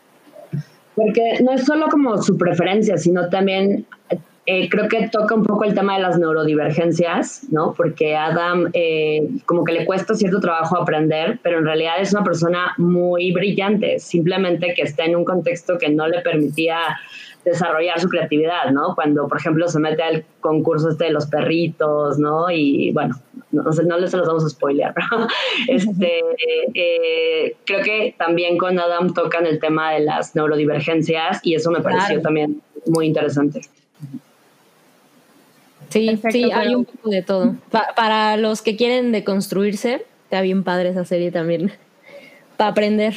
[0.96, 3.86] Porque no es solo como su preferencia, sino también
[4.46, 7.72] eh, creo que toca un poco el tema de las neurodivergencias, ¿no?
[7.72, 12.24] Porque Adam eh, como que le cuesta cierto trabajo aprender, pero en realidad es una
[12.24, 16.78] persona muy brillante, simplemente que está en un contexto que no le permitía
[17.44, 18.94] desarrollar su creatividad, ¿no?
[18.94, 22.50] Cuando, por ejemplo, se mete al concurso este de los perritos, ¿no?
[22.50, 23.16] Y bueno,
[23.50, 25.26] no, sé, no les los vamos a spoilear, ¿no?
[25.68, 26.20] Este,
[26.74, 31.80] eh, creo que también con Adam tocan el tema de las neurodivergencias y eso me
[31.80, 33.62] pareció también muy interesante.
[35.88, 37.56] Sí, sí, hay un poco de todo.
[37.96, 41.72] para los que quieren deconstruirse, está bien padre esa serie también,
[42.56, 43.14] para aprender.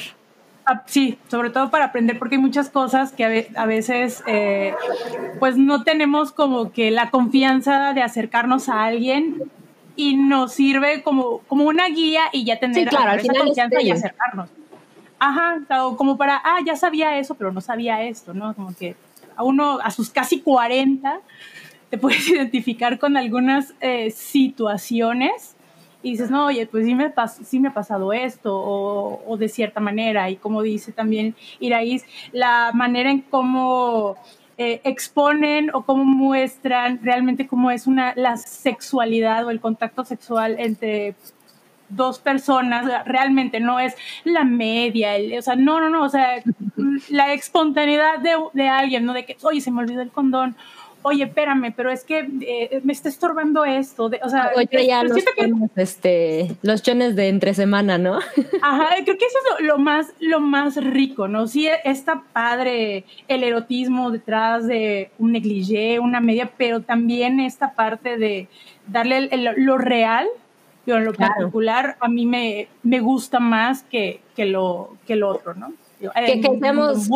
[0.85, 4.73] Sí, sobre todo para aprender, porque hay muchas cosas que a veces eh,
[5.39, 9.43] pues no tenemos como que la confianza de acercarnos a alguien
[9.95, 14.49] y nos sirve como, como una guía y ya tener esa confianza y acercarnos.
[15.19, 15.59] Ajá,
[15.97, 18.53] como para, ah, ya sabía eso, pero no sabía esto, ¿no?
[18.53, 18.95] Como que
[19.35, 21.19] a uno, a sus casi 40,
[21.89, 25.55] te puedes identificar con algunas eh, situaciones
[26.03, 27.11] y dices, no, oye, pues sí me,
[27.43, 32.71] sí me ha pasado esto, o, de cierta manera, y como dice también Iraís, la
[32.73, 34.17] manera en cómo
[34.57, 40.57] eh, exponen o cómo muestran realmente cómo es una, la sexualidad o el contacto sexual
[40.59, 41.15] entre
[41.89, 46.43] dos personas, realmente no es la media, o sea, no, no, no, o sea,
[47.09, 49.13] la espontaneidad de, de alguien, ¿no?
[49.13, 50.55] De que, oye, se me olvidó el condón,
[51.03, 54.09] oye, espérame, pero es que eh, me está estorbando esto.
[54.21, 58.17] o sea, oye, ya los, chones, este, los chones de entre semana, ¿no?
[58.61, 61.47] Ajá, creo que eso es lo, más, lo más rico, ¿no?
[61.47, 68.17] Sí, está padre el erotismo detrás de un negligé, una media, pero también esta parte
[68.17, 68.47] de
[68.87, 70.27] darle lo real,
[70.85, 75.29] pero en lo particular a mí me, me gusta más que, que, lo, que lo
[75.29, 75.73] otro, ¿no?
[75.99, 77.09] Que, que seamos...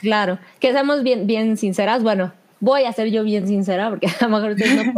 [0.00, 2.02] Claro, que seamos bien, bien sinceras.
[2.02, 2.32] Bueno,
[2.62, 4.94] voy a ser yo bien sincera, porque a lo mejor no, pero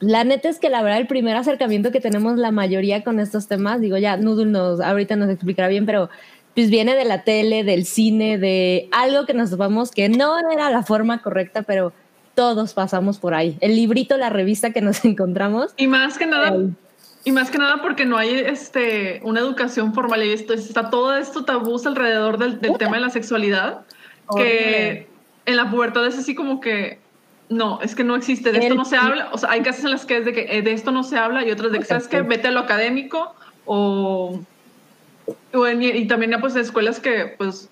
[0.00, 3.48] la neta es que la verdad el primer acercamiento que tenemos la mayoría con estos
[3.48, 6.08] temas, digo ya, Noodle nos, ahorita nos explicará bien, pero
[6.54, 10.70] pues viene de la tele, del cine, de algo que nos topamos que no era
[10.70, 11.92] la forma correcta, pero
[12.34, 13.56] todos pasamos por ahí.
[13.60, 15.72] El librito, la revista que nos encontramos.
[15.76, 16.54] Y más que nada,
[17.24, 21.16] y más que nada porque no hay este, una educación formal y esto, está todo
[21.16, 23.86] esto tabús alrededor del, tema de la sexualidad,
[24.36, 25.07] que
[25.48, 26.98] en la pubertad es así como que
[27.48, 29.92] no, es que no existe, de esto no se habla, o sea, hay casos en
[29.92, 31.84] las que es de que eh, de esto no se habla y otras de que,
[31.86, 33.34] ¿sabes que Vete a lo académico
[33.64, 34.40] o
[35.52, 37.70] y también pues escuelas que pues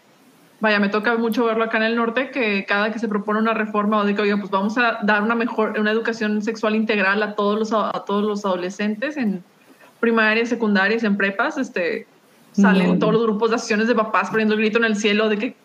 [0.60, 3.52] vaya, me toca mucho verlo acá en el norte, que cada que se propone una
[3.52, 7.22] reforma o de que, oigan, pues vamos a dar una mejor, una educación sexual integral
[7.22, 9.44] a todos los, a todos los adolescentes en
[10.00, 12.06] primarias, secundarias, en prepas, este,
[12.52, 15.36] salen todos los grupos de acciones de papás poniendo el grito en el cielo de
[15.38, 15.56] que.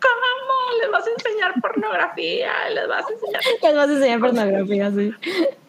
[0.80, 3.42] Les vas a enseñar pornografía, les vas a enseñar...
[3.64, 5.14] Les vas a enseñar pornografía, sí.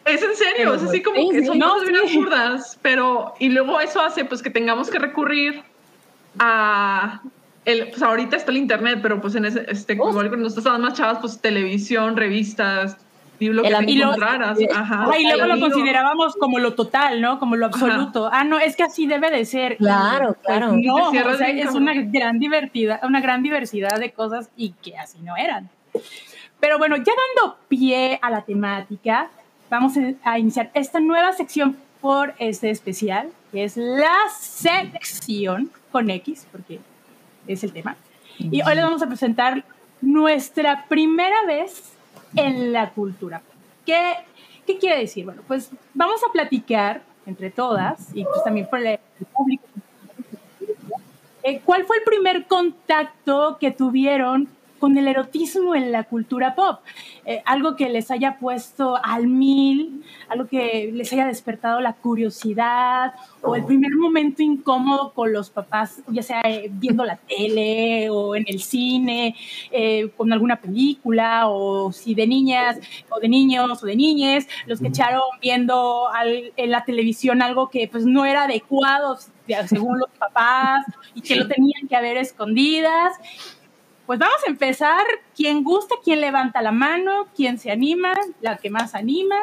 [0.04, 4.00] Es en serio, es así como que son cosas bien absurdas, pero, y luego eso
[4.00, 5.62] hace pues que tengamos que recurrir
[6.38, 7.22] a
[7.64, 10.94] el, pues ahorita está el internet, pero pues en ese, este, igual cuando estaban más
[10.94, 12.96] chavas, pues televisión, revistas,
[13.42, 14.58] y lo que te encontraras.
[14.74, 17.38] Ajá, y luego lo considerábamos como lo total, ¿no?
[17.38, 18.28] Como lo absoluto.
[18.32, 19.76] Ah, no, es que así debe de ser.
[19.76, 20.76] Claro, pues, claro.
[20.76, 25.18] No, o sea, es una gran diversidad, una gran diversidad de cosas y que así
[25.22, 25.68] no eran.
[26.60, 29.28] Pero bueno, ya dando pie a la temática,
[29.68, 36.46] vamos a iniciar esta nueva sección por este especial, que es la sección con X,
[36.52, 36.80] porque
[37.46, 37.96] es el tema.
[38.38, 39.64] Y hoy les vamos a presentar
[40.00, 41.91] nuestra primera vez
[42.36, 43.42] en la cultura.
[43.84, 44.14] ¿Qué,
[44.66, 45.24] qué quiere decir?
[45.24, 48.98] Bueno, pues vamos a platicar entre todas y pues también por el
[49.32, 49.64] público.
[51.42, 54.48] Eh, ¿Cuál fue el primer contacto que tuvieron
[54.82, 56.80] con el erotismo en la cultura pop.
[57.24, 63.14] Eh, algo que les haya puesto al mil, algo que les haya despertado la curiosidad
[63.42, 68.34] o el primer momento incómodo con los papás, ya sea eh, viendo la tele o
[68.34, 69.36] en el cine,
[69.70, 74.80] eh, con alguna película o si de niñas o de niños o de niñes, los
[74.80, 76.08] que echaron viendo
[76.56, 79.16] en la televisión algo que pues no era adecuado
[79.68, 80.84] según los papás
[81.14, 83.12] y que lo tenían que haber escondidas
[84.12, 85.06] pues vamos a empezar.
[85.34, 85.94] ¿Quién gusta?
[86.04, 87.28] ¿Quién levanta la mano?
[87.34, 88.12] ¿Quién se anima?
[88.42, 89.36] ¿La que más anima?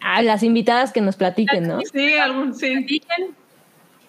[0.00, 1.78] Ah, las invitadas que nos platiquen, ¿no?
[1.92, 3.00] Sí, algún sí.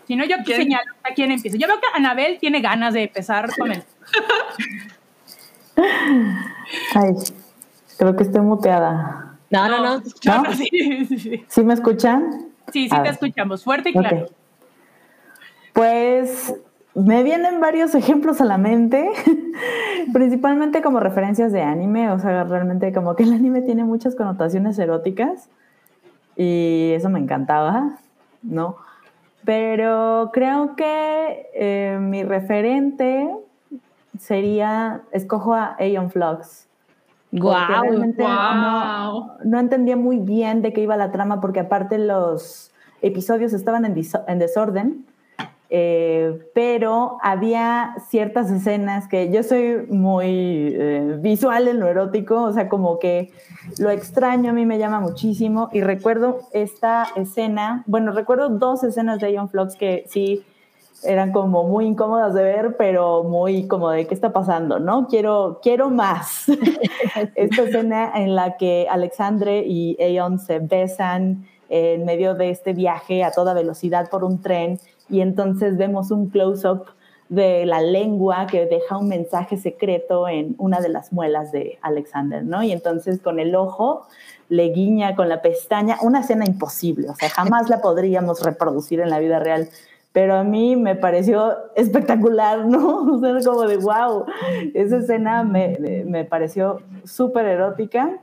[0.07, 1.55] Si no, yo aquí señalo a quién empieza.
[1.59, 3.83] Yo veo que Anabel tiene ganas de empezar con él.
[6.95, 7.13] Ay,
[7.99, 9.37] creo que estoy muteada.
[9.51, 9.97] No, no, no.
[9.99, 10.53] ¿No?
[10.55, 12.47] Sí, sí, me escuchan?
[12.73, 13.63] Sí, sí te escuchamos.
[13.63, 14.31] Fuerte y claro.
[15.73, 16.55] Pues
[16.97, 19.07] me vienen varios ejemplos a la mente,
[20.13, 24.79] principalmente como referencias de anime, o sea, realmente como que el anime tiene muchas connotaciones
[24.79, 25.49] eróticas
[26.35, 27.97] y eso me encantaba,
[28.41, 28.77] ¿no?
[29.45, 33.29] Pero creo que eh, mi referente
[34.17, 36.67] sería, escojo a Aeon Flux.
[37.31, 42.71] Wow, realmente No, entendía muy bien de qué iba la trama porque aparte los
[43.01, 43.95] episodios estaban en,
[44.27, 45.05] en desorden
[45.69, 52.53] eh, pero había ciertas escenas que yo soy muy eh, visual en lo erótico, o
[52.53, 53.31] sea, como que
[53.77, 59.19] lo extraño a mí me llama muchísimo y recuerdo esta escena, bueno, recuerdo dos escenas
[59.19, 60.45] de Ion Flux que sí
[61.03, 65.07] eran como muy incómodas de ver, pero muy como de qué está pasando, ¿no?
[65.07, 66.45] Quiero, quiero más.
[67.35, 73.23] esta escena en la que Alexandre y Aeon se besan en medio de este viaje
[73.23, 74.79] a toda velocidad por un tren
[75.09, 76.85] y entonces vemos un close-up
[77.29, 82.43] de la lengua que deja un mensaje secreto en una de las muelas de Alexander,
[82.43, 82.63] ¿no?
[82.63, 84.07] Y entonces con el ojo
[84.49, 89.09] le guiña con la pestaña, una escena imposible, o sea, jamás la podríamos reproducir en
[89.09, 89.67] la vida real,
[90.13, 93.13] pero a mí me pareció espectacular, ¿no?
[93.17, 94.25] O sea, como de wow,
[94.73, 98.19] esa escena me, me pareció súper erótica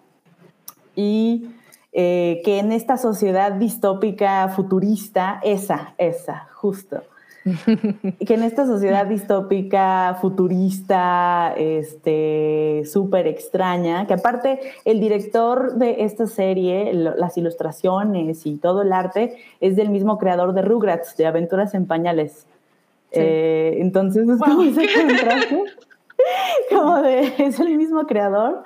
[0.96, 1.50] y
[1.96, 7.02] eh, que en esta sociedad distópica futurista, esa, esa, justo,
[8.26, 16.26] que en esta sociedad distópica futurista, este, súper extraña, que aparte el director de esta
[16.26, 21.74] serie, las ilustraciones y todo el arte es del mismo creador de Rugrats, de Aventuras
[21.74, 22.44] en Pañales.
[23.12, 25.62] Eh, entonces es como ese contraste,
[26.70, 28.64] como de, es el mismo creador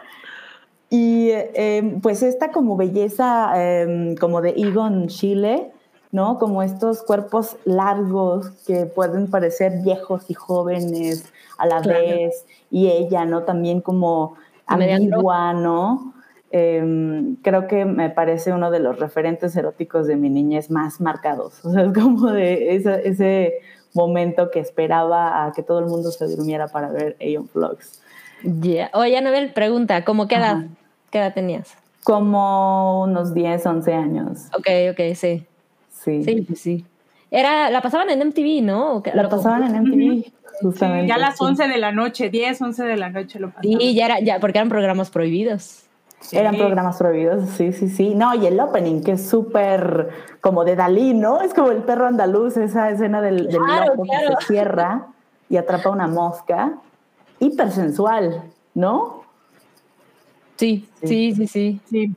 [0.90, 5.70] y em, pues esta como belleza em, como de Egon Chile,
[6.12, 6.39] ¿no?
[6.39, 13.24] Como estos cuerpos largos que pueden parecer viejos y jóvenes a la vez, y ella,
[13.24, 13.43] ¿no?
[13.43, 14.35] También como
[14.66, 16.15] ambigua, ¿no?
[16.51, 21.65] em, creo que me parece uno de los referentes eróticos de mi niñez más marcados.
[21.65, 23.55] O sea, es como de ese, ese
[23.94, 28.02] momento que esperaba a que todo el mundo se durmiera para ver Aeon Vlogs.
[28.43, 28.90] Yeah.
[28.94, 30.66] Oye, Anabel, pregunta, ¿cómo qué edad,
[31.10, 31.74] qué edad tenías?
[32.05, 34.47] Como unos 10, 11 años.
[34.56, 35.44] Ok, ok, sí.
[35.90, 36.24] Sí.
[36.24, 36.85] Sí, pues sí.
[37.30, 38.94] Era, la pasaban en MTV, ¿no?
[38.97, 40.32] ¿O qué- La pasaban en MTV,
[40.62, 41.09] justamente.
[41.09, 41.44] Ya a las sí.
[41.44, 43.78] 11 de la noche, 10, 11 de la noche lo pasaban.
[43.80, 45.82] Sí, ya era, ya, porque eran programas prohibidos.
[46.32, 46.60] Eran Sí.
[46.60, 48.14] programas prohibidos, sí, sí, sí.
[48.14, 50.09] No, y el opening, que es súper
[50.40, 51.43] como de Dalí, ¿no?
[51.43, 54.28] Es como el perro andaluz, esa escena del, del Claro, loco claro.
[54.39, 55.06] que se cierra
[55.48, 56.72] y atrapa una mosca.
[57.39, 58.43] Hipersensual,
[58.74, 59.22] ¿no?
[60.59, 61.80] Sí, sí, sí, sí.
[61.89, 62.12] Sí.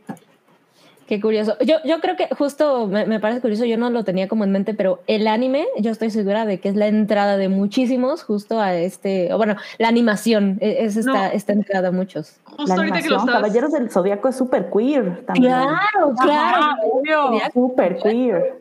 [1.08, 1.58] Qué curioso.
[1.60, 4.52] Yo, yo creo que justo me, me parece curioso, yo no lo tenía como en
[4.54, 8.62] mente, pero el anime, yo estoy segura de que es la entrada de muchísimos justo
[8.62, 11.34] a este, o bueno, la animación e- es esta, No.
[11.34, 12.40] esta entrada a muchos.
[12.46, 13.42] Justo La ahorita que lo animación, estabas...
[13.42, 15.52] Caballeros del Zodíaco es súper queer también.
[15.54, 16.58] Claro, claro.
[16.64, 17.40] Ajá, obvio.
[17.54, 18.61] Súper queer.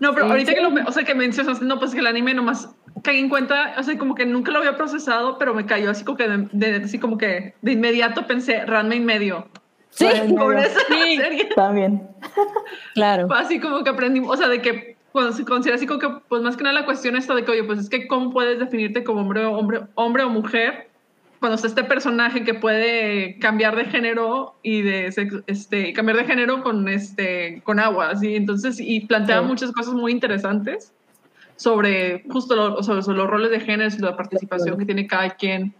[0.00, 2.68] No, pero ahorita que lo, o sea, que mencionas, no, pues que el anime nomás
[3.02, 6.04] caí en cuenta, o sea, como que nunca lo había procesado, pero me cayó así
[6.04, 9.48] como que de, de- así como que de inmediato pensé, Ranma y medio.
[9.90, 10.06] Sí,
[10.36, 11.16] Por esa Sí.
[11.16, 11.44] serie.
[11.54, 12.08] También.
[12.94, 13.28] claro.
[13.28, 16.08] Fue así como que aprendí, o sea, de que cuando se considera así como que,
[16.28, 18.58] pues más que nada la cuestión esta de que, oye, pues es que cómo puedes
[18.58, 20.88] definirte como hombre o, hombre, hombre o mujer
[21.44, 26.24] cuando está este personaje que puede cambiar de género y de sexo- este, cambiar de
[26.24, 29.44] género con, este, con agua, así, entonces, y plantea Sí.
[29.46, 30.94] muchas cosas muy interesantes
[31.56, 35.28] sobre justo lo- sobre, sobre los roles de género y la participación que tiene cada
[35.36, 35.74] quien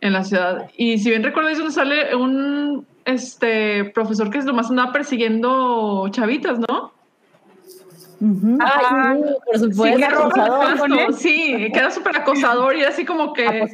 [0.00, 0.70] en la ciudad.
[0.76, 4.92] Y si bien recuerdo, es donde sale un este, profesor que es lo más andaba
[4.92, 6.92] persiguiendo chavitas, ¿no?
[8.60, 9.12] Ajá.
[9.12, 9.98] Ay, sí, por Sí, supuesto.
[9.98, 11.12] que roba acosador.
[11.14, 13.66] sí, que era súper acosador y era así como que...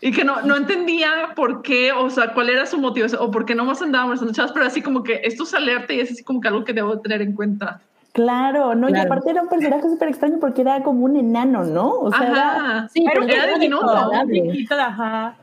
[0.00, 3.44] Y que no, no entendía por qué, o sea, cuál era su motivación, o por
[3.44, 6.12] qué no más andaba molestando chavas, pero así como que esto es alerta y es
[6.12, 7.80] así como que algo que debo tener en cuenta.
[8.12, 11.90] Claro, no, y aparte era un personaje súper extraño porque era como un enano, ¿no?
[11.90, 12.88] O sea, era-.
[12.92, 14.10] Sí, Era pero era diminuto.
[14.32, 15.34] chiquito, ajá.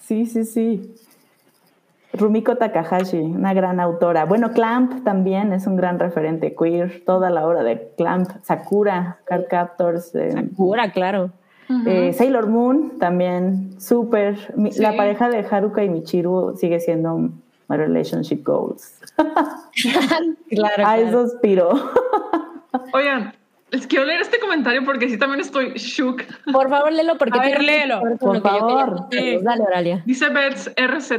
[0.00, 0.94] Sí, sí, sí.
[2.12, 4.24] Rumiko Takahashi, una gran autora.
[4.24, 7.02] Bueno, Clamp también es un gran referente queer.
[7.04, 11.30] Toda la obra de Clamp, Sakura, Card Captors, eh, Pura, claro.
[11.86, 14.38] eh, Sailor Moon también, súper.
[14.72, 14.80] Sí.
[14.80, 17.18] La pareja de Haruka y Michiru sigue siendo
[17.68, 19.00] my relationship goals.
[20.50, 21.02] Claro, A claro.
[21.02, 21.70] eso aspiro.
[22.94, 23.34] Oigan,
[23.70, 26.22] les quiero leer este comentario porque sí también estoy shook.
[26.52, 28.00] Por favor, léelo porque A ver, léelo.
[28.00, 28.96] Por que yo quería favor.
[28.96, 29.44] contarles.
[29.44, 30.02] Dale, Oralia.
[30.06, 31.12] Dice Bets RZ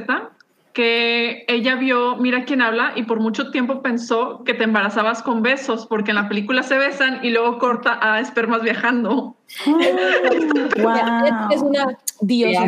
[0.74, 5.42] que ella vio Mira quién habla y por mucho tiempo pensó que te embarazabas con
[5.42, 9.36] besos porque en la película se besan y luego corta a espermas viajando.
[9.66, 11.50] wow.
[11.50, 12.68] Es, es una diosa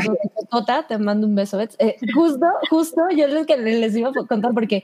[0.50, 1.58] Tota, te mando un beso.
[1.58, 1.76] Bets.
[1.80, 4.84] Eh, justo, justo, yo les, que les iba a contar porque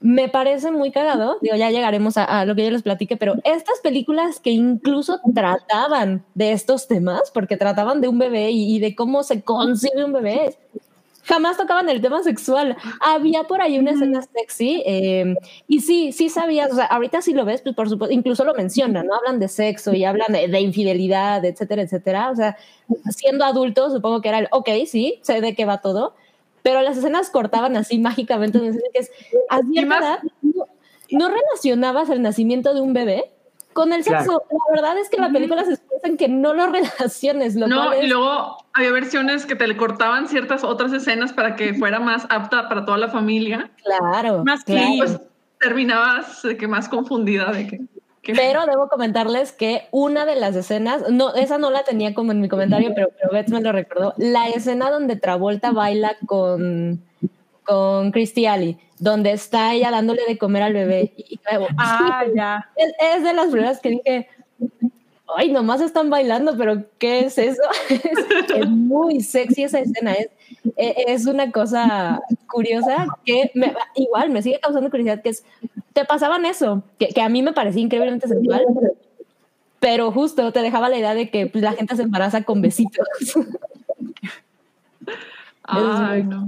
[0.00, 3.36] me parece muy cagado, digo, ya llegaremos a, a lo que yo les platique, pero
[3.44, 8.80] estas películas que incluso trataban de estos temas, porque trataban de un bebé y, y
[8.80, 10.58] de cómo se concibe un bebé,
[11.24, 12.76] jamás tocaban el tema sexual.
[13.00, 15.34] Había por ahí una escena sexy eh,
[15.66, 18.54] y sí, sí sabías, o sea, ahorita sí lo ves, pues por supuesto, incluso lo
[18.54, 19.14] mencionan, ¿no?
[19.14, 22.30] Hablan de sexo y hablan de, de infidelidad, etcétera, etcétera.
[22.30, 22.56] O sea,
[23.10, 26.14] siendo adultos, supongo que era el, ok, sí, sé de qué va todo,
[26.62, 28.58] pero las escenas cortaban así mágicamente,
[28.92, 29.10] que es,
[29.48, 30.66] a cierta edad, no,
[31.10, 33.30] no relacionabas el nacimiento de un bebé
[33.74, 34.42] con el sexo.
[34.50, 37.86] La verdad es que la película se expresa en que no lo relaciones, lo No,
[37.88, 42.00] cual y luego había versiones que te le cortaban ciertas otras escenas para que fuera
[42.00, 43.70] más apta para toda la familia.
[43.84, 44.88] claro, Más claro.
[44.94, 45.20] Y pues
[45.60, 47.80] terminabas de que más confundida de que...
[48.22, 52.32] que- Pero debo comentarles que una de las escenas, no, esa no la tenía como
[52.32, 54.14] en mi comentario, pero, pero Beth me lo recordó.
[54.18, 57.02] La escena donde Travolta baila con,
[57.64, 61.12] con Christy Alley, donde está ella dándole de comer al bebé.
[61.16, 61.40] Y,
[61.78, 62.70] Ah, ya.
[62.76, 64.28] es, es de las primeras que dije,
[65.36, 67.62] ay, nomás están bailando, pero ¿qué es eso?
[67.90, 68.02] es,
[68.56, 70.28] es muy sexy esa escena, es,
[70.76, 75.44] e- es una cosa curiosa que me- igual me sigue causando curiosidad, que es,
[75.92, 78.64] te pasaban eso, que, que a mí me parecía increíblemente sexual,
[79.80, 83.06] pero justo te dejaba la idea de que la gente se embaraza con besitos.
[85.66, 86.46] Ay, no.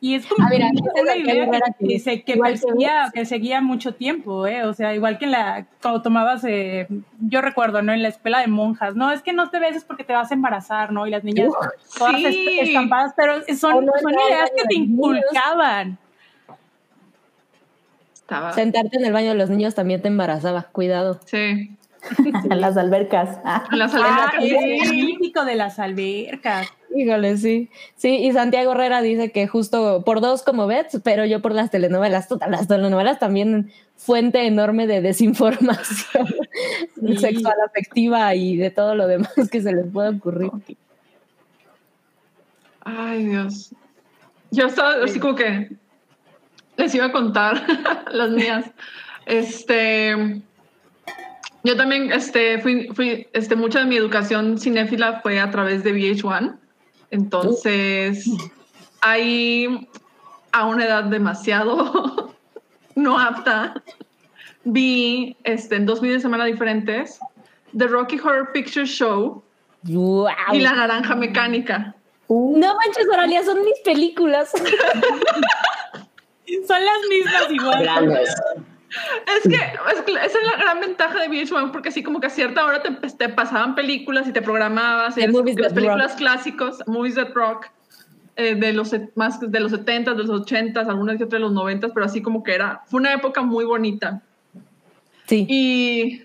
[0.00, 0.70] Y es como Ah, mira,
[1.02, 4.62] una idea que, que- se- que perseguía, que seguía mucho tiempo, ¿eh?
[4.64, 6.86] O sea, igual que en la, cuando tomabas, eh,
[7.18, 7.92] yo recuerdo, ¿no?
[7.92, 10.34] En la escuela de monjas, no, es que no te beses porque te vas a
[10.34, 11.06] embarazar, ¿no?
[11.06, 11.48] Y las niñas
[11.98, 12.58] todas sí.
[12.60, 15.98] estampadas, pero son, no son ideas que te inculcaban.
[18.14, 18.52] Estaba...
[18.52, 21.18] Sentarte en el baño de los niños también te embarazaba, cuidado.
[21.24, 21.74] Sí.
[22.50, 23.40] En las albercas.
[23.44, 23.64] Ah.
[23.72, 25.00] En las Ah, albercas, es sí.
[25.00, 26.68] el mítico de las albercas.
[26.94, 27.70] Híjole, sí.
[27.96, 31.70] Sí, y Santiago Herrera dice que justo por dos como Bets, pero yo por las
[31.70, 32.28] telenovelas.
[32.48, 36.28] Las telenovelas también fuente enorme de desinformación
[37.18, 40.50] sexual, afectiva y de todo lo demás que se les pueda ocurrir.
[42.84, 43.74] Ay, Dios.
[44.50, 45.70] Yo estaba así como que
[46.76, 47.62] les iba a contar
[48.12, 48.70] las mías.
[49.26, 50.40] Este,
[51.64, 55.92] yo también, este, fui, fui, este, mucha de mi educación cinéfila fue a través de
[55.92, 56.56] VH1.
[57.10, 58.26] Entonces,
[59.00, 59.88] ahí
[60.52, 62.34] a una edad demasiado
[62.94, 63.82] no apta,
[64.64, 67.18] vi este, en dos fines de semana diferentes
[67.76, 69.42] The Rocky Horror Picture Show
[69.84, 71.94] y La Naranja Mecánica.
[72.28, 74.50] No manches, Oralia, son mis películas.
[74.52, 74.64] son
[76.84, 77.88] las mismas igual.
[78.90, 82.64] Es que, esa es la gran ventaja de VH1 porque así como que a cierta
[82.64, 87.66] hora te, te pasaban películas y te programabas y las películas clásicos, Movies That Rock,
[88.36, 91.52] eh, de los más de los 70 de los 80 algunas que otras de los
[91.52, 94.22] 90 pero así como que era, fue una época muy bonita.
[95.26, 95.46] Sí.
[95.48, 96.22] Y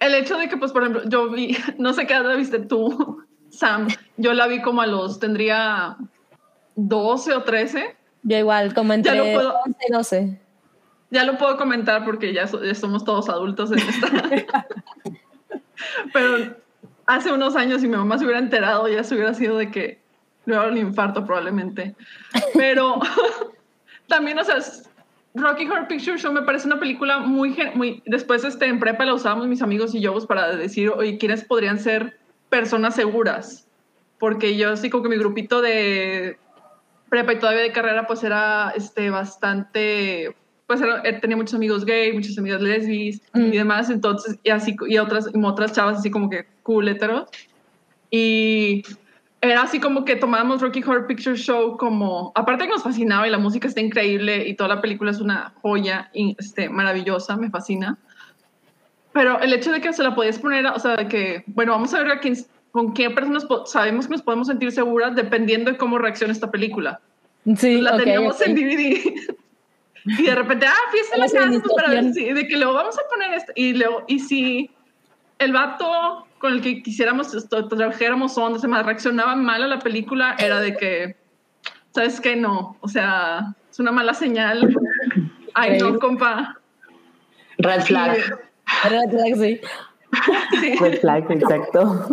[0.00, 3.22] el hecho de que, pues, por ejemplo, yo vi, no sé qué edad viste tú,
[3.50, 5.96] Sam, yo la vi como a los, tendría
[6.76, 7.96] 12 o 13.
[8.22, 10.41] Yo igual, como entre 11 y 12
[11.12, 14.08] ya lo puedo comentar porque ya, somos todos adultos en esta.
[16.12, 16.56] Pero
[17.06, 20.00] hace unos años si mi mamá se hubiera enterado ya se hubiera sido de que
[20.46, 21.94] le un infarto probablemente.
[22.54, 22.98] Pero
[24.08, 24.56] también, o sea,
[25.34, 29.14] Rocky Horror Picture Show me parece una película muy, muy después este, en prepa la
[29.14, 32.18] usábamos mis amigos y yo pues, para decir, oye, ¿quiénes podrían ser
[32.48, 33.68] personas seguras?
[34.18, 36.38] Porque yo sí como que mi grupito de
[37.10, 40.34] prepa y todavía de carrera pues era este, bastante
[40.78, 43.50] pues eh, tenía muchos amigos gay, muchas amigas lesbis y mm.
[43.50, 47.28] demás, entonces, y así, y otras, y otras chavas así como que cool, heteros.
[48.10, 48.82] Y
[49.40, 53.30] era así como que tomábamos Rocky Horror Picture Show como, aparte que nos fascinaba y
[53.30, 57.50] la música está increíble y toda la película es una joya y, este, maravillosa, me
[57.50, 57.98] fascina.
[59.12, 61.92] Pero el hecho de que se la podías poner, o sea, de que, bueno, vamos
[61.92, 62.36] a ver a quién,
[62.70, 67.00] con qué personas sabemos que nos podemos sentir seguras dependiendo de cómo reacciona esta película.
[67.56, 69.36] Sí, la teníamos en DVD.
[70.18, 72.74] Y de repente, ah, fiesta en la casa, pues, para ver si, de que luego
[72.74, 73.52] vamos a poner esto.
[73.54, 74.70] Y luego, y si
[75.38, 79.78] el vato con el que quisiéramos, esto, trajéramos onda, se me reaccionaba mal a la
[79.78, 81.16] película, era de que,
[81.90, 82.34] ¿sabes qué?
[82.34, 84.74] No, o sea, es una mala señal.
[85.54, 86.58] Ay, no, compa.
[87.58, 88.18] Red flag.
[88.90, 89.60] Red flag, sí.
[90.60, 90.74] sí.
[90.80, 92.06] Red flag, exacto.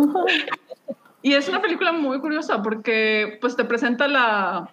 [1.22, 4.70] Y es una película muy curiosa porque pues te presenta la,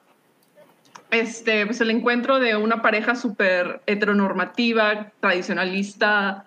[1.11, 6.45] este, pues el encuentro de una pareja súper heteronormativa, tradicionalista,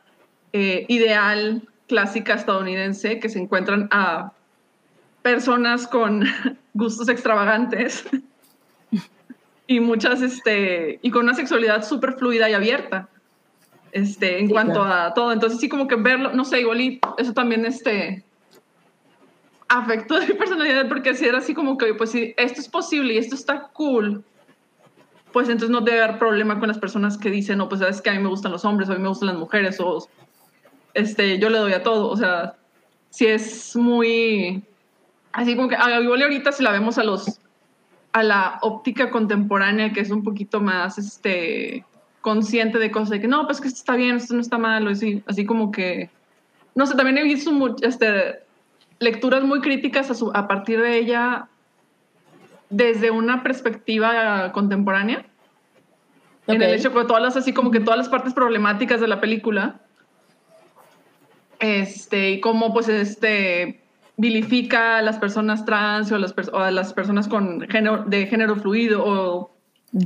[0.52, 4.32] eh, ideal, clásica estadounidense, que se encuentran a
[5.22, 6.24] personas con
[6.74, 8.04] gustos extravagantes
[9.66, 13.08] y muchas, este, y con una sexualidad súper fluida y abierta,
[13.92, 15.32] este, en cuanto a todo.
[15.32, 18.24] Entonces sí como que verlo, no sé, igual y eso también, este,
[19.68, 23.14] afectó de mi personalidad porque si era así como que, pues si esto es posible
[23.14, 24.24] y esto está cool,
[25.32, 28.10] pues entonces no debe haber problema con las personas que dicen, no, pues sabes que
[28.10, 30.08] a mí me gustan los hombres, o a mí me gustan las mujeres, o
[30.94, 32.08] este, yo le doy a todo.
[32.08, 32.54] O sea,
[33.10, 34.62] si es muy,
[35.32, 37.40] así como que, igual ahorita si la vemos a los,
[38.12, 41.84] a la óptica contemporánea, que es un poquito más, este,
[42.20, 44.86] consciente de cosas, de que no, pues que esto está bien, esto no está mal,
[44.86, 46.10] o así, así como que,
[46.74, 47.52] no sé, también he visto
[47.82, 48.40] este,
[48.98, 51.48] lecturas muy críticas a, a partir de ella
[52.70, 55.26] desde una perspectiva contemporánea.
[56.46, 59.20] En el hecho de todas las, así como que todas las partes problemáticas de la
[59.20, 59.80] película.
[61.58, 63.84] Este, y cómo pues este
[64.16, 68.56] vilifica a las personas trans o a las, a las personas con género, de género
[68.56, 69.56] fluido o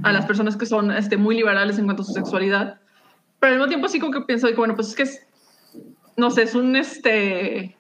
[0.03, 2.81] a las personas que son este, muy liberales en cuanto a su sexualidad.
[3.41, 5.27] Pero al mismo tiempo sí como que pienso que bueno, pues es que es,
[6.17, 7.77] no sé, es un este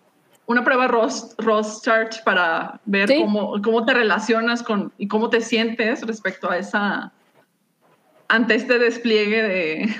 [0.47, 5.41] una prueba Ross, Ross Church para ver cómo, cómo te relacionas con y cómo te
[5.41, 7.13] sientes respecto a esa,
[8.29, 9.95] ante este despliegue de...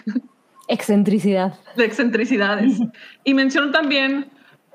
[0.69, 1.55] Excentricidad.
[1.77, 2.81] De excentricidades.
[3.25, 4.31] y menciono también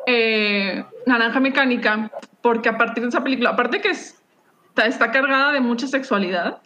[0.06, 5.60] eh, Naranja Mecánica, porque a partir de esa película, aparte que está, está, cargada de
[5.60, 6.62] mucha sexualidad,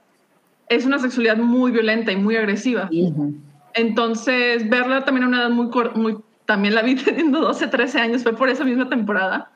[0.69, 2.89] es una sexualidad muy violenta y muy agresiva.
[3.73, 8.23] Entonces, verla también a una edad muy, muy también la vi teniendo 12, 13 años,
[8.23, 9.51] fue por esa misma temporada,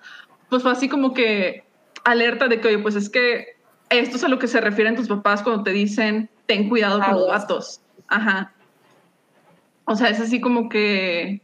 [0.49, 1.63] pues fue así como que
[2.03, 3.57] alerta de que, oye, pues es que
[3.89, 7.11] esto es a lo que se refieren tus papás cuando te dicen, ten cuidado con
[7.11, 7.81] los gatos.
[8.07, 8.53] Ajá.
[9.85, 11.41] O sea, es así como que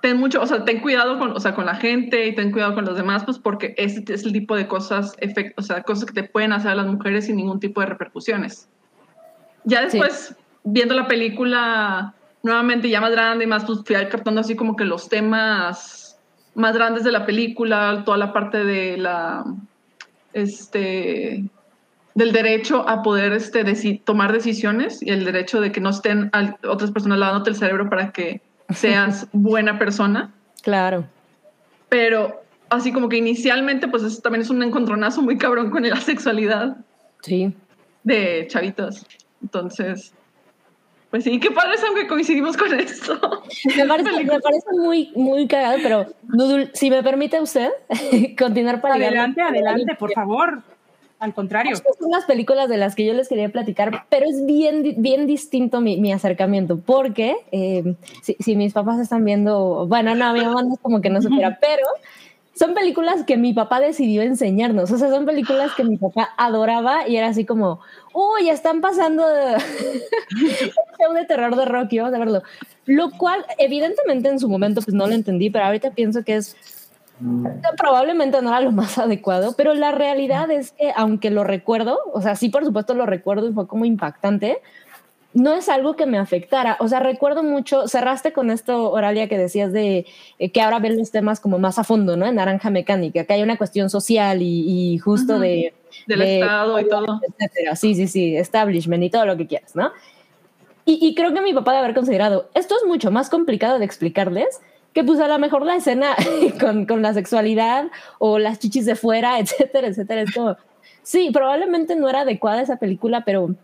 [0.00, 2.74] ten mucho, o sea, ten cuidado con, o sea, con la gente y ten cuidado
[2.74, 5.16] con los demás, pues porque este es el tipo de cosas,
[5.56, 8.68] o sea, cosas que te pueden hacer a las mujeres sin ningún tipo de repercusiones.
[9.64, 10.34] Ya después,
[10.64, 14.84] viendo la película nuevamente ya más grande y más, pues fui captando así como que
[14.84, 16.18] los temas
[16.54, 19.44] más grandes de la película, toda la parte de la,
[20.32, 21.44] este,
[22.14, 23.64] del derecho a poder este,
[24.04, 26.30] tomar decisiones y el derecho de que no estén
[26.68, 28.40] otras personas lavándote el cerebro para que
[28.70, 30.32] seas buena persona.
[30.62, 31.06] Claro.
[31.88, 35.96] Pero así como que inicialmente, pues eso también es un encontronazo muy cabrón con la
[35.96, 36.76] sexualidad.
[37.22, 37.54] Sí.
[38.02, 39.06] De chavitos.
[39.42, 40.12] Entonces,
[41.12, 43.20] pues sí, qué padre es aunque coincidimos con esto.
[43.76, 47.68] Me parece, me parece muy, muy cagado, pero Nudul, si me permite usted
[48.38, 50.62] continuar para Adelante, adelante, por favor.
[51.18, 51.74] Al contrario.
[51.74, 55.26] Estas son las películas de las que yo les quería platicar, pero es bien, bien
[55.26, 60.40] distinto mi, mi acercamiento, porque eh, si, si, mis papás están viendo, bueno, no, mi
[60.40, 61.86] mamá no es como que no supiera, pero
[62.54, 64.90] son películas que mi papá decidió enseñarnos.
[64.90, 67.80] O sea, son películas que mi papá adoraba y era así como,
[68.12, 69.24] uy, están pasando
[71.08, 72.42] un de terror de Rocky, vamos a verlo.
[72.84, 76.56] Lo cual, evidentemente, en su momento, pues no lo entendí, pero ahorita pienso que es
[77.78, 82.20] probablemente no era lo más adecuado, pero la realidad es que aunque lo recuerdo, o
[82.20, 84.60] sea, sí, por supuesto lo recuerdo y fue como impactante,
[85.34, 86.76] no es algo que me afectara.
[86.80, 90.06] O sea, recuerdo mucho, cerraste con esto, Oralia, que decías de
[90.38, 92.26] eh, que ahora ven los temas como más a fondo, ¿no?
[92.26, 95.74] En Naranja Mecánica, que hay una cuestión social y, justo de...
[96.06, 97.20] Del Estado y todo.
[97.28, 97.76] Etcétera.
[97.76, 99.92] Sí, sí, sí, establishment y todo lo que quieras, ¿no?
[100.84, 103.84] Y, y creo que mi papá debe haber considerado, esto es mucho más complicado de
[103.84, 104.60] explicarles
[104.92, 106.16] que pues a lo mejor la escena
[106.60, 107.86] con, con la sexualidad
[108.18, 110.56] o las chichis de fuera, etcétera, etcétera, es como...
[111.04, 113.56] Sí, probablemente no era adecuada esa película, pero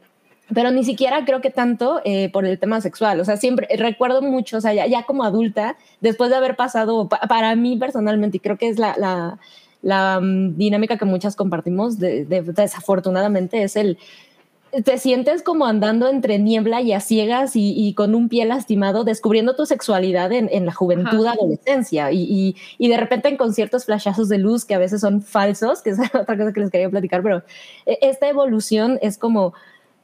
[0.54, 3.20] pero ni siquiera creo que tanto eh, por el tema sexual.
[3.20, 7.54] O sea, siempre recuerdo mucho, o sea, ya, como adulta, después de haber pasado, para
[7.54, 9.38] mí personalmente, y creo que es la, la,
[9.82, 13.98] la mm, dinámica que muchas compartimos, de, desafortunadamente, es el,
[14.84, 19.54] te sientes como andando entre niebla y a ciegas y, con un pie lastimado, descubriendo
[19.54, 24.28] tu sexualidad en, en la juventud, adolescencia, y, y, y, de repente en conciertos flashazos
[24.28, 27.22] de luz que a veces son falsos, que es otra cosa que les quería platicar,
[27.22, 27.42] pero
[27.86, 29.54] e, esta evolución es como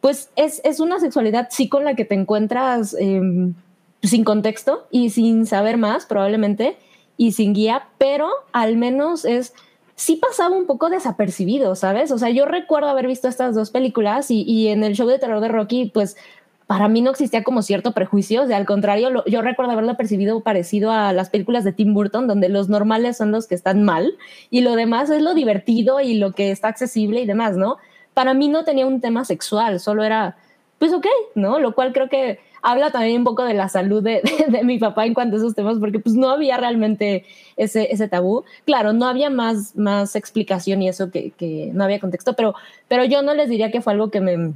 [0.05, 3.55] pues es, es, una sexualidad sí con la que te encuentras em,
[4.03, 6.77] sin contexto y sin saber más probablemente
[7.17, 9.55] y sin guía, pero al menos es,
[9.95, 12.11] sí pasaba un poco desapercibido, ¿sabes?
[12.11, 15.19] O sea, yo recuerdo haber visto estas dos películas y, y en el show de
[15.19, 16.19] terror de Rocky, pues
[16.67, 20.39] para mí no existía como cierto prejuicio, o sea, al contrario, yo recuerdo haberlo percibido
[20.43, 24.13] parecido a las películas de Tim Burton, donde los normales son los que están mal
[24.51, 27.79] y lo demás es lo divertido y lo que está accesible y demás, ¿no?
[28.15, 30.37] Para mí no tenía un tema sexual, solo era,
[30.79, 31.59] pues ok, ¿no?
[31.59, 34.23] Lo cual creo que habla también un poco de la salud de,
[34.65, 37.25] mi papá en cuanto a esos temas, porque pues no había realmente
[37.57, 38.45] ese, ese tabú.
[38.65, 42.55] Claro, no había más, más explicación y eso que, que, no había contexto, pero,
[42.89, 44.55] pero yo no les diría que fue algo que me,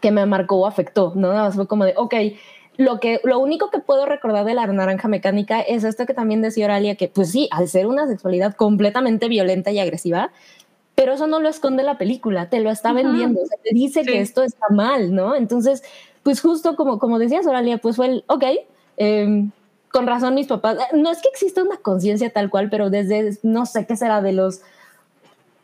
[0.00, 1.52] que me marcó o afectó, ¿no?
[1.52, 2.14] Fue como de, ok,
[2.76, 6.42] lo, que, lo único que puedo recordar de la naranja mecánica es esto que también
[6.42, 10.30] decía Oralia, que pues sí, al ser una sexualidad completamente violenta y agresiva,
[10.96, 14.42] pero eso no lo esconde la película, te lo está vendiendo, te dice que esto
[14.42, 15.36] está mal, ¿no?
[15.36, 15.84] Entonces,
[16.22, 18.44] pues justo como, como decías, Oralia, pues fue el, ok,
[18.96, 19.50] em,
[19.92, 23.66] con razón mis papás, no es que exista una conciencia tal cual, pero desde, no
[23.66, 24.62] sé qué será, de los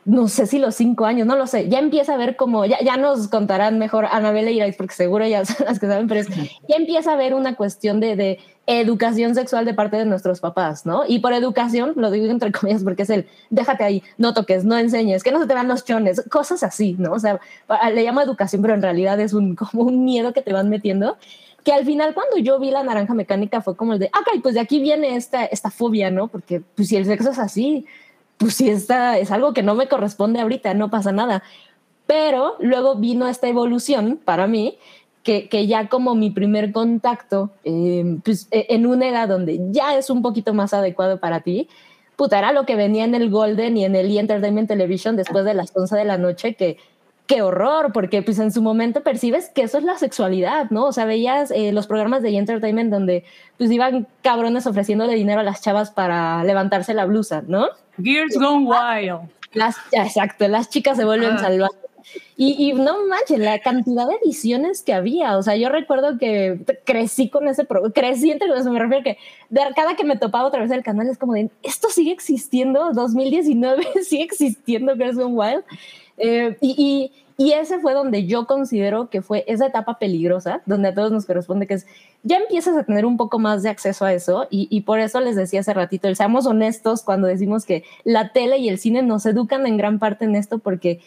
[0.05, 2.81] no sé si los cinco años, no lo sé, ya empieza a ver como, ya,
[2.81, 6.21] ya nos contarán mejor Anabel e Irais, porque seguro ya son las que saben, pero
[6.21, 10.39] es, ya empieza a haber una cuestión de, de, educación sexual de parte de nuestros
[10.39, 11.03] papás, ¿no?
[11.07, 14.79] Y por educación, lo digo entre comillas, porque es el, déjate ahí, no toques, no
[14.79, 17.13] enseñes, que no se te vean los chones, cosas así, ¿no?
[17.13, 17.41] O sea,
[17.93, 21.17] le llamo educación, pero en realidad es un, como un miedo que te van metiendo
[21.65, 24.55] que al final cuando yo vi la naranja mecánica fue como el de, ok, pues
[24.55, 26.29] de aquí viene esta, esta fobia, ¿no?
[26.29, 27.87] Porque pues si el sexo es así,
[28.43, 31.45] pues sí, está, es algo que no me corresponde ahorita, no pasa nada.
[32.09, 34.79] Pero luego vino esta evolución para mí,
[35.23, 39.97] que, que ya como mi primer contacto, em, pues e, en una edad donde ya
[39.97, 41.69] es un poquito más adecuado para ti,
[42.17, 44.19] puta, lo que venía en el Golden y en el E!
[44.19, 46.79] Entertainment Television después de las 11 de la noche, que
[47.27, 50.87] qué horror, porque pues en su momento percibes que eso es la sexualidad, ¿no?
[50.87, 52.37] O sea, veías eh, los programas de e!
[52.37, 53.25] Entertainment donde
[53.59, 57.69] pues iban cabrones ofreciéndole dinero a las chavas para levantarse la blusa, ¿no?
[58.03, 59.31] Gears Gone Wild.
[59.55, 61.39] Las, exacto, las chicas se vuelven ah.
[61.39, 61.79] salvajes.
[62.37, 65.37] Y, y, no manches, la cantidad de ediciones que había.
[65.39, 69.19] O sea, yo recuerdo que crecí con ese programa, crecí entre eso, me refiero que
[69.77, 73.87] cada que me topaba otra vez el canal es como de, esto sigue existiendo, 2019
[74.03, 75.65] sigue existiendo Girls Gone Wild.
[76.17, 80.95] Eh, y, Y ese fue donde yo considero que fue esa etapa peligrosa, donde a
[80.95, 81.87] todos nos corresponde, que es,
[82.23, 85.19] ya empiezas a tener un poco más de acceso a eso, y, y por eso
[85.19, 89.03] les decía hace ratito, el seamos honestos cuando decimos que la tele y el cine
[89.03, 91.01] nos educan en gran parte en esto, porque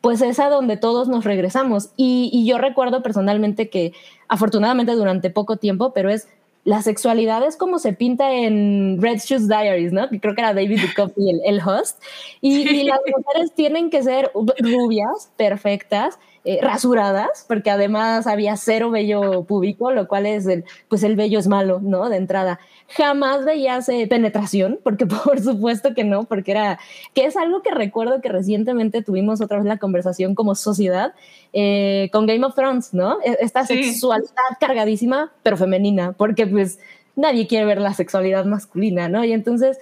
[0.00, 1.90] pues es a donde todos nos regresamos.
[1.96, 3.92] Y, y yo recuerdo personalmente que
[4.28, 6.28] afortunadamente durante poco tiempo, pero es
[6.64, 10.08] la sexualidad es como se pinta en Red Shoes Diaries, ¿no?
[10.08, 12.02] Que creo que era David Duchovny el, el host.
[12.40, 18.90] Y, y, las mujeres tienen que ser rubias, perfectas, eh, rasuradas, porque además había cero
[18.90, 22.08] vello púbico, lo cual es el, pues el vello es malo, ¿no?
[22.08, 22.60] De entrada.
[22.88, 26.78] Jamás veías eh, penetración, porque por supuesto que no, porque era,
[27.14, 31.12] que es algo que recuerdo que recientemente tuvimos otra vez la conversación como sociedad
[31.52, 33.18] eh, con Game of Thrones, ¿no?
[33.22, 33.82] E, esta sí.
[33.82, 36.78] sexualidad cargadísima, pero femenina, porque pues
[37.14, 39.24] nadie quiere ver la sexualidad masculina, ¿no?
[39.24, 39.78] Y entonces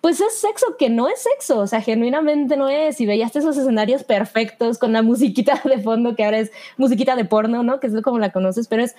[0.00, 3.00] pues es sexo que no es sexo, o sea, genuinamente no es.
[3.00, 7.24] Y veías esos escenarios perfectos con la musiquita de fondo, que ahora es musiquita de
[7.24, 7.80] porno, ¿no?
[7.80, 8.94] Que es como la conoces, pero es,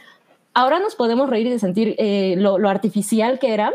[0.54, 3.74] ahora nos podemos reír y sentir eh, lo, artificial que era,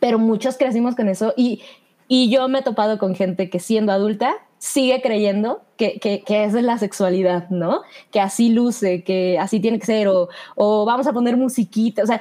[0.00, 1.62] pero muchos crecimos con eso y,
[2.08, 6.44] y yo me he topado con gente que siendo adulta sigue creyendo que, que, que,
[6.44, 7.82] esa es la sexualidad, ¿no?
[8.12, 12.06] Que así luce, que así tiene que ser, o, o vamos a poner musiquita, o
[12.06, 12.20] sea,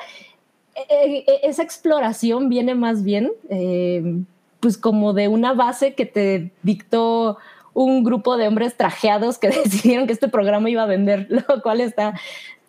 [0.76, 4.22] eh, eh, esa exploración viene más bien, eh,
[4.60, 7.38] pues como de una base que te dictó
[7.74, 11.82] un grupo de hombres trajeados que decidieron que este programa iba a vender, lo cual
[11.82, 12.20] está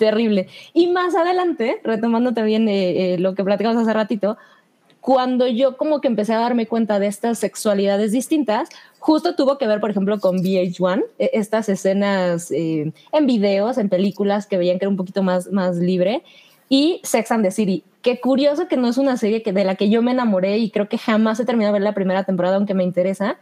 [0.03, 0.49] terrible.
[0.75, 4.37] Y más adelante, retomando también eh, eh, lo que platicamos hace ratito,
[5.01, 8.69] cuando yo como que empecé a darme cuenta de estas sexualidades distintas,
[8.99, 14.47] justo tuvo que ver, por ejemplo, con VH1, estas escenas eh, en videos, en películas
[14.47, 16.25] que veían que era un poquito más, más libre,
[16.69, 17.85] y Sex and the City.
[18.01, 20.71] Qué curioso que no es una serie que, de la que yo me enamoré y
[20.71, 23.39] creo que jamás he terminado de ver la primera temporada, aunque me interesa.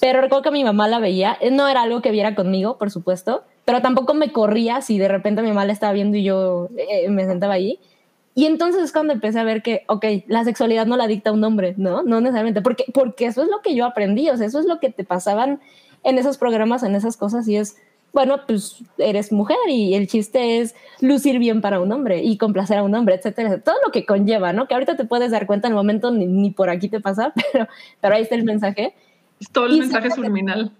[0.00, 1.38] Pero recuerdo que mi mamá la veía.
[1.52, 5.42] No era algo que viera conmigo, por supuesto, pero tampoco me corría si de repente
[5.42, 7.78] mi mamá la estaba viendo y yo eh, me sentaba ahí.
[8.34, 11.42] Y entonces es cuando empecé a ver que, ok, la sexualidad no la dicta un
[11.42, 12.02] hombre, ¿no?
[12.02, 14.78] No necesariamente, porque, porque eso es lo que yo aprendí, o sea, eso es lo
[14.78, 15.60] que te pasaban
[16.04, 17.78] en esos programas, en esas cosas, y es,
[18.12, 22.76] bueno, pues eres mujer y el chiste es lucir bien para un hombre y complacer
[22.76, 24.68] a un hombre, etcétera, todo lo que conlleva, ¿no?
[24.68, 27.32] Que ahorita te puedes dar cuenta en el momento ni, ni por aquí te pasa,
[27.52, 27.66] pero,
[28.02, 28.94] pero ahí está el mensaje.
[29.40, 30.72] Es todo el y mensaje subliminal.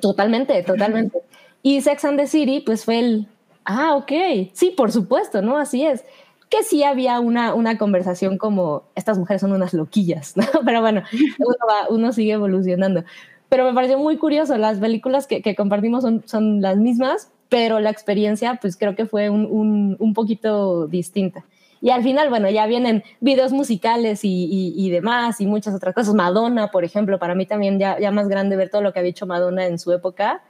[0.00, 1.18] Totalmente, totalmente.
[1.62, 3.28] Y Sex and the City, pues fue el,
[3.64, 4.12] ah, ok,
[4.52, 5.58] sí, por supuesto, ¿no?
[5.58, 6.04] Así es.
[6.48, 10.44] Que sí había una, una conversación como, estas mujeres son unas loquillas, ¿no?
[10.64, 13.04] Pero bueno, uno, va, uno sigue evolucionando.
[13.48, 17.78] Pero me pareció muy curioso, las películas que, que compartimos son, son, las mismas, pero
[17.78, 21.44] la experiencia, pues creo que fue un, un, un poquito distinta.
[21.80, 26.14] Y al final, bueno, ya vienen videos musicales y, y, demás y muchas otras cosas.
[26.14, 29.10] Madonna, por ejemplo, para mí también ya, ya más grande ver todo lo que había
[29.10, 30.42] hecho Madonna en su época,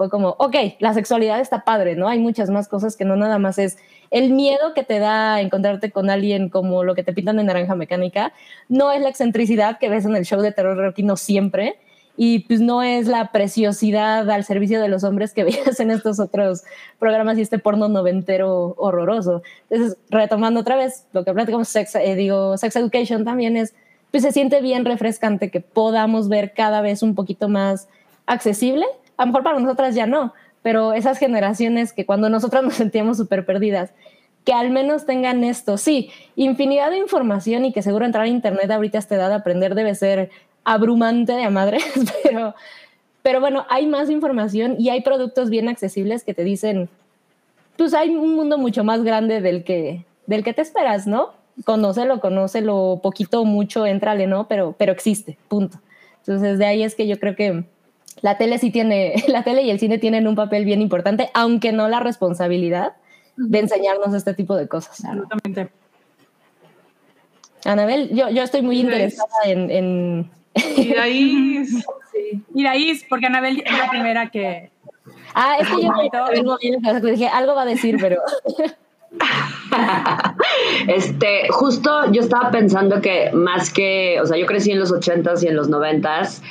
[0.00, 2.08] fue como, ok, la sexualidad está padre, ¿no?
[2.08, 3.76] Hay muchas más cosas que no nada más es
[4.10, 7.74] el miedo que te da encontrarte con alguien como lo que te pintan en Naranja
[7.74, 8.32] Mecánica,
[8.70, 11.78] no es la excentricidad que ves en el show de terror Rocky, no siempre,
[12.22, 16.20] y pues no es la preciosidad al servicio de los hombres que veías en estos
[16.20, 16.64] otros
[16.98, 19.42] programas y este porno noventero horroroso.
[19.70, 23.74] Entonces, retomando otra vez lo que platicamos, sex, eh, digo, sex education también es,
[24.10, 27.88] pues se siente bien refrescante que podamos ver cada vez un poquito más
[28.26, 28.84] accesible.
[29.16, 33.16] A lo mejor para nosotras ya no, pero esas generaciones que cuando nosotras nos sentíamos
[33.16, 33.94] súper perdidas,
[34.44, 38.70] que al menos tengan esto, sí, infinidad de información y que seguro entrar a internet
[38.70, 40.30] ahorita a esta edad aprender debe ser
[40.64, 41.84] abrumante de a madres,
[42.22, 42.54] pero,
[43.22, 46.88] pero bueno, hay más información y hay productos bien accesibles que te dicen,
[47.76, 51.30] pues hay un mundo mucho más grande del que, del que te esperas, ¿no?
[51.64, 54.48] Conócelo, conócelo poquito o mucho, entrale, ¿no?
[54.48, 55.80] Pero, pero existe, punto.
[56.18, 57.64] Entonces, de ahí es que yo creo que
[58.22, 61.72] la tele sí tiene, la tele y el cine tienen un papel bien importante, aunque
[61.72, 62.92] no la responsabilidad
[63.36, 65.04] de enseñarnos este tipo de cosas.
[65.04, 65.70] Absolutamente.
[67.64, 71.84] Anabel, yo, yo estoy muy interesada en, en Iraís.
[72.12, 72.42] sí.
[72.54, 74.70] Iraís, porque Anabel es la primera que.
[75.34, 75.92] Ah, es que yo
[77.10, 78.20] dije, algo va a decir, pero.
[80.88, 85.42] este, justo yo estaba pensando que más que, o sea, yo crecí en los 80s
[85.42, 86.42] y en los 90s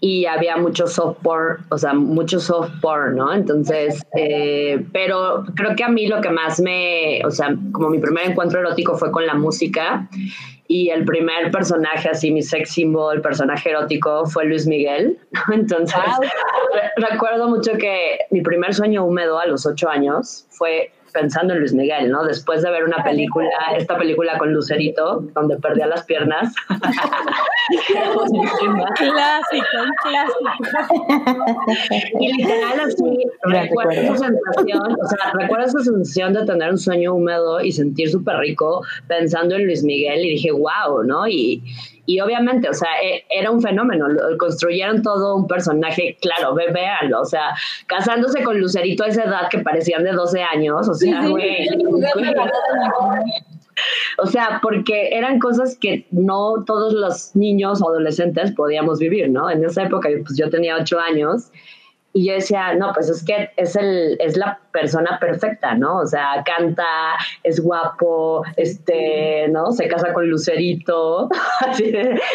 [0.00, 3.32] y había mucho soft porn, o sea, mucho soft porn, ¿no?
[3.34, 7.98] Entonces, eh, pero creo que a mí lo que más me, o sea, como mi
[7.98, 10.08] primer encuentro erótico fue con la música
[10.70, 15.18] y el primer personaje, así mi sex symbol, personaje erótico, fue Luis Miguel.
[15.52, 15.98] Entonces,
[16.96, 21.72] recuerdo mucho que mi primer sueño húmedo a los ocho años fue pensando en Luis
[21.72, 22.24] Miguel, ¿no?
[22.24, 26.54] Después de ver una película, esta película con Lucerito, donde perdía las piernas.
[28.96, 30.50] clásico, un clásico.
[32.20, 37.14] y literal así, recuerdo esa sensación, o sea, recuerdo esa sensación de tener un sueño
[37.14, 41.26] húmedo y sentir súper rico pensando en Luis Miguel y dije, wow, ¿no?
[41.26, 41.62] Y,
[42.08, 44.06] y obviamente, o sea, e, era un fenómeno,
[44.38, 47.54] construyeron todo un personaje, claro, véanlo, o sea,
[47.86, 51.68] casándose con Lucerito a esa edad que parecían de 12 años, o sea, güey.
[54.16, 59.50] O sea, porque eran cosas que no todos los niños o adolescentes podíamos vivir, ¿no?
[59.50, 61.52] En esa época, pues yo tenía ocho años
[62.12, 65.98] y yo decía, no, pues es que es, el, es la persona perfecta, ¿no?
[65.98, 66.84] O sea, canta,
[67.42, 69.72] es guapo, este, ¿no?
[69.72, 71.28] Se casa con Lucerito,
[71.68, 71.92] así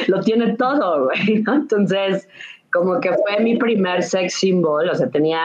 [0.07, 1.55] lo tiene todo, güey, ¿no?
[1.55, 2.29] Entonces,
[2.71, 5.43] como que fue mi primer sex symbol, o sea, tenía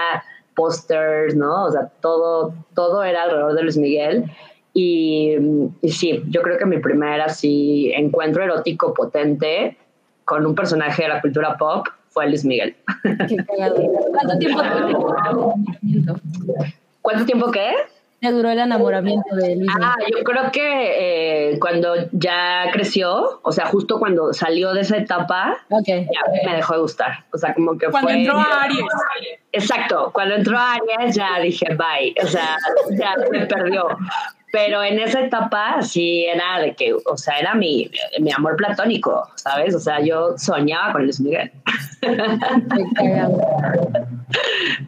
[0.54, 1.64] pósters, ¿no?
[1.64, 4.30] O sea, todo, todo era alrededor de Luis Miguel.
[4.74, 5.36] Y,
[5.80, 9.76] y, sí, yo creo que mi primer así encuentro erótico potente
[10.24, 11.86] con un personaje de la cultura pop
[12.26, 12.76] Luis Miguel.
[14.12, 14.62] ¿Cuánto tiempo
[17.02, 17.72] ¿Cuánto tiempo qué?
[18.20, 23.52] ¿Te duró el enamoramiento de Luis Ah, yo creo que eh, cuando ya creció, o
[23.52, 26.04] sea, justo cuando salió de esa etapa, ya
[26.44, 27.24] me dejó de gustar.
[27.32, 28.18] O sea, como que cuando fue...
[28.18, 28.84] entró a Aries.
[29.52, 32.56] Exacto, cuando entró a Aries ya dije bye, o sea,
[32.90, 33.86] ya me perdió.
[34.50, 37.88] Pero en esa etapa sí era de que, o sea, era mi,
[38.18, 39.74] mi amor platónico, ¿sabes?
[39.74, 41.52] O sea, yo soñaba con Luis Miguel.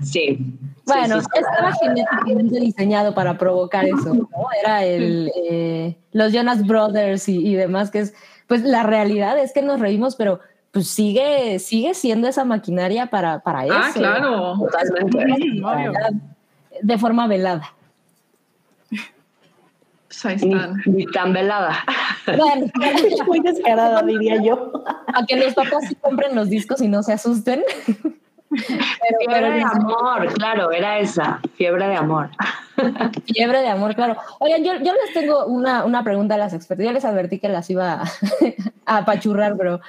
[0.03, 0.39] sí.
[0.87, 4.29] Bueno, estaba genéticamente diseñado para provocar eso, ¿no?
[4.63, 8.15] Era el, eh, los Jonas Brothers y, y, demás, que es,
[8.47, 10.41] pues la realidad es que nos reímos, pero
[10.73, 13.75] pues sigue, sigue siendo esa maquinaria para, para eso.
[13.77, 14.55] Ah, claro.
[14.59, 15.63] Totalmente.
[16.83, 17.75] De forma velada.
[20.23, 20.45] Pues
[20.87, 21.85] ni, tan velada.
[22.27, 22.67] Bueno,
[23.27, 24.73] muy descarada, diría yo.
[25.15, 27.63] A que los papás sí compren los discos y no se asusten.
[28.51, 32.31] Fiebre de amor, claro, era esa, fiebre de amor.
[33.27, 34.17] Fiebre de amor, claro.
[34.39, 36.87] Oigan, yo, yo les tengo una, una pregunta a las expertas.
[36.87, 38.03] Yo les advertí que las iba
[38.87, 39.81] a apachurrar, pero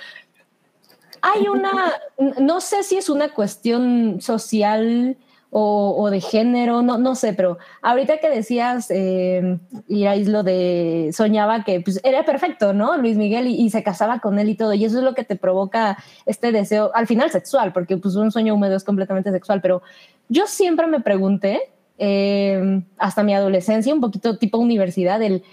[1.21, 1.93] hay una,
[2.39, 5.17] no sé si es una cuestión social
[5.53, 9.59] o, de género, no, no sé, pero ahorita que decías, eh,
[9.89, 12.97] Irais, lo de soñaba que pues, era perfecto, ¿no?
[12.97, 15.35] Luis Miguel y, se casaba con él y todo, y eso es lo que te
[15.35, 19.81] provoca este deseo, al final sexual, porque pues un sueño húmedo es completamente sexual, pero
[20.29, 25.43] yo siempre me pregunté, eh, hasta mi adolescencia, un poquito tipo universidad, el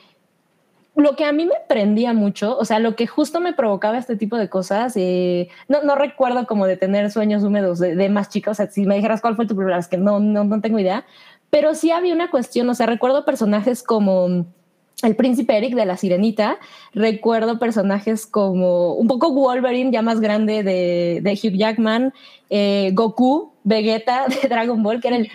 [1.03, 4.17] lo que a mí me prendía mucho, o sea, lo que justo me provocaba este
[4.17, 8.55] tipo de cosas, eh, no, recuerdo como de tener sueños húmedos de, más chicos, o
[8.55, 11.05] sea, si me dijeras cuál fue tu primera, es que no, no, no tengo idea,
[11.51, 14.47] pero sí había una cuestión, o sea, recuerdo personajes como
[15.03, 16.59] el príncipe Eric de la Sirenita,
[16.93, 22.13] recuerdo personajes como un poco Wolverine, ya más grande de, de Hugh Jackman,
[22.51, 25.31] eh, Goku, Vegeta de Dragon Ball, que era el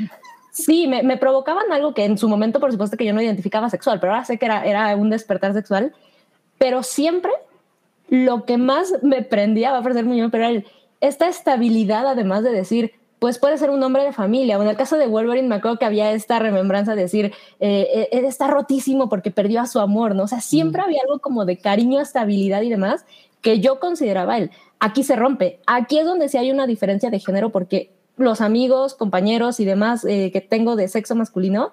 [0.53, 3.99] Sí, me, provocaban algo que en su momento, por supuesto, que yo no identificaba sexual,
[3.99, 5.93] pero ahora sé que era, era un despertar sexual.
[6.59, 7.31] Pero siempre
[8.07, 10.63] lo que más me prendía, va a parecer muy bien, pero era
[11.01, 14.59] esta estabilidad, además de decir, pues puede ser un hombre de familia.
[14.59, 18.09] O en el caso de Wolverine, me acuerdo que había esta remembranza de decir, eh,
[18.11, 20.23] eh está rotísimo porque perdió a su amor, ¿no?
[20.23, 23.05] O sea, siempre había algo como de cariño, estabilidad y demás
[23.41, 24.51] que yo consideraba él.
[24.80, 25.59] Aquí se rompe.
[25.65, 30.06] Aquí es donde sí hay una diferencia de género porque los amigos, compañeros y demás
[30.06, 31.72] eh, que tengo de sexo masculino,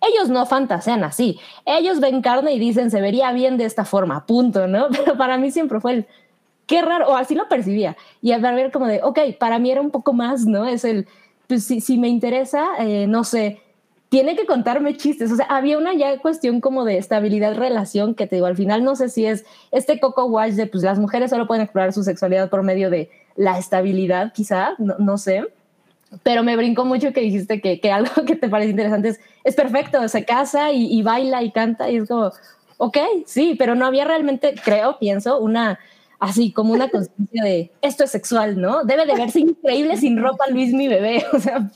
[0.00, 1.38] ellos no fantasean así.
[1.64, 4.88] Ellos ven carne y dicen, se vería bien de esta forma, punto, ¿no?
[4.90, 6.06] Pero para mí siempre fue el,
[6.66, 7.96] qué raro, o así lo percibía.
[8.20, 10.66] Y a ver como de, ok, para mí era un poco más, ¿no?
[10.66, 11.06] Es el,
[11.46, 13.60] pues si, si me interesa, eh, no sé,
[14.08, 15.32] tiene que contarme chistes.
[15.32, 18.84] O sea, había una ya cuestión como de estabilidad, relación, que te digo, al final
[18.84, 22.02] no sé si es este coco wash de, pues las mujeres solo pueden explorar su
[22.02, 25.46] sexualidad por medio de la estabilidad, quizá, no, no sé
[26.22, 29.54] pero me brinco mucho que dijiste que, que algo que te parece interesante es, es
[29.54, 32.32] perfecto, se casa y, baila y canta y es como,
[32.78, 35.78] ok, sí, pero no había realmente, creo, pienso, una,
[36.18, 38.84] así como una conciencia de esto es sexual, ¿no?
[38.84, 41.70] Debe de verse increíble sin ropa Luis mi bebé, o sea,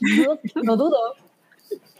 [0.63, 0.97] no, dudo.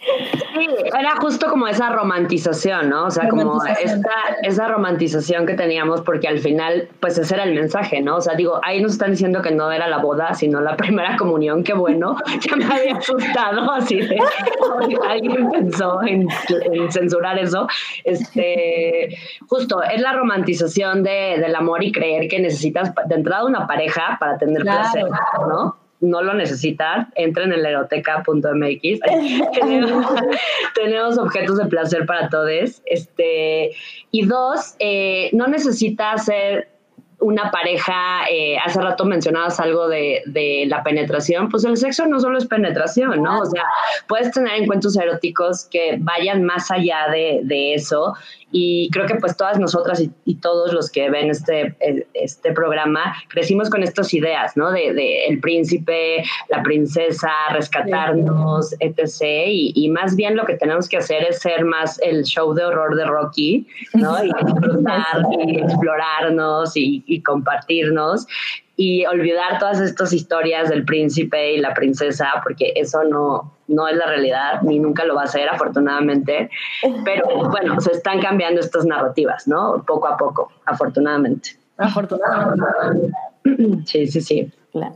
[0.03, 0.67] Sí,
[0.99, 3.07] era justo como esa romantización, ¿no?
[3.07, 4.11] O sea, como esta,
[4.43, 8.17] esa romantización que teníamos, porque al final, pues ese era el mensaje, ¿no?
[8.17, 11.17] O sea, digo, ahí nos están diciendo que no era la boda, sino la primera
[11.17, 14.19] comunión, qué bueno, ya me había asustado, así de,
[15.07, 16.29] alguien pensó en,
[16.91, 17.67] censurar eso.
[18.05, 19.17] Este,
[19.49, 24.17] justo, es la romantización de, del amor y creer que necesitas de entrada una pareja
[24.19, 25.05] para tener placer,
[25.47, 25.77] ¿no?
[26.01, 29.01] No lo necesitan, entren en la eroteca.mx.
[30.75, 32.83] tenemos, objetos de placer para todos.
[32.87, 33.73] Este,
[34.11, 36.69] y dos, eh, no necesita ser
[37.21, 42.19] una pareja, eh, hace rato mencionabas algo de, de, la penetración, pues el sexo no
[42.19, 43.41] solo es penetración, ¿no?
[43.41, 43.65] O sea,
[44.09, 48.15] puedes tener encuentros eróticos que vayan más allá de, de eso
[48.53, 51.77] y creo que pues todas nosotras y, todos los que ven este,
[52.15, 54.71] este programa crecimos con estas ideas, ¿no?
[54.73, 59.47] De, de el príncipe, la princesa, rescatarnos, etc.
[59.47, 62.65] Y, y, más bien lo que tenemos que hacer es ser más el show de
[62.65, 64.25] horror de Rocky, ¿no?
[64.25, 68.27] Y disfrutar y explorarnos y, y compartirnos
[68.81, 73.95] y olvidar todas estas historias del príncipe y la princesa, porque eso no, no es
[73.95, 76.49] la realidad, ni nunca lo va a ser, afortunadamente.
[77.05, 79.85] Pero bueno, se están cambiando estas narrativas, ¿no?
[79.87, 81.59] Poco a poco, afortunadamente.
[81.77, 83.13] Afortunadamente.
[83.85, 84.51] Sí, sí, sí.
[84.73, 84.95] Claro.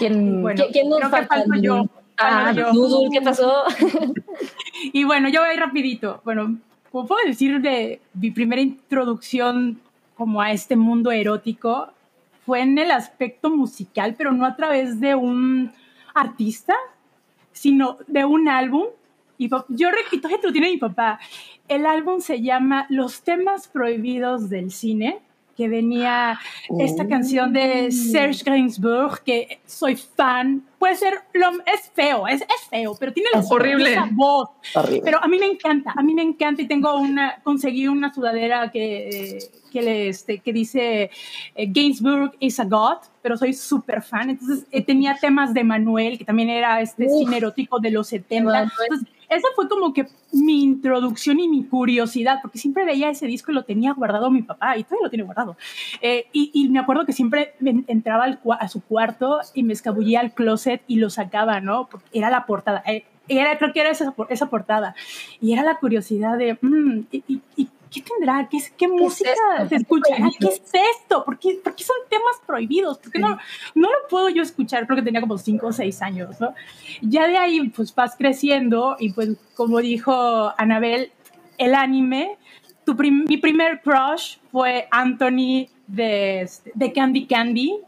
[0.00, 1.44] ¿Quién, bueno, ¿quién nos falta?
[1.60, 1.84] Yo.
[2.18, 2.72] Ah, yo.
[3.12, 3.62] ¿qué pasó?
[4.92, 6.20] y bueno, yo voy rapidito.
[6.24, 6.58] Bueno,
[6.90, 9.78] ¿cómo puedo decir de mi primera introducción
[10.14, 11.90] como a este mundo erótico
[12.46, 15.72] fue en el aspecto musical, pero no a través de un
[16.14, 16.74] artista,
[17.52, 18.84] sino de un álbum.
[19.38, 21.18] Y yo repito, esto lo tiene mi papá.
[21.68, 25.20] El álbum se llama Los temas prohibidos del cine
[25.56, 26.38] que venía
[26.78, 30.64] esta canción de Serge Gainsbourg, que soy fan.
[30.78, 33.96] Puede ser, lo, es feo, es, es feo, pero tiene la horrible.
[34.12, 34.50] voz.
[35.02, 38.70] Pero a mí me encanta, a mí me encanta y tengo una, conseguí una sudadera
[38.70, 39.38] que,
[39.72, 41.10] que, le, este, que dice
[41.54, 44.30] eh, Gainsbourg is a God, pero soy súper fan.
[44.30, 48.62] Entonces eh, tenía temas de Manuel, que también era este cine erótico de los 70.
[48.64, 53.50] Entonces, esa fue como que mi introducción y mi curiosidad, porque siempre veía ese disco
[53.50, 55.56] y lo tenía guardado mi papá, y todavía lo tiene guardado.
[56.00, 57.54] Eh, y, me acuerdo que siempre
[57.86, 61.88] entraba a su cuarto y me escabullía al closet y lo sacaba, ¿no?
[61.90, 62.82] Porque era la portada.
[62.86, 64.94] Eh, era, creo que era esa, esa portada.
[65.40, 68.48] Y era la curiosidad de, mm, y, y, ¿qué tendrá?
[68.50, 69.30] ¿Qué, qué, música
[69.68, 70.16] se escucha?
[70.40, 71.24] ¿Qué es esto?
[71.24, 72.98] ¿Por qué, ¿Por qué, son temas prohibidos?
[72.98, 73.38] ¿Por qué no,
[73.74, 74.86] no lo puedo yo escuchar?
[74.86, 76.54] Creo que tenía como 5 o 6 años, ¿no?
[77.02, 81.12] Ya de ahí, pues vas creciendo y pues como dijo Anabel,
[81.56, 82.36] el anime,
[82.84, 87.80] tu mi primer crush fue Anthony de, de Candy Candy,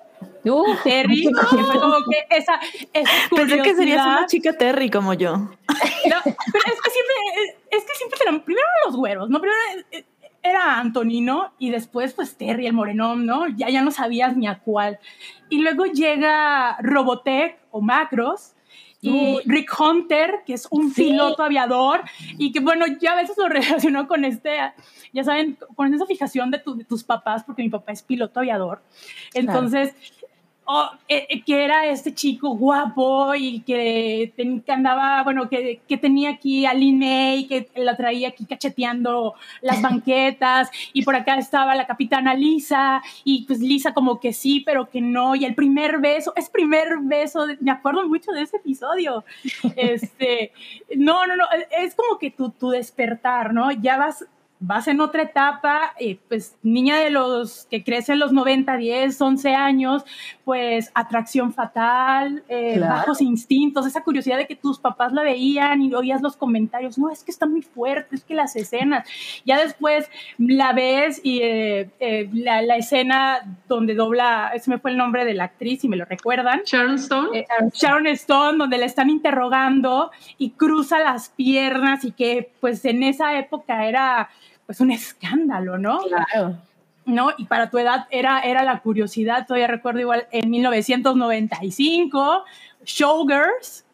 [0.49, 2.61] Uh, Terry, fue como que esa,
[2.93, 5.37] esa Pensé que serías una chica Terry como yo.
[5.37, 9.41] No, pero es que siempre, es que siempre eran, primero los güeros, ¿no?
[9.41, 10.05] Primero eh,
[10.43, 13.49] era Antonino y después pues Terry, el morenón, ¿no?
[13.49, 14.99] Ya, ya no sabías ni a cuál.
[15.49, 18.53] Y luego llega Robotech o Macros
[19.01, 22.03] y Rick Hunter, que es un piloto aviador
[22.39, 24.59] y que bueno, yo a veces lo relaciono con este,
[25.13, 28.83] ya saben, con esa fijación de, tus papás, porque mi papá es piloto aviador.
[29.35, 29.95] Entonces,
[30.67, 34.33] oh, eh, eh, que era este chico guapo y que,
[34.69, 39.81] andaba, bueno, que, que, tenía aquí a Lin May, que la traía aquí cacheteando las
[39.83, 44.91] banquetas, y por acá estaba la capitana Lisa, y pues Lisa como que sí, pero
[44.91, 49.25] que no, y el primer beso, es primer beso, me acuerdo mucho de ese episodio.
[49.77, 50.53] Este,
[50.97, 51.45] no, no, no,
[51.79, 53.71] es como que tu, tu despertar, ¿no?
[53.73, 54.25] Ya vas
[54.59, 59.21] vas en otra etapa, eh, pues niña de los que crece en los 90, 10,
[59.21, 60.05] 11 años,
[60.47, 65.93] pues atracción fatal, eh, bajos instintos, esa curiosidad de que tus papás la veían y
[65.93, 69.09] oías los comentarios, no, es que está muy fuerte, es que las escenas,
[69.45, 70.09] ya después
[70.39, 71.91] la ves y eh,
[72.33, 75.97] la, la, escena donde dobla, ese me fue el nombre de la actriz, y me
[75.97, 76.63] lo recuerdan.
[76.65, 77.45] Sharon Stone.
[77.75, 83.37] Sharon Stone, donde la están interrogando y cruza las piernas y que pues en esa
[83.37, 84.31] época era
[84.65, 85.99] pues un escándalo, ¿no?
[85.99, 86.57] Claro.
[87.07, 87.31] ¿No?
[87.39, 92.45] Y para tu edad era, era la curiosidad, todavía recuerdo igual en 1995,
[92.85, 93.85] Showgirls,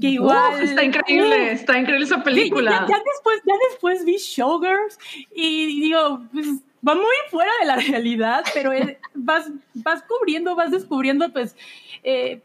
[0.00, 0.60] que igual...
[0.62, 2.86] está increíble, está increíble esa película.
[2.88, 4.98] Ya, después, ya después vi Showgirls
[5.34, 6.46] y digo, pues
[6.86, 8.72] va muy fuera de la realidad, pero
[9.14, 11.56] vas, vas cubriendo, vas descubriendo, pues...
[12.02, 12.40] Eh,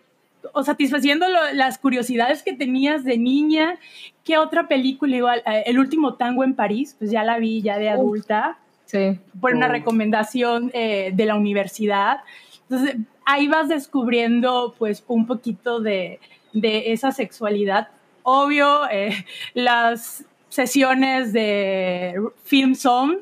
[0.53, 3.77] o satisfaciendo las curiosidades que tenías de niña.
[4.23, 5.43] ¿Qué otra película igual?
[5.45, 8.57] Eh, el último tango en París, pues ya la vi ya de adulta.
[8.91, 9.18] Sí.
[9.39, 12.19] Por una recomendación eh, de la universidad.
[12.63, 16.19] Entonces, ahí vas descubriendo pues un poquito de,
[16.51, 17.88] de esa sexualidad.
[18.23, 23.19] Obvio, eh, las sesiones de Film Zone,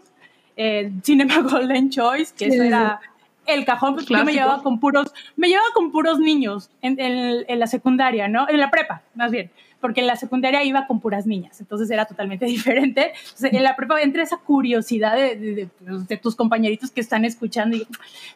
[0.58, 3.00] eh, Cinema Golden Choice, que eso era
[3.46, 7.60] el cajón, pues yo me llevaba con puros, me llevaba con puros niños en, en,
[7.60, 8.50] la secundaria, ¿no?
[8.50, 12.06] En la prepa, más bien, porque en la secundaria iba con puras niñas, entonces era
[12.06, 13.14] totalmente diferente.
[13.42, 17.88] en la prepa entra esa curiosidad de, de, tus compañeritos que están escuchando y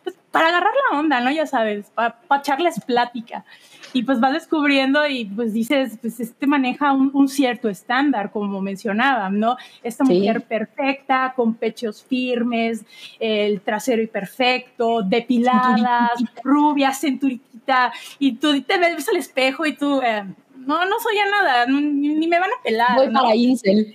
[0.03, 1.31] pues, para agarrar la onda, ¿no?
[1.31, 3.45] Ya sabes, para, para echarles plática
[3.93, 9.29] y pues vas descubriendo y pues dices, pues este maneja un, cierto estándar, como mencionaba,
[9.29, 9.55] ¿no?
[9.83, 12.83] Esta mujer perfecta, con pechos firmes,
[13.19, 20.01] el trasero perfecto, depiladas, rubia, centurita, y tú te ves al espejo y tú...
[20.01, 20.25] Eh,
[20.65, 22.95] no, no soy a nada, ni, me van a pelar.
[22.95, 23.93] Voy para Incel.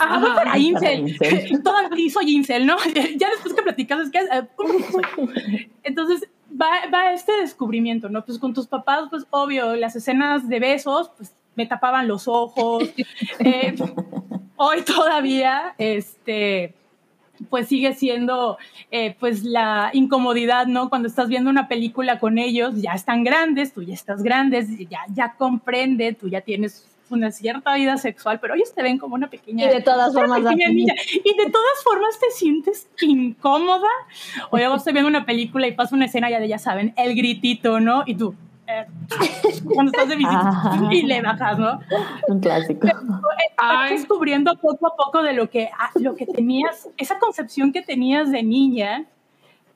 [0.00, 1.16] Ah, voy para Incel.
[1.96, 2.76] y soy Incel, ¿no?
[3.16, 4.18] ya después que platicas, es que.
[4.18, 6.28] Eh, Entonces,
[6.60, 8.24] va, este descubrimiento, ¿no?
[8.24, 12.84] Pues con tus papás, pues obvio, las escenas de besos, pues me tapaban los ojos.
[13.38, 13.74] Eh,
[14.56, 16.74] hoy todavía, este,
[17.50, 18.58] pues sigue siendo,
[18.90, 20.88] eh, pues la incomodidad, ¿no?
[20.88, 25.00] Cuando estás viendo una película con ellos, ya están grandes, tú ya estás grandes, ya,
[25.14, 29.30] ya comprende, tú ya tienes una cierta vida sexual, pero ellos te ven como una
[29.30, 30.94] pequeña, y de todas formas niña.
[31.12, 33.88] Y de todas formas te sientes incómoda.
[34.50, 37.14] O luego estoy viendo una película y pasa una escena ya de, ya saben, el
[37.14, 38.02] gritito, ¿no?
[38.06, 38.34] Y tú,
[38.66, 38.86] eh,
[39.74, 41.80] cuando estás de visita y le bajas, ¿no?
[42.28, 42.86] Un clásico.
[42.86, 47.82] estás descubriendo poco a poco de lo que, ah, lo que tenías, esa concepción que
[47.82, 49.06] tenías de niña,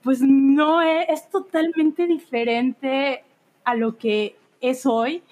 [0.03, 3.25] pues no es, es totalmente diferente
[3.65, 5.23] a lo que es hoy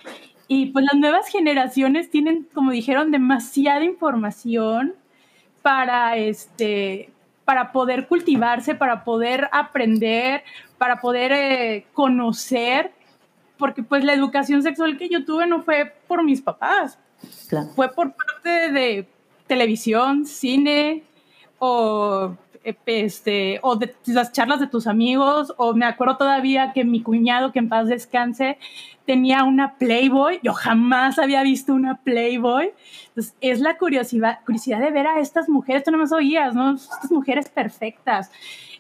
[0.49, 4.95] y pues las nuevas generaciones tienen, como dijeron, demasiada información
[5.61, 7.11] para, este,
[7.45, 10.43] para poder cultivarse, para poder aprender,
[10.79, 12.93] para poder eh, conocer,
[13.59, 16.99] porque pues la educación sexual que yo tuve no fue por mis papás,
[17.75, 19.09] fue por parte de
[19.47, 21.03] televisión, cine
[21.59, 27.03] o este, o de las charlas de tus amigos, o me acuerdo todavía que mi
[27.03, 28.59] cuñado, que en paz descanse,
[29.07, 32.73] tenía una Playboy, yo jamás había visto una Playboy,
[33.09, 36.75] entonces es la curiosidad, curiosidad de ver a estas mujeres, tú no me oías, ¿no?
[36.75, 38.31] Estas mujeres perfectas,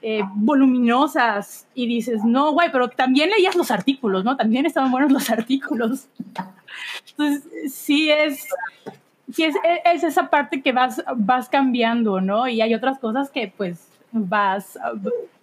[0.02, 4.36] eh, voluminosas, y dices, no, güey, pero también leías los artículos, ¿no?
[4.36, 6.08] También estaban buenos los artículos.
[7.10, 8.48] Entonces, sí es,
[9.32, 12.48] sí es, es, esa parte que vas, vas cambiando, ¿no?
[12.48, 14.78] Y hay otras cosas que pues vas,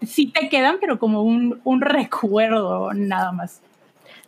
[0.05, 3.61] sí te quedan, pero como un, un recuerdo nada más.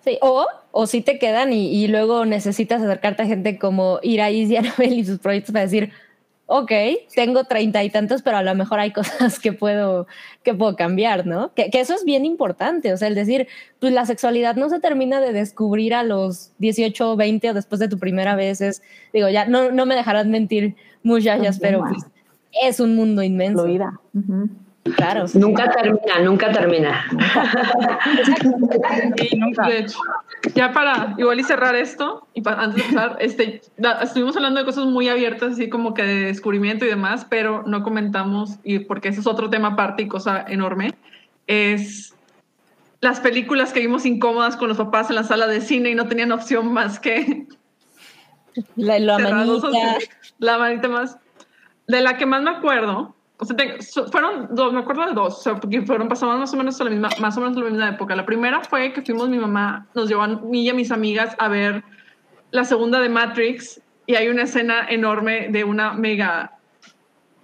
[0.04, 4.50] Sí, o, o sí te quedan y, y luego necesitas acercarte a gente como Iraís
[4.50, 5.92] y Anabel y sus proyectos para decir,
[6.48, 6.72] ok,
[7.14, 10.08] tengo treinta y tantos, pero a lo mejor hay cosas que puedo,
[10.44, 11.54] que puedo cambiar, ¿no?
[11.54, 13.48] Que, que, eso es bien importante, o sea, el decir,
[13.80, 17.80] pues la sexualidad no se termina de descubrir a los 18 o 20 o después
[17.80, 18.82] de tu primera vez, es,
[19.14, 22.04] digo, ya no, no me dejarán mentir muchachas, pero pues,
[22.64, 23.64] es un mundo inmenso.
[23.64, 24.00] Fluida.
[24.96, 25.26] Claro.
[25.34, 27.06] Nunca termina, nunca termina.
[29.18, 29.68] sí, nunca.
[29.68, 29.98] De hecho,
[30.56, 33.62] ya para igual y cerrar esto, y para, antes de empezar, este,
[34.02, 37.84] estuvimos hablando de cosas muy abiertas, así como que de descubrimiento y demás, pero no
[37.84, 40.94] comentamos, y porque ese es otro tema aparte y cosa enorme,
[41.48, 42.16] es
[43.02, 46.08] las películas que vimos incómodas con los papás en la sala de cine y no
[46.08, 47.48] tenían opción más que...
[48.76, 49.68] La, la manita.
[50.40, 51.18] La manita más.
[51.88, 53.56] De la que más me acuerdo o sea,
[54.12, 56.84] fueron dos, me acuerdo de dos, o sea, porque fueron pasamos más o menos a
[56.84, 58.16] la misma, más o menos a la misma época.
[58.16, 61.36] La primera fue que fuimos, mi mamá nos llevó a mí y a mis amigas
[61.38, 61.84] a ver
[62.50, 66.58] la segunda de Matrix y hay una escena enorme de una mega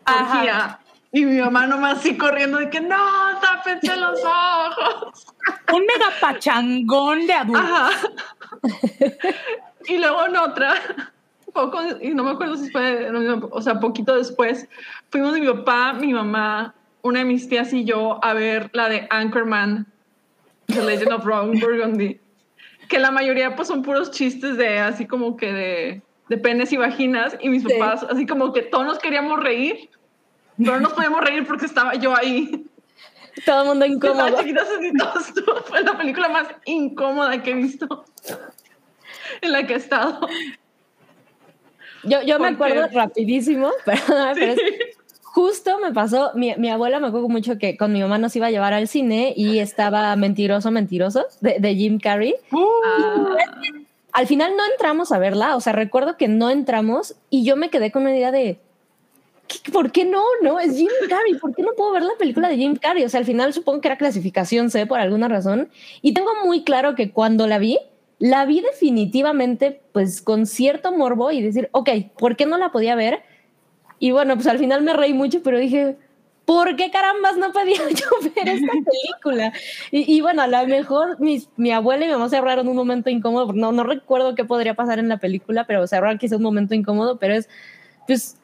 [0.07, 0.79] orgía
[1.11, 5.27] y mi mamá nomás así corriendo de que no, tápense los ojos.
[5.71, 8.09] Un mega pachangón de adultos.
[9.85, 10.73] y luego en otra
[11.53, 13.09] poco, y no me acuerdo si fue,
[13.51, 14.67] o sea, poquito después,
[15.13, 16.73] fuimos mi papá, mi mamá,
[17.03, 19.85] una de mis tías y yo a ver la de Anchorman,
[20.65, 22.19] The Legend of Ron Burgundy,
[22.89, 26.77] que la mayoría pues son puros chistes de así como que de, de penes y
[26.77, 29.91] vaginas, y mis papás así como que todos nos queríamos reír,
[30.57, 32.65] pero no nos podíamos reír porque estaba yo ahí.
[33.45, 34.37] Todo el mundo incómodo.
[35.65, 38.03] Fue la película más incómoda que he visto
[39.41, 40.27] en la que he estado.
[42.03, 44.01] Yo, yo me acuerdo rapidísimo, pero,
[44.33, 44.55] pero
[45.33, 48.47] justo me pasó, mi, mi, abuela me acuerdo mucho que con mi mamá nos iba
[48.47, 52.35] a llevar al cine y estaba Mentiroso, Mentiroso de, de Jim Carrey.
[52.51, 53.35] Uh.
[54.11, 57.71] Al final no entramos a verla, o sea, recuerdo que no entramos y yo me
[57.71, 58.59] quedé con una idea de,
[59.71, 60.21] ¿por qué no?
[60.43, 63.03] No, es Jim Carrey, ¿por qué no puedo ver la película de Jim Carrey?
[63.03, 65.69] O sea, al final supongo que era clasificación C por alguna razón
[66.03, 67.79] y tengo muy claro que cuando la vi,
[68.19, 71.89] la vi definitivamente pues con cierto morbo y decir, ok,
[72.19, 73.23] ¿por qué no la podía ver?
[74.03, 75.95] Y bueno, pues al final me reí mucho, pero dije,
[76.43, 78.05] ¿por qué carambas no podía yo
[78.35, 79.53] ver esta película?
[79.91, 81.17] Y, bueno, a lo mejor
[81.55, 84.99] mi abuela y mi mamá cerraron un momento incómodo, no, no recuerdo qué podría pasar
[84.99, 87.47] en la película, pero cerraron quizás un momento incómodo, pero es,
[88.05, 88.35] pues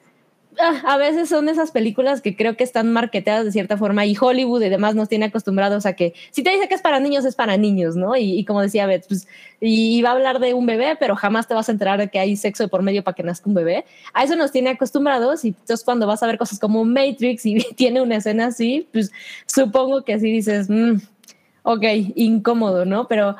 [0.84, 4.61] A veces son esas películas que creo que están marketeadas de cierta forma y Hollywood
[4.61, 7.36] y demás nos tiene acostumbrados a que si te dice que es para niños, es
[7.36, 8.18] para niños, ¿no?
[8.18, 9.27] Y, como decía Beth, pues,
[9.61, 12.19] y va a hablar de un bebé, pero jamás te vas a enterar de que
[12.19, 13.86] hay sexo de por medio para que nazca un bebé.
[14.14, 17.56] A eso nos tiene acostumbrados y entonces cuando vas a ver cosas como Matrix y
[17.76, 19.11] tiene una escena así, pues
[19.45, 20.95] supongo que así dices, mm,
[21.64, 21.84] ok,
[22.15, 23.07] incómodo, ¿no?
[23.07, 23.38] Pero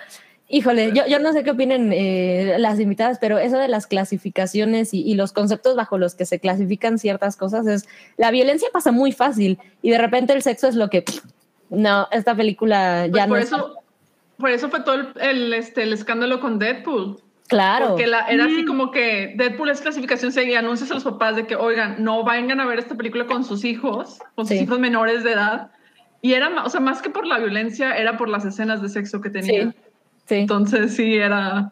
[0.52, 4.96] Híjole, yo, yo no sé qué opinen eh, las invitadas, pero eso de las clasificaciones
[4.96, 9.12] y, los conceptos bajo los que se clasifican ciertas cosas es, la violencia pasa muy
[9.12, 11.06] fácil y de repente el sexo es lo que,
[11.70, 13.76] no, esta película ya pues no por Eso,
[14.38, 17.22] por eso fue todo el, este, el escándalo con Deadpool.
[17.48, 17.90] Claro.
[17.90, 18.68] Porque la, era así mm.
[18.68, 22.60] como que Deadpool es clasificación y anuncias a los papás de que, oigan, no vengan
[22.60, 25.70] a ver esta película con sus hijos, con sus hijos menores de edad.
[26.22, 29.22] Y era, o sea, más que por la violencia, era por las escenas de sexo
[29.22, 29.30] que
[30.30, 31.72] Entonces sí era.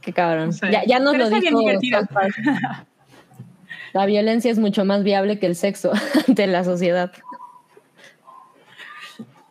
[0.00, 0.50] Qué cabrón.
[0.70, 1.60] Ya, ya nos lo dijo.
[3.92, 5.92] La violencia es mucho más viable que el sexo
[6.28, 7.12] ante la sociedad.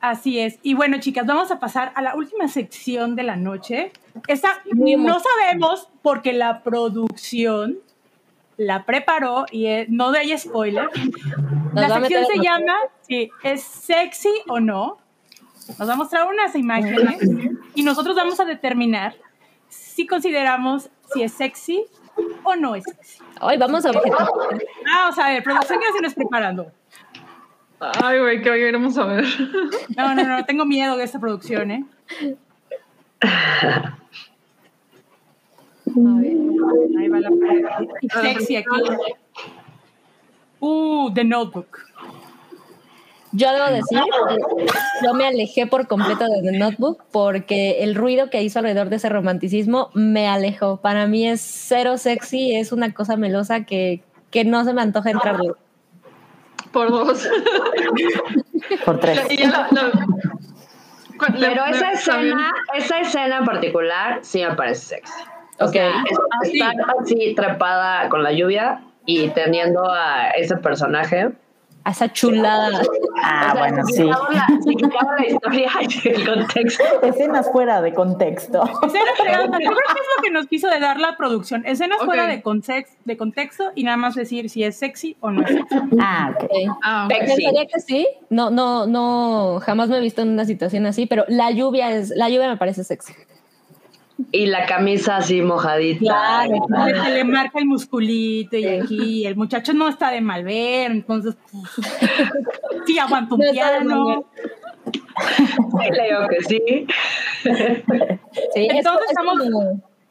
[0.01, 0.59] Así es.
[0.63, 3.93] Y bueno, chicas, vamos a pasar a la última sección de la noche.
[4.27, 7.79] Esta no sabemos porque la producción
[8.57, 10.89] la preparó y no de spoiler.
[11.73, 12.75] la sección se llama
[13.43, 14.97] ¿Es sexy o no?
[15.67, 17.19] Nos va a mostrar unas imágenes
[17.75, 19.15] y nosotros vamos a determinar
[19.69, 21.85] si consideramos si es sexy
[22.43, 23.23] o no es sexy.
[23.41, 24.01] Hoy vamos a ver.
[24.85, 26.71] Vamos a ver, producción ya se nos preparando.
[27.79, 29.25] Ay, güey, que hoy iremos a ver.
[29.97, 31.85] No, no, no, tengo miedo de esta producción, ¿eh?
[35.85, 36.37] A ver,
[36.97, 37.29] ahí va la
[38.21, 38.69] sexy aquí.
[40.59, 41.92] Uh, The Notebook.
[43.35, 43.99] Yo debo decir,
[45.03, 48.97] yo me alejé por completo de The Notebook porque el ruido que hizo alrededor de
[48.97, 50.77] ese romanticismo me alejó.
[50.77, 55.09] Para mí es cero sexy, es una cosa melosa que, que no se me antoja
[55.09, 55.37] entrar.
[56.71, 57.27] Por dos.
[58.85, 59.19] por tres.
[61.39, 65.13] Pero esa escena, esa escena en particular sí me parece sexy.
[65.59, 66.03] O sea,
[66.43, 71.31] está así trepada con la lluvia y teniendo a ese personaje
[71.83, 72.81] a esa chulada.
[73.21, 74.03] Ah, bueno, sí.
[74.03, 74.19] La,
[75.17, 75.69] la historia
[76.03, 76.83] y el contexto.
[77.01, 78.63] Escenas fuera de contexto.
[78.85, 79.71] Escenas fuera de contexto.
[79.73, 81.65] Yo creo que es lo que nos quiso de dar la producción.
[81.65, 85.43] Escenas fuera de, contexto, de contexto y nada más decir si es sexy o no
[85.43, 85.75] es sexy.
[85.99, 86.51] Ah, ok.
[86.83, 88.07] Ah, Pensaría que sí.
[88.29, 92.09] No, no, no, jamás me he visto en una situación así, pero la lluvia es,
[92.09, 93.13] la lluvia me parece sexy.
[94.31, 95.99] Y la camisa así mojadita.
[95.99, 96.65] Claro,
[97.03, 101.35] Se le marca el musculito y aquí el muchacho no está de mal ver, entonces
[101.51, 101.87] pues,
[102.85, 104.25] sí aguanta un piano.
[105.91, 106.87] Le digo que sí.
[108.53, 109.39] sí entonces estamos...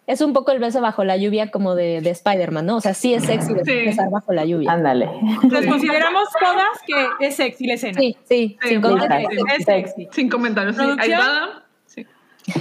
[0.05, 2.76] Es un poco el beso bajo la lluvia como de, de Spider-Man, ¿no?
[2.76, 4.72] O sea, sí es sexy besar bajo la lluvia.
[4.72, 5.09] Ándale.
[5.43, 8.01] Entonces consideramos todas que es sexy la escena.
[8.01, 9.32] Sí, sí, sin, comentarios.
[9.56, 10.09] Es sexy.
[10.10, 10.76] Sin comentarios.
[10.98, 11.61] Ahí va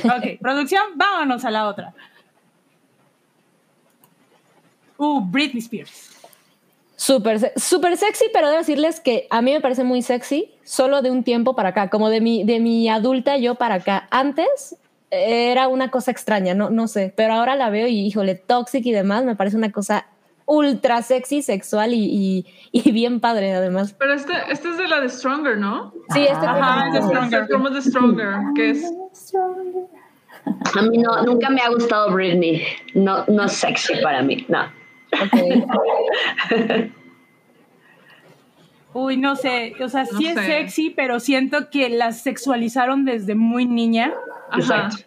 [0.04, 1.94] Ok, producción, vámonos a la otra.
[4.98, 6.10] Uh, Britney Spears.
[6.96, 11.10] Súper super sexy, pero debo decirles que a mí me parece muy sexy solo de
[11.10, 14.08] un tiempo para acá, como de mi, de mi adulta yo para acá.
[14.12, 14.76] Antes
[15.10, 18.92] era una cosa extraña, no, no sé, pero ahora la veo y híjole, toxic y
[18.92, 20.06] demás, me parece una cosa
[20.46, 23.96] ultra sexy, sexual y, y, bien padre además.
[23.98, 25.94] Pero este, este es de la de Stronger, ¿no?
[26.10, 27.50] Sí, este es de Stronger.
[27.50, 28.94] Como de Stronger, que es...
[30.76, 32.64] A mí no, nunca me ha gustado Britney.
[32.96, 34.72] No, no es sexy para mí, no.
[38.94, 43.66] Uy, no sé, o sea, sí es sexy, pero siento que la sexualizaron desde muy
[43.66, 44.14] niña.
[44.54, 44.98] Exacto.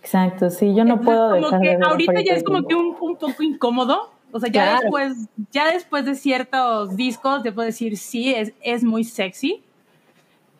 [0.00, 3.42] Exacto, sí, yo no puedo dejar de Ahorita ya es como que un, un poco
[3.42, 5.16] incómodo, o sea, ya después,
[5.50, 9.62] ya después de ciertos discos, te puedo decir, sí, es, es muy sexy,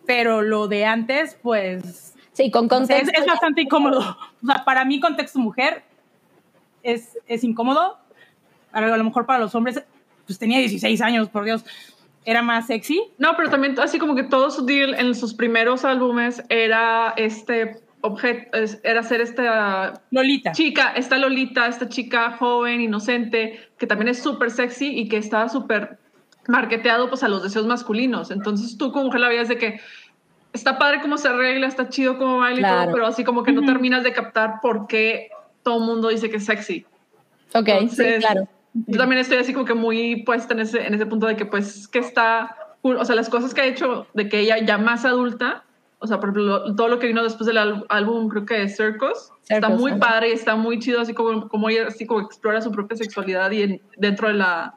[0.06, 2.14] pero lo de antes, pues...
[2.32, 3.12] Sí, con contexto.
[3.18, 4.16] Es, bastante incómodo.
[4.42, 5.82] O sea, para mí, contexto mujer,
[6.82, 7.98] es, es incómodo.
[8.72, 9.82] A lo mejor para los hombres,
[10.26, 11.64] pues tenía 16 años, por Dios
[12.24, 13.02] era más sexy.
[13.18, 17.80] No, pero también así como que todo su deal en sus primeros álbumes era este
[18.02, 20.52] objeto, era ser esta Lolita.
[20.52, 25.48] chica, esta Lolita, esta chica joven, inocente, que también es súper sexy y que estaba
[25.48, 25.98] súper
[26.48, 28.30] marketeado pues a los deseos masculinos.
[28.30, 29.80] Entonces tú como mujer la veías de que
[30.52, 32.82] está padre cómo se arregla, está chido cómo baila y Claro.
[32.84, 33.70] todo, pero así como que no Ujú.
[33.72, 35.28] terminas de captar por qué
[35.62, 36.86] todo el mundo dice que es sexy.
[37.54, 38.48] Ok, sí, Entonces, claro.
[38.86, 41.44] Yo también estoy así como que muy puesta en ese, en ese punto de que
[41.44, 45.04] pues que está o sea, las cosas que ha hecho de que ella ya más
[45.04, 45.64] adulta,
[46.00, 47.58] o sea, por ejemplo, lo- todo lo que vino después del
[47.88, 50.00] álbum, creo que es Circus, está Circus, muy ajá.
[50.00, 53.50] padre y está muy chido, así como, como ella así como explora su propia sexualidad
[53.52, 54.74] y en- dentro de, la,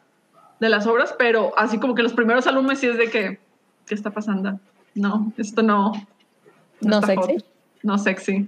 [0.60, 3.40] de las obras, pero así como que los primeros álbumes sí es de que,
[3.88, 4.60] ¿qué está pasando?
[4.96, 5.94] No, esto no.
[6.82, 7.34] No está sexy.
[7.36, 7.46] hot,
[7.84, 8.48] No sexy.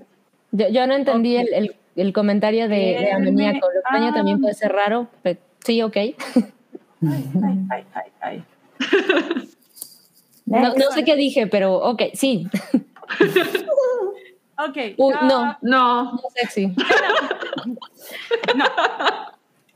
[0.52, 3.68] Yo, yo no entendí el, el, el comentario de, de amoníaco.
[3.72, 4.14] Lo extraño ah.
[4.14, 5.96] también puede ser raro, pero sí, ok.
[5.98, 6.16] Ay,
[7.72, 8.44] ay, ay, ay.
[10.46, 12.48] No, sé qué dije, pero ok, sí.
[14.58, 14.78] Ok.
[14.98, 15.58] Uy, ah, no.
[15.62, 16.74] No, No sexy.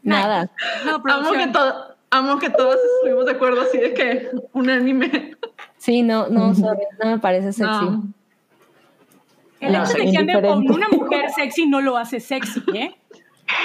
[0.01, 0.49] No, Nada.
[0.85, 1.51] no, amo que,
[2.09, 5.35] amo que todos estuvimos de acuerdo así de que un anime.
[5.77, 7.85] Sí, no, no, sorry, no me parece sexy.
[7.85, 8.03] No.
[9.59, 12.95] El No, hecho de que ande con una mujer sexy no lo hace sexy, ¿eh?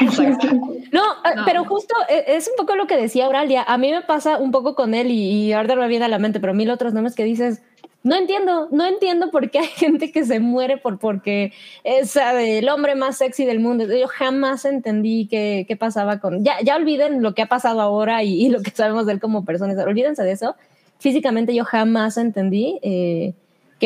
[0.92, 1.44] No, eh, No.
[1.44, 3.62] pero justo eh, es un poco lo que decía Auralia.
[3.62, 6.18] A mí me pasa un poco con él y, y ahorita me viene a la
[6.18, 7.62] mente, pero mil otros nombres que dices,
[8.02, 11.52] no entiendo, no entiendo por qué hay gente que se muere por porque
[11.84, 13.86] es el hombre más sexy del mundo.
[13.86, 16.44] Yo jamás entendí qué, qué pasaba con...
[16.44, 19.20] Ya, ya olviden lo que ha pasado ahora y, y lo que sabemos de él
[19.20, 19.74] como persona.
[19.82, 20.54] Olvídense de eso.
[20.98, 23.34] Físicamente yo jamás entendí eh,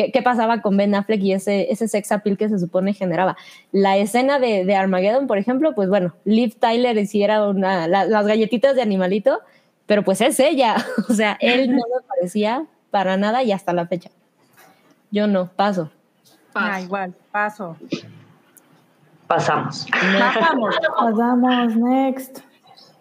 [0.05, 3.35] qué, qué pasaba con Ben Affleck y ese, ese sex appeal que se supone generaba.
[3.71, 8.05] La escena de, de Armageddon, por ejemplo, pues bueno, Liv Tyler sí era una, la-
[8.05, 9.39] las galletitas de animalito,
[9.87, 10.75] pero pues es ella.
[11.09, 14.09] O sea, él no me parecía para nada y hasta la fecha.
[15.11, 15.89] Yo no, paso.
[16.53, 16.69] Paz.
[16.75, 17.75] Ah, igual, paso.
[19.27, 19.85] Pasamos.
[20.19, 20.75] Bajamos.
[20.99, 22.39] Pasamos, next.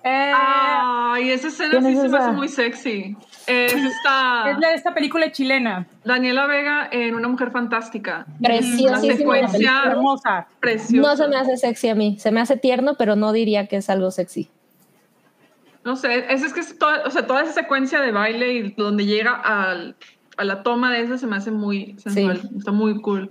[0.05, 3.17] Eh, Ay, esa escena ¿Quién sí es se me hace muy sexy.
[3.47, 5.87] Es esta es la de esta película chilena.
[6.05, 8.25] Daniela Vega en Una Mujer Fantástica.
[8.39, 9.01] Una Preciosísima.
[9.01, 10.47] secuencia Hermosa.
[10.61, 11.09] preciosa.
[11.11, 13.77] No se me hace sexy a mí, se me hace tierno, pero no diría que
[13.77, 14.49] es algo sexy.
[15.85, 18.71] No sé, es, es que es toda, o sea, toda esa secuencia de baile y
[18.73, 19.97] donde llega al-
[20.39, 22.41] a la toma de esa se me hace muy sensual.
[22.57, 23.29] Está muy cool.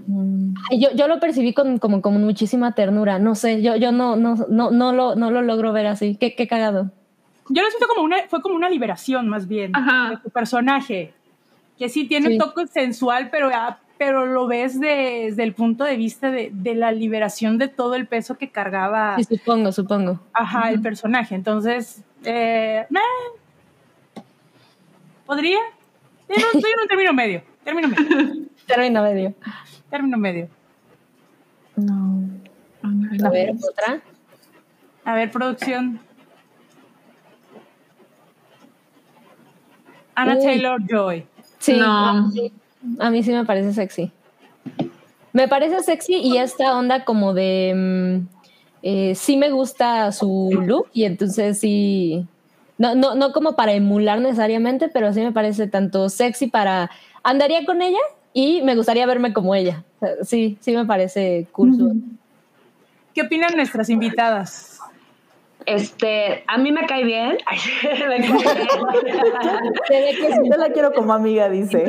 [0.70, 4.16] Ay, Yo, yo lo percibí con, como, con muchísima ternura, no sé, yo, yo no,
[4.18, 6.16] no, no, no, lo, no lo logro ver así.
[6.20, 6.92] Qué, qué cagado.
[7.50, 10.10] Yo lo siento como una, fue como una liberación más bien Ajá.
[10.12, 11.14] de tu personaje.
[11.80, 12.34] Que sí tiene Sí.
[12.34, 16.76] un toque sensual, pero, ah, pero lo ves desde el punto de vista de, de
[16.76, 20.20] la liberación de todo el peso que cargaba Sí, supongo, supongo.
[20.34, 21.36] ajá, el personaje.
[21.36, 24.22] Entonces, eh, eh,
[25.26, 25.58] ¿podría?
[26.30, 27.42] Un- estoy en un término medio.
[27.64, 28.46] Término medio.
[28.66, 29.34] Término medio.
[29.90, 30.50] Término medio.
[31.76, 32.22] No.
[33.26, 34.02] A ver, otra.
[35.06, 36.00] A ver, producción.
[40.16, 40.44] Anna Uy.
[40.44, 41.26] Taylor Joy.
[41.60, 42.32] Sí, No.
[42.32, 42.52] sí,
[43.00, 44.12] a mí sí me parece sexy.
[45.34, 47.74] Me parece sexy y esta onda como de...
[47.76, 48.28] mm,
[48.84, 52.26] eh, sí me gusta su look y entonces sí...
[52.78, 56.92] No, no, no como para emular necesariamente, pero sí me parece tanto sexy para...
[57.24, 58.00] Andaría con ella
[58.34, 59.84] y me gustaría verme como ella.
[60.22, 61.94] Sí, sí me parece cool.
[63.16, 64.80] ¿Qué opinan nuestras invitadas?
[65.66, 67.38] Este, a mí me cae bien.
[68.08, 68.18] Me
[69.90, 70.44] cae bien.
[70.50, 71.84] Yo la quiero como amiga, dice.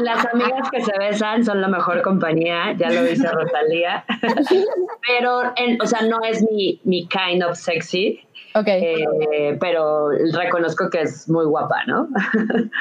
[0.00, 4.04] Las amigas que se besan son la mejor compañía, ya lo dice Rosalía.
[5.06, 8.20] Pero, en- o sea, no es mi, mi kind of sexy,
[8.54, 8.66] Ok.
[8.68, 12.08] eh, pero reconozco que es muy guapa, ¿no?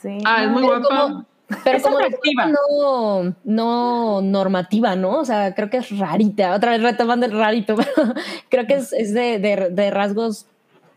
[0.00, 0.18] Sí.
[0.26, 1.00] Ah, es muy Pero guapa.
[1.08, 1.24] como-
[1.62, 1.98] Pero Es como
[3.24, 5.18] no, no normativa, ¿no?
[5.20, 6.54] O sea, creo que es rarita.
[6.54, 8.14] Otra vez retomando el rarito, pero
[8.50, 10.46] creo que es, es de, de- de rasgos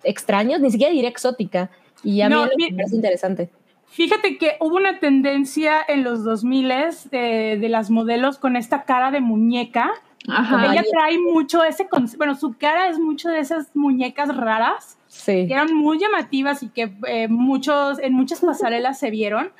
[0.04, 1.70] extraños, ni siquiera diría exótica.
[2.04, 3.50] Y a mí No, me parece interesante.
[3.88, 6.68] Fíjate que hubo una tendencia en los 2000
[7.12, 9.92] de, de las modelos con esta cara de muñeca.
[10.28, 10.72] Ajá.
[10.74, 15.48] Ella trae mucho ese, bueno, su cara es mucho de esas muñecas raras Sí.
[15.48, 19.52] que eran muy llamativas y que eh, muchos, en muchas pasarelas se vieron.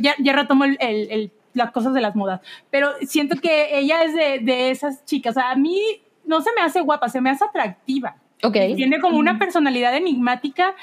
[0.00, 4.02] Ya, ya retomo el, el- el- las cosas de las modas, pero siento que ella
[4.02, 5.36] es de, de esas chicas.
[5.36, 5.78] O sea, a mí
[6.24, 8.16] no se me hace guapa, se me hace atractiva.
[8.42, 8.54] Ok.
[8.74, 10.74] Tiene como una personalidad enigmática,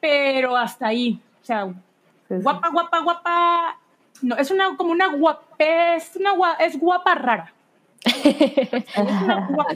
[0.00, 1.20] pero hasta ahí.
[1.42, 2.42] O sea, Sí, sí.
[2.42, 3.76] guapa, guapa, guapa.
[4.22, 7.52] No, es una como una guapez, una gua- es guapa rara.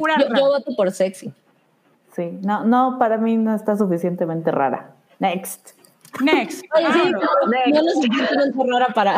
[0.01, 1.33] Una Yo, voto por sexy.
[2.15, 2.39] Sí.
[2.43, 4.93] No, no, para mí no está suficientemente rara.
[5.19, 5.71] Next.
[6.21, 6.63] Next.
[6.77, 9.17] Oye, sí, no, no lo suficientemente rara para,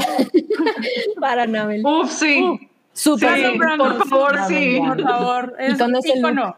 [1.21, 1.85] para Nabel.
[1.85, 2.69] Uf, sí.
[2.93, 3.29] Súper.
[3.35, 4.55] sí, Marlon Brando, por favor, sí.
[4.77, 4.81] sí.
[4.87, 6.57] Por favor, es con ese ícono.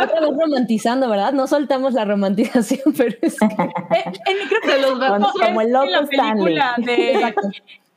[0.00, 1.32] Otra vez romantizando, ¿verdad?
[1.32, 3.44] No soltamos la romantización, pero es que...
[3.46, 6.94] Eh, en- creo que los Como- como el loco en la película Stanley.
[7.16, 7.34] de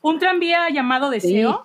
[0.00, 1.64] un tranvía llamado Deseo.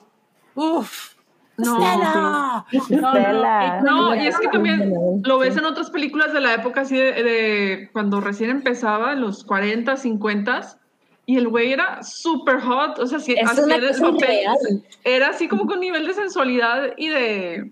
[0.54, 1.16] Uf.
[1.58, 1.76] No.
[1.76, 2.66] Stella.
[2.90, 3.82] No, no, Stella.
[3.82, 7.12] No, y es que también lo ves en otras películas de la época así de,
[7.24, 10.78] de cuando recién empezaba, en los 40, 50,
[11.26, 14.84] y el güey era súper hot, o sea, así una era el papel.
[15.04, 17.72] Era así como con nivel de sensualidad y de,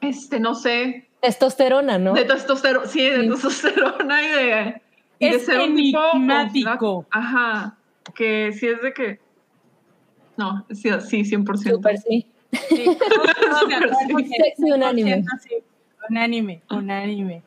[0.00, 2.14] este, no sé, Testosterona, ¿no?
[2.14, 4.82] de testosterona, sí, de testosterona y de,
[5.20, 7.06] y de ser un tipo enigmático.
[7.10, 7.76] Ajá,
[8.14, 9.20] que sí es de que,
[10.36, 11.74] no, sí, sí 100%.
[11.74, 12.26] Súper, sí.
[12.52, 12.58] Sí,
[14.56, 14.70] Sí.
[14.72, 15.22] unánime.
[15.22, 15.54] 100% sí.
[16.10, 17.42] Unánime, unánime.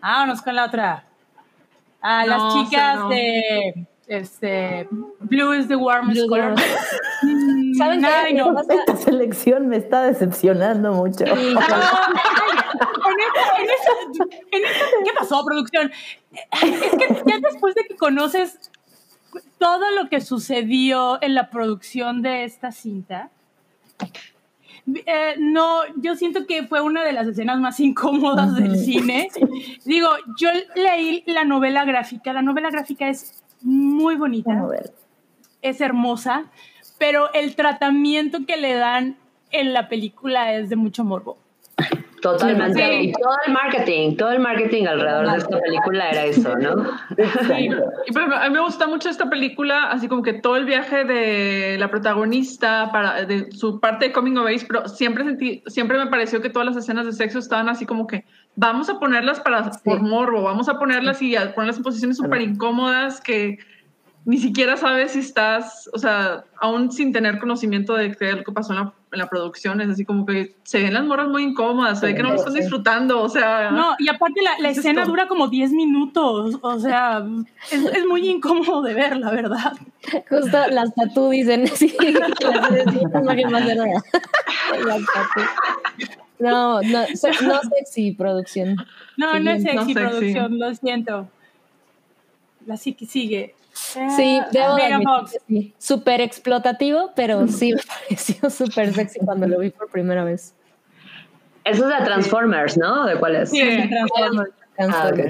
[0.00, 1.04] Vámonos con la otra.
[2.00, 3.08] A las No, chicas no.
[3.08, 4.86] de este
[5.20, 6.54] Blue is the warmest Blue color.
[7.22, 8.34] Mm, ¿Saben qué?
[8.34, 8.60] no.
[8.60, 11.24] Esta selección me está decepcionando mucho.
[11.24, 11.56] En en
[15.04, 15.90] ¿Qué pasó, producción?
[16.62, 18.58] Es que ya después de que conoces
[19.58, 23.30] todo lo que sucedió en la producción de esta cinta,
[24.86, 29.28] eh, no, yo siento que fue una de las escenas más incómodas del cine.
[29.84, 30.08] Digo,
[30.38, 34.52] yo leí la novela gráfica, la novela gráfica es muy bonita
[35.62, 36.44] es hermosa,
[36.98, 39.16] pero el tratamiento que le dan
[39.50, 41.38] en la película es de mucho morbo.
[42.24, 42.82] Totalmente.
[42.82, 43.08] Sí.
[43.10, 46.86] Y todo el marketing, todo el marketing alrededor de esta película era eso, ¿no?
[47.58, 50.64] Y por ejemplo, a mí me gusta mucho esta película, así como que todo el
[50.64, 55.62] viaje de la protagonista, para, de su parte de coming of age, pero siempre sentí,
[55.66, 58.24] siempre me pareció que todas las escenas de sexo estaban así como que
[58.56, 62.40] vamos a ponerlas para por morbo, vamos a ponerlas y a ponerlas en posiciones súper
[62.40, 63.58] incómodas que
[64.26, 68.44] ni siquiera sabes si estás, o sea, aún sin tener conocimiento de qué es lo
[68.44, 71.28] que pasó en la, en la producción, es así como que se ven las morras
[71.28, 73.70] muy incómodas, se ve que no lo están disfrutando, o sea...
[73.70, 75.10] No, y aparte la, la ¿Qué es escena esto?
[75.10, 77.22] dura como 10 minutos, o sea,
[77.70, 79.72] es, es muy incómodo de ver, la verdad.
[80.28, 82.30] Justo las tatú dicen, sí, las
[83.50, 83.64] más.
[84.86, 85.40] Las tatú.
[86.38, 88.76] No, no, se- no sexy producción.
[89.16, 89.94] No, no es no sexy sexy.
[89.94, 91.28] producción, lo siento.
[92.66, 93.54] La sí que sigue.
[93.74, 95.74] Sí, Ah, debo sí.
[95.78, 100.54] Súper explotativo, pero sí me pareció súper sexy cuando lo vi por primera vez.
[101.64, 103.06] Eso es de Transformers, ¿no?
[103.06, 103.50] ¿De cuál es?
[103.50, 104.50] Sí, de Transformers.
[104.78, 105.20] Ah, ok.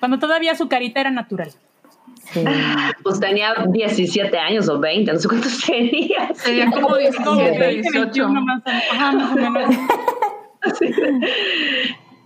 [0.00, 1.50] Cuando todavía su carita era natural.
[2.32, 2.44] Sí.
[3.02, 6.34] Pues tenía 17 años o 20, no sé cuántos tenía.
[6.34, 7.92] Sería como 17, 18.
[8.00, 8.62] 21 más.
[8.66, 9.76] Ajá, más o menos.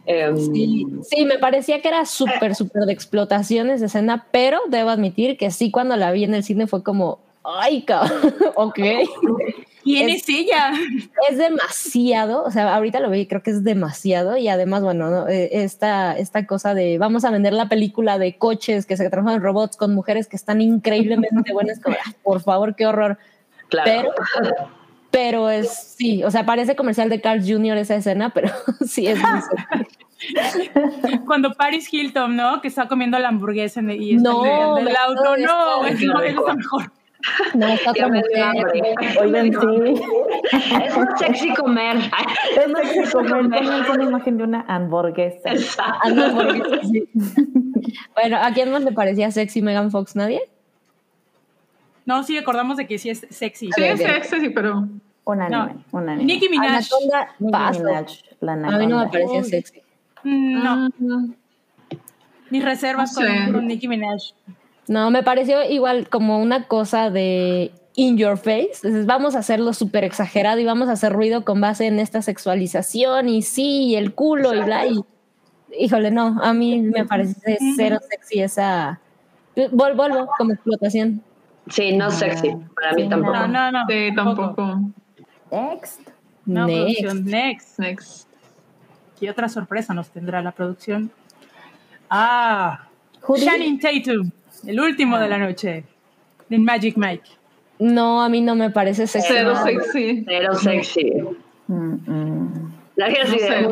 [0.06, 4.90] Em, Sí, sí, me parecía que era súper, súper de explotaciones de escena, pero debo
[4.90, 8.10] admitir que sí, cuando la vi en el cine fue como, ay, cabrón,
[8.56, 8.78] ok.
[9.84, 10.72] ¿Quién Es- es ella?
[11.28, 15.10] Es demasiado, o sea, ahorita lo vi y creo que es demasiado y además, bueno,
[15.10, 15.28] ¿no?
[15.28, 19.36] Eh, esta, esta cosa de vamos a vender la película de coches que se transforman
[19.36, 23.18] en robots con mujeres que están increíblemente buenas, como, "Ah, por favor, qué horror.
[23.68, 24.12] claro.
[24.12, 24.12] Pero,
[25.12, 27.76] pero es, sí, o sea, parece comercial de Carl Jr.
[27.78, 28.49] esa escena, pero
[28.84, 29.20] sí es.
[31.26, 32.60] Cuando Paris Hilton, ¿no?
[32.60, 35.36] Que está comiendo la hamburguesa en- y está No, en el auto.
[35.36, 36.92] No, es, no, es mejor.
[37.55, 38.42] No, está otra mujer.
[38.42, 38.94] hambre.
[39.20, 40.02] Oigan, sí.
[40.84, 41.97] Es un sexy comer.
[42.57, 43.42] Es sexy comer.
[43.42, 45.50] Pónganse una imagen de una hamburguesa.
[46.82, 47.08] Sí.
[48.15, 50.16] Bueno, ¿a quién más le parecía sexy Megan Fox?
[50.16, 50.41] ¿Nadie?
[52.05, 53.70] No, sí, recordamos de que sí es sexy.
[53.74, 54.89] Sí, es sexy, pero...
[55.24, 55.84] Un anime.
[55.92, 56.24] Un anime.
[56.24, 56.70] Nicki Minaj.
[56.70, 57.84] Anaconda, Nicki paso.
[57.84, 58.06] Minaj,
[58.40, 59.44] la A mí no me parecía Uy.
[59.44, 59.81] sexy.
[60.24, 61.32] Mm, No, Mm,
[62.50, 63.52] mis reservas No sé.
[63.52, 64.20] con, Nicki Minaj.
[64.89, 68.70] No, me pareció igual como una cosa de in your face.
[68.82, 72.20] Entonces, vamos a hacerlo súper exagerado y vamos a hacer ruido con base en esta
[72.20, 74.86] sexualización y sí, y el culo y bla.
[74.86, 75.00] Y,
[75.78, 78.98] híjole, no, a mí me parece cero sexy esa.
[79.70, 81.22] Vuelvo como explotación.
[81.68, 82.50] Sí, no sexy.
[82.74, 83.36] Para mí Sí, tampoco.
[83.36, 83.84] No, no, no.
[83.89, 84.81] Sí, tampoco.
[85.50, 86.00] Next.
[86.44, 86.78] No, Next.
[87.00, 87.24] producción.
[87.24, 87.78] Next.
[87.78, 88.28] Next.
[89.18, 91.10] ¿Qué otra sorpresa nos tendrá la producción?
[92.10, 92.89] Ah,
[93.36, 94.31] Channing Tatum,
[94.66, 95.84] el último de la noche,
[96.49, 97.31] de Magic Mike.
[97.78, 99.28] No, a mí no me parece sexy.
[99.32, 100.24] Cero sexy.
[100.26, 101.12] Pero sexy.
[101.68, 102.72] Mm, mm.
[102.96, 103.68] La así No de, sé.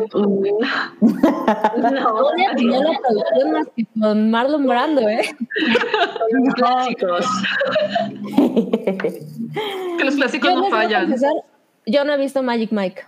[1.01, 5.35] No voy a tener la producción más que con Marlon Brando, ¿eh?
[6.31, 7.25] los clásicos.
[9.97, 11.03] Que los clásicos Yo no fallan.
[11.05, 11.33] confesar,
[11.85, 13.03] yo no he visto Magic Mike.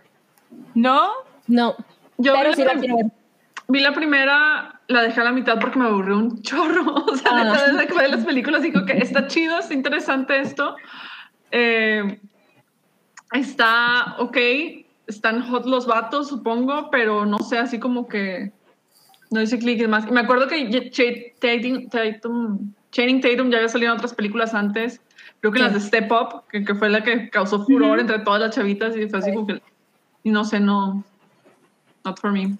[0.75, 1.09] ¿No?
[1.47, 1.75] No.
[2.17, 3.05] Yo pero vi, sí la, quiero ver.
[3.67, 6.83] vi la primera, la dejé a la mitad porque me aburrió un chorro.
[7.11, 7.65] O sea, Ah.
[7.71, 10.75] desde que ve las películas digo que está chido, está interesante esto.
[11.51, 12.19] Eh,
[13.31, 14.37] está ok,
[15.07, 18.51] están hot los vatos, supongo, pero no sé, así como que
[19.31, 20.07] no dice clic más.
[20.07, 25.01] Y me acuerdo que Channing Tatum, Tatum ya había salido en otras películas antes,
[25.39, 28.39] creo que las de Step Up, que, que, fue la que causó furor entre todas
[28.39, 29.61] las chavitas y fue así como que,
[30.23, 31.03] y no sé, no,
[32.05, 32.55] not for me.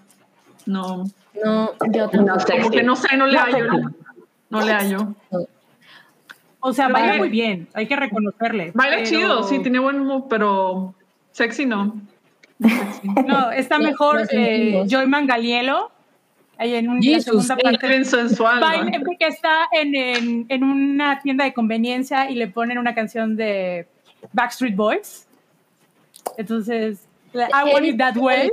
[0.66, 1.04] No.
[1.44, 2.58] No, yo no sé.
[2.58, 3.68] Como que no sé, no le hallo.
[4.50, 5.16] No, le hallo.
[6.60, 8.72] O sea, baila muy bien, hay que reconocerle.
[8.74, 10.94] Baila chido, sí, tiene buen mood, pero
[11.32, 12.02] sexy no.
[12.60, 15.92] No, está mejor eh, Joy Mangalielo.
[16.58, 18.06] Ahí en, un, la segunda parte.
[18.06, 18.92] sensual.
[19.20, 23.88] Que está en, en, una tienda de conveniencia y le ponen una canción de
[24.32, 25.28] Backstreet Boys.
[26.38, 28.52] Entonces, I Want It That Way.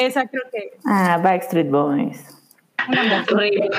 [0.00, 0.72] esa creo que.
[0.84, 2.39] Ah, Backstreet Boys.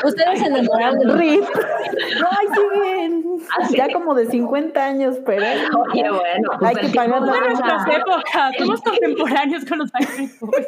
[0.04, 1.44] Ustedes se enamoraron de Rip.
[1.44, 3.24] Ay, sí, bien.
[3.58, 5.46] ¿Ah, ya como de 50 años, pero.
[5.46, 6.50] Oye, bueno.
[6.60, 8.56] Pues hay que pagar la nuestras épocas.
[8.58, 10.68] Somos contemporáneos con los Backstreet Boys.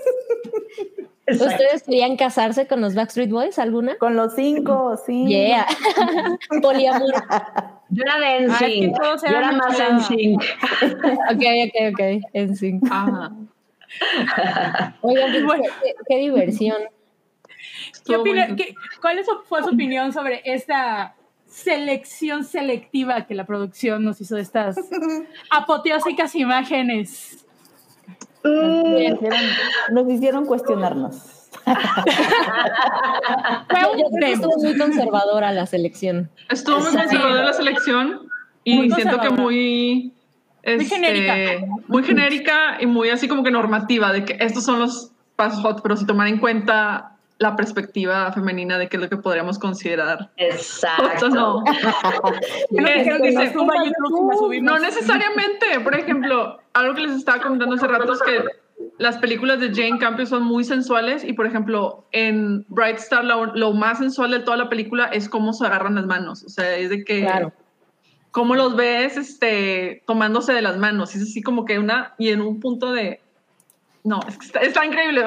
[1.27, 3.97] ¿Ustedes querían casarse con los Backstreet Boys alguna?
[3.97, 5.25] Con los cinco, sí.
[5.25, 5.65] Yeah.
[6.61, 7.13] Poliamor.
[7.89, 8.97] Yo era de NSYNC.
[9.29, 10.43] Yo era más NSYNC.
[11.31, 12.01] ok, ok, ok.
[12.33, 12.83] NSYNC.
[12.91, 13.31] Ajá.
[15.01, 15.61] Oigan, pues,
[16.07, 16.77] qué diversión.
[18.06, 21.15] ¿Qué ¿Cuál fue su opinión sobre esta
[21.48, 24.77] selección selectiva que la producción nos hizo de estas
[25.49, 27.45] apoteósicas imágenes?
[29.91, 31.49] Nos hicieron cuestionarnos.
[34.25, 36.30] estuvo muy conservadora la selección.
[36.49, 38.27] Estuvo muy conservadora la selección
[38.64, 40.14] y siento que muy
[40.65, 41.38] muy genérica.
[41.38, 45.61] Este, muy genérica y muy así como que normativa, de que estos son los pasos
[45.61, 49.59] hot, pero si tomar en cuenta la perspectiva femenina de qué es lo que podríamos
[49.59, 50.31] considerar.
[50.37, 51.29] Exacto.
[51.29, 51.63] no.
[54.61, 55.79] no necesariamente.
[55.83, 58.43] Por ejemplo, algo que les estaba comentando hace rato es que
[58.97, 63.73] las películas de Jane Campion son muy sensuales y, por ejemplo, en Bright Star lo,
[63.73, 66.43] más sensual de toda la película es cómo se agarran las manos.
[66.43, 67.21] O sea, es de que...
[67.21, 67.53] Claro.
[68.31, 71.13] Cómo los ves este, tomándose de las manos.
[71.13, 72.15] Es así como que una...
[72.17, 73.21] Y en un punto de...
[74.03, 75.23] No, está, está increíble.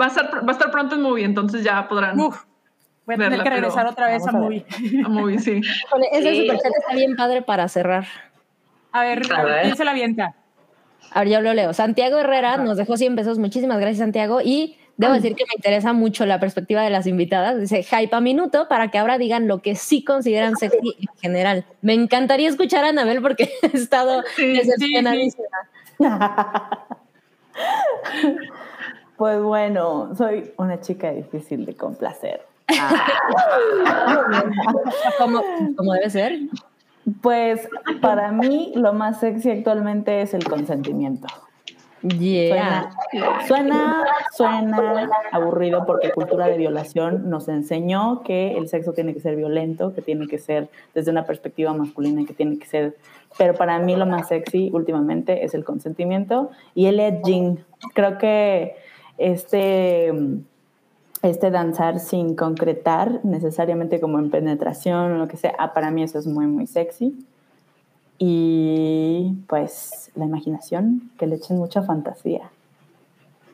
[0.00, 2.18] Va a, estar, va a estar pronto en movie, entonces ya podrán.
[2.18, 2.44] Uf,
[3.04, 4.64] voy a tener que regresar otra vez a, movie.
[5.04, 5.60] A movie, sí.
[6.12, 6.40] ese sí.
[6.42, 8.06] superchat está bien padre para cerrar.
[8.92, 9.22] A ver,
[9.62, 10.34] ¿quién se la avienta?
[11.10, 11.72] A ver, yo lo leo.
[11.72, 13.38] Santiago Herrera nos dejó 100 pesos.
[13.38, 14.40] Muchísimas gracias, Santiago.
[14.42, 17.60] Y debo decir que me interesa mucho la perspectiva de las invitadas.
[17.60, 21.64] Dice, hype a minuto para que ahora digan lo que sí consideran sexy en general.
[21.80, 25.48] Me encantaría escuchar a Anabel porque he estado sí, decepcionadísima.
[29.22, 32.40] Pues bueno, soy una chica difícil de complacer.
[35.16, 36.40] ¿Cómo, debe ser?
[37.20, 37.68] Pues
[38.00, 41.28] para mí lo más sexy actualmente es el consentimiento.
[42.02, 42.90] Yeah.
[43.46, 44.04] Suena,
[44.36, 49.94] suena, aburrido porque cultura de violación nos enseñó que el sexo tiene que ser violento,
[49.94, 52.96] que tiene que ser desde una perspectiva masculina, que tiene que ser...
[53.38, 57.64] Pero para mí lo más sexy últimamente es el consentimiento y el edging.
[57.94, 58.81] Creo que
[59.22, 60.12] este,
[61.22, 66.02] este danzar sin concretar necesariamente como en penetración o lo que sea, ah, para mí
[66.02, 67.14] eso es muy, muy sexy.
[68.18, 72.50] Y pues la imaginación, que le echen mucha fantasía.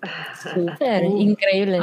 [0.42, 1.80] Súper, increíble.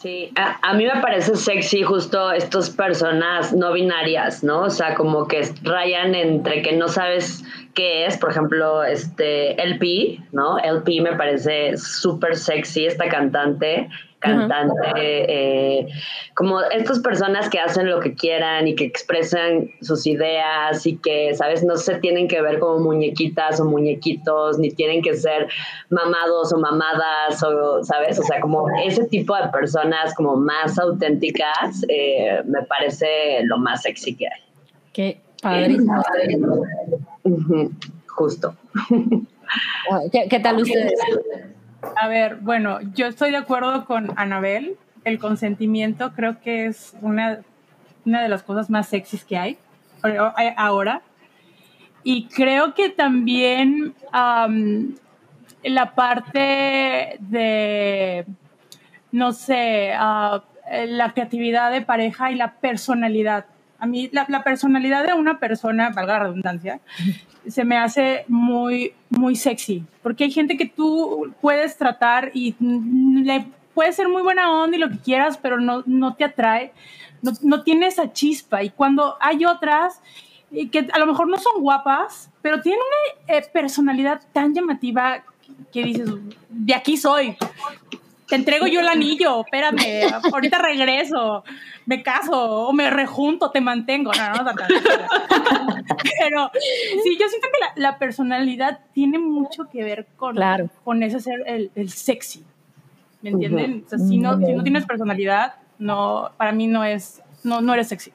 [0.00, 4.62] Sí, a, mí me parece sexy justo estas personas no binarias, ¿no?
[4.62, 7.44] O sea, como que rayan entre que no sabes
[7.74, 10.56] qué es, por ejemplo, este LP, ¿no?
[10.58, 13.88] LP me parece súper sexy, esta cantante,
[14.18, 15.88] cantante, eh,
[16.34, 21.34] como estas personas que hacen lo que quieran y que expresan sus ideas y que,
[21.34, 21.64] ¿sabes?
[21.64, 25.48] No se tienen que ver como muñequitas o muñequitos, ni tienen que ser
[25.90, 28.18] mamados o mamadas, o, ¿sabes?
[28.18, 33.82] O sea, como ese tipo de personas como más auténticas, eh, me parece lo más
[33.82, 34.40] sexy que hay.
[34.92, 36.02] Qué padrísimo.
[38.08, 38.54] Justo.
[40.12, 41.00] ¿Qué, tal ustedes?
[41.96, 44.76] A ver, bueno, yo estoy de acuerdo con Anabel.
[45.04, 47.40] El consentimiento creo que es una,
[48.04, 49.58] una de las cosas más sexys que hay
[50.56, 51.02] ahora.
[52.02, 53.94] Y creo que también
[55.62, 58.24] la parte de,
[59.12, 60.42] no sé, ah,
[60.86, 63.46] la creatividad de pareja y la personalidad.
[63.78, 66.80] A mí la, la, personalidad de una persona, valga la redundancia,
[67.48, 73.46] se me hace muy, muy sexy, porque hay gente que tú puedes tratar y le
[73.74, 76.72] puede ser muy buena onda y lo que quieras, pero no, no te atrae,
[77.22, 78.62] no, no tiene esa chispa.
[78.62, 80.00] Y cuando hay otras
[80.50, 85.22] que a lo mejor no son guapas, pero tienen una eh, personalidad tan llamativa
[85.72, 86.08] que dices,
[86.48, 87.36] de aquí soy,
[88.28, 91.44] te entrego yo el anillo, espérame, ahorita regreso,
[91.86, 94.12] me caso o me rejunto, te mantengo.
[94.12, 94.52] No, no,
[96.20, 96.50] Pero
[97.02, 100.36] sí, yo siento que la, personalidad tiene mucho que ver con,
[100.84, 102.44] con ese ser el, sexy.
[103.22, 103.84] ¿Me entienden?
[103.86, 107.74] O sea, si no, si no tienes personalidad, no, para mí no es, no, no
[107.74, 108.12] eres sexy.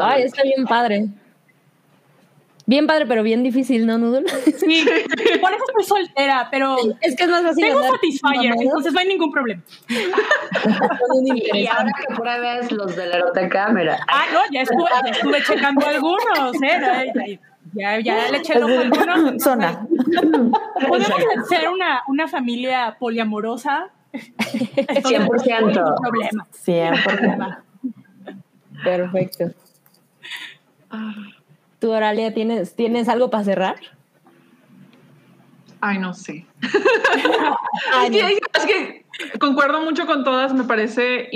[0.00, 1.08] Ay, está bien padre.
[2.66, 4.28] Bien padre, pero bien difícil, ¿no, Noodle?
[4.28, 4.84] Sí,
[5.40, 6.76] por eso estoy soltera, pero.
[7.00, 7.64] Es que es más fácil.
[7.64, 9.62] Tengo Satisfyer, entonces no hay ningún problema.
[11.54, 13.98] y ahora que pruebes los de la eroteca, mira.
[14.08, 17.38] Ah, no, ya estuve, ya estuve checando algunos, ¿eh?
[17.74, 19.42] Ya, ya le eché el ojo a algunos.
[19.42, 19.86] Zona.
[20.88, 23.90] Podemos ser una, una familia poliamorosa.
[24.12, 25.72] 100%.
[25.72, 26.46] No problema.
[26.64, 27.62] 100%.
[28.84, 29.52] Perfecto.
[31.82, 33.74] ¿Tú, Oralia, tienes, tienes algo para cerrar?
[35.80, 36.46] Ay, no sé.
[38.12, 39.04] es, que,
[39.40, 41.28] concuerdo mucho con todas, me parece,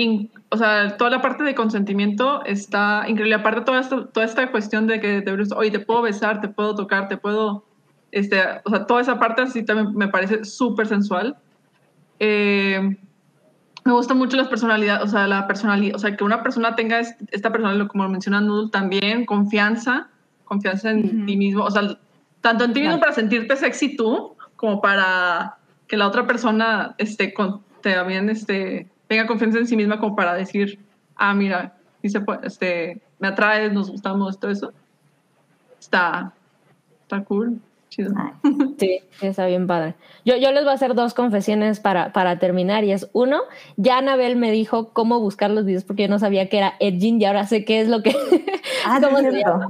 [0.47, 3.35] o sea, toda la parte de consentimiento está increíble.
[3.35, 6.75] Aparte, toda esta, toda esta cuestión de que, de, oye, te puedo besar, te puedo
[6.75, 7.65] tocar, te puedo,
[8.13, 11.35] este, o sea, toda esa parte así también me parece súper sensual.
[12.19, 12.97] Eh,
[13.83, 17.01] me gusta mucho las personalidades, o sea, la personalidad, o sea, que una persona tenga
[17.01, 20.09] esta personalidad, como lo menciona Noodle, también, confianza,
[20.47, 21.97] confianza en ti mismo, o sea,
[22.41, 27.33] tanto en ti mismo para sentirte sexy tú, como para que la otra persona esté
[27.33, 30.79] con, también este, tenga confianza en sí misma como para decir,
[31.15, 34.73] ah, mira, dice, este, me atraes, nos gustamos, todo eso.
[35.79, 36.33] Está,
[37.03, 37.61] está cool.
[38.77, 39.95] Sí, está bien padre.
[40.23, 43.41] Yo, yo les voy a hacer dos confesiones para, para terminar y es uno,
[43.75, 47.19] ya Anabel me dijo cómo buscar los videos porque yo no sabía que era edging
[47.19, 48.15] y ahora sé qué es lo que...
[48.85, 48.99] Ah,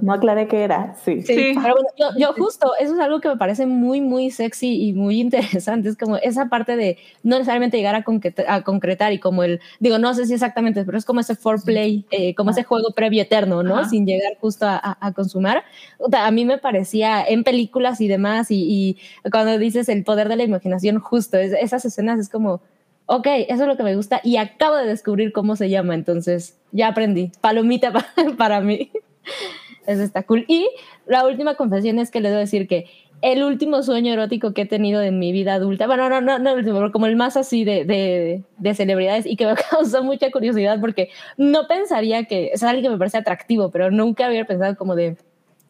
[0.01, 1.21] no aclaré qué era, sí.
[1.21, 4.87] Sí, pero bueno, yo, yo, justo, eso es algo que me parece muy, muy sexy
[4.87, 8.03] y muy interesante, es como esa parte de no necesariamente llegar a,
[8.47, 12.05] a concretar y como el, digo, no sé si exactamente, pero es como ese foreplay,
[12.11, 13.85] eh, como ese juego previo eterno, ¿no?
[13.85, 15.63] Sin llegar justo a, a, consumar.
[16.13, 20.35] A mí me parecía en películas y demás y, y cuando dices el poder de
[20.35, 22.61] la imaginación, justo, esas escenas es como,
[23.07, 26.59] ok, eso es lo que me gusta y acabo de descubrir cómo se llama, entonces
[26.71, 27.91] ya aprendí, palomita
[28.37, 28.91] para, mí.
[29.87, 30.45] Eso está cool.
[30.47, 30.69] Y
[31.05, 32.85] la última confesión es que le debo decir que
[33.21, 36.51] el último sueño erótico que he tenido en mi vida adulta, bueno, no, no, no,
[36.51, 40.29] el último, como el más así de, de, de, celebridades y que me causó mucha
[40.29, 44.75] curiosidad porque no pensaría que es alguien que me parece atractivo, pero nunca había pensado
[44.75, 45.17] como de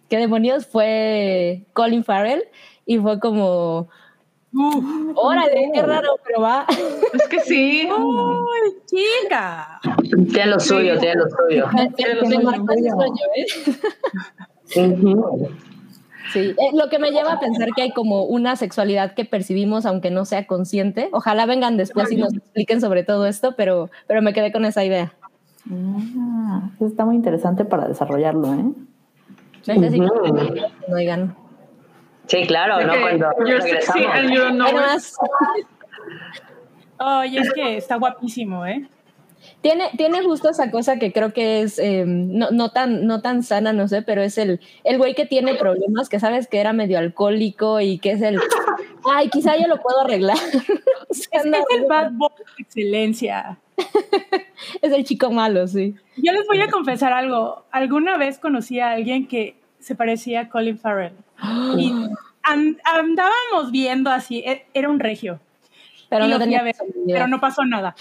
[0.10, 2.44] qué demonios fue Colin Farrell
[2.86, 3.90] y fue como
[5.16, 6.66] órale, qué raro, pero va.
[7.14, 7.90] Es que sí.
[7.92, 9.80] Uy, chica.
[10.32, 11.70] Tiene lo suyo, tiene lo suyo.
[11.96, 12.52] Tiene lo suyo.
[14.76, 14.86] ¿eh?
[16.34, 19.86] Sí, eh, lo que me lleva a pensar que hay como una sexualidad que percibimos
[19.86, 21.10] aunque no sea consciente.
[21.14, 24.84] Ojalá vengan después y nos expliquen sobre todo esto, pero, pero me quedé con esa
[24.84, 25.14] idea.
[25.72, 28.66] Ah, está muy interesante para desarrollarlo, ¿eh?
[29.68, 30.14] Necesito
[30.88, 31.36] no digan.
[32.28, 32.94] Sí, claro, ¿no?
[33.00, 35.18] Cuando regresamos.
[37.00, 38.88] Oye, es que está guapísimo, ¿eh?
[39.62, 43.44] Tiene, tiene justo esa cosa que creo que es em, no, no, tan, no tan
[43.44, 46.74] sana, no sé, pero es el, el güey que tiene problemas, que sabes que era
[46.74, 48.40] medio alcohólico y que es el,
[49.14, 50.38] ay, quizá yo lo puedo arreglar.
[51.10, 53.60] es, es el bad boy de excelencia.
[54.82, 55.96] es el chico malo, sí.
[56.18, 57.66] Yo les voy a confesar algo.
[57.72, 59.57] Alguna vez conocí a alguien que
[59.88, 61.14] se parecía a Colin Farrell.
[61.78, 61.94] Y
[62.44, 65.40] andábamos viendo así, e, era un regio.
[66.10, 66.64] Pero no, tenía
[67.06, 67.94] pero no pasó nada.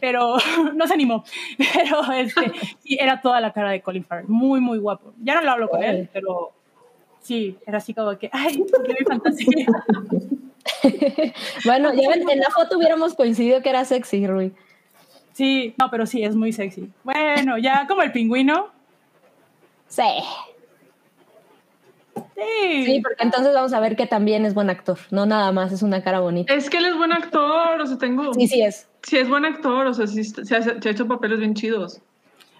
[0.00, 0.36] Pero
[0.74, 1.24] no se animó.
[1.74, 2.52] Pero este,
[2.84, 4.28] era toda la cara de Colin Farrell.
[4.28, 5.12] Muy, muy guapo.
[5.22, 6.52] Ya no lo hablo con él, pero
[7.20, 9.66] sí, era así como que, ay, qué mi fantasía.
[11.64, 14.52] bueno, ya en la foto hubiéramos coincidido que era sexy, Rui.
[15.32, 16.90] Sí, no, pero sí, es muy sexy.
[17.04, 18.70] Bueno, ya como el pingüino.
[19.88, 20.02] Sí.
[22.84, 23.00] Sí.
[23.02, 26.02] porque entonces vamos a ver que también es buen actor, no nada más es una
[26.02, 26.52] cara bonita.
[26.54, 28.32] Es que él es buen actor, o sea, tengo...
[28.34, 28.88] Sí, sí es.
[29.02, 32.00] Sí, es buen actor, o sea, sí, se, ha, hecho papeles bien chidos.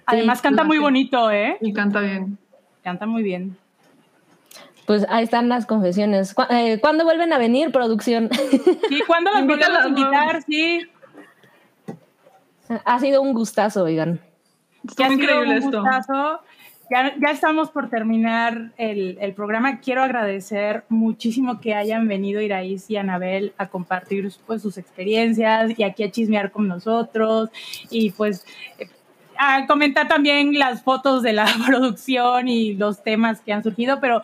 [0.07, 1.57] Además canta muy bonito, ¿eh?
[1.61, 2.39] Y canta bien.
[2.83, 3.57] Canta muy bien.
[4.87, 6.35] Pues ahí están las confesiones.
[6.51, 8.29] Eh, ¿Cuándo vuelven a venir, producción?
[8.89, 10.43] Sí, ¿cuándo las volvemos a invitar?
[10.43, 10.81] Sí.
[12.85, 14.21] Ha sido un gustazo, oigan.
[14.87, 16.41] Está increíble un Gustazo.
[16.93, 19.81] Ya, estamos por terminar el, programa.
[19.81, 25.85] Quiero agradecer muchísimo que hayan venido Iraís y Anabel a compartir pues, sus experiencias y
[25.85, 27.49] aquí a chismear con nosotros
[27.89, 28.45] y pues
[29.39, 34.21] a comentar también las fotos de la producción y los temas que han surgido, pero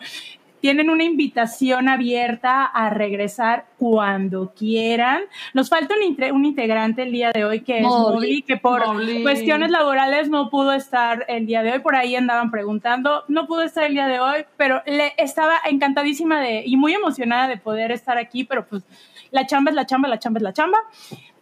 [0.59, 5.23] tienen una invitación abierta a regresar cuando quieran.
[5.53, 5.95] Nos falta
[6.31, 8.83] un, integrante el día de hoy que es Mowgli, que por
[9.23, 11.79] cuestiones laborales no pudo estar el día de hoy.
[11.79, 13.23] Por ahí andaban preguntando.
[13.27, 17.47] No pudo estar el día de hoy, pero le estaba encantadísima de y muy emocionada
[17.47, 18.83] de poder estar aquí, pero pues
[19.31, 20.79] la chamba es la chamba, la chamba es la chamba.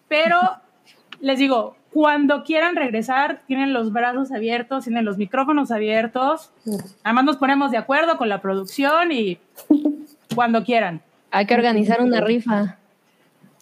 [0.08, 0.38] Pero
[1.20, 6.52] les digo, cuando quieran regresar, tienen los brazos abiertos, tienen los micrófonos abiertos.
[7.04, 9.40] Además nos ponemos de acuerdo con la producción y
[10.36, 11.02] cuando quieran.
[11.32, 12.78] Hay que organizar una rifa.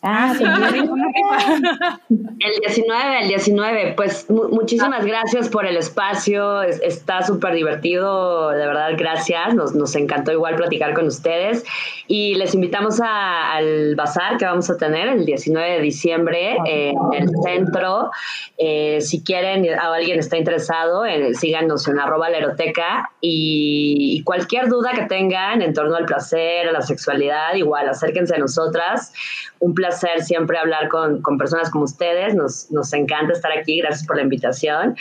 [0.08, 0.44] Ah, sí,
[2.10, 3.94] el 19, el 19.
[3.98, 6.62] Pues muchísimas gracias por el espacio.
[6.62, 9.56] está súper divertido, de verdad, gracias.
[9.56, 11.66] Nos, nos, encantó igual platicar con ustedes.
[12.08, 17.30] Y les invitamos al bazar que vamos a tener el 19 de diciembre en el
[17.44, 18.12] centro.
[18.60, 24.68] Eh, si quieren o alguien está interesado, eh, síganos en arroba leroteca y, y cualquier
[24.68, 29.12] duda que tengan en torno al placer, a la sexualidad, igual acérquense a nosotras.
[29.60, 32.36] Un placer siempre hablar con, con personas como ustedes.
[32.36, 33.80] Nos, nos, encanta estar aquí.
[33.80, 34.96] Gracias por la invitación.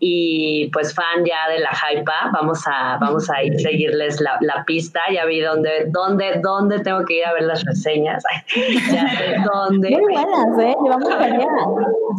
[0.00, 4.64] Y pues fan ya de la Hypa, vamos a, vamos a ir seguirles la, la
[4.64, 5.00] pista.
[5.12, 8.24] Ya vi dónde, dónde, dónde tengo que ir a ver las reseñas.
[8.92, 9.90] ya sé dónde.
[9.90, 10.74] Muy buenas, ¿eh?
[10.82, 11.46] Llevamos allá.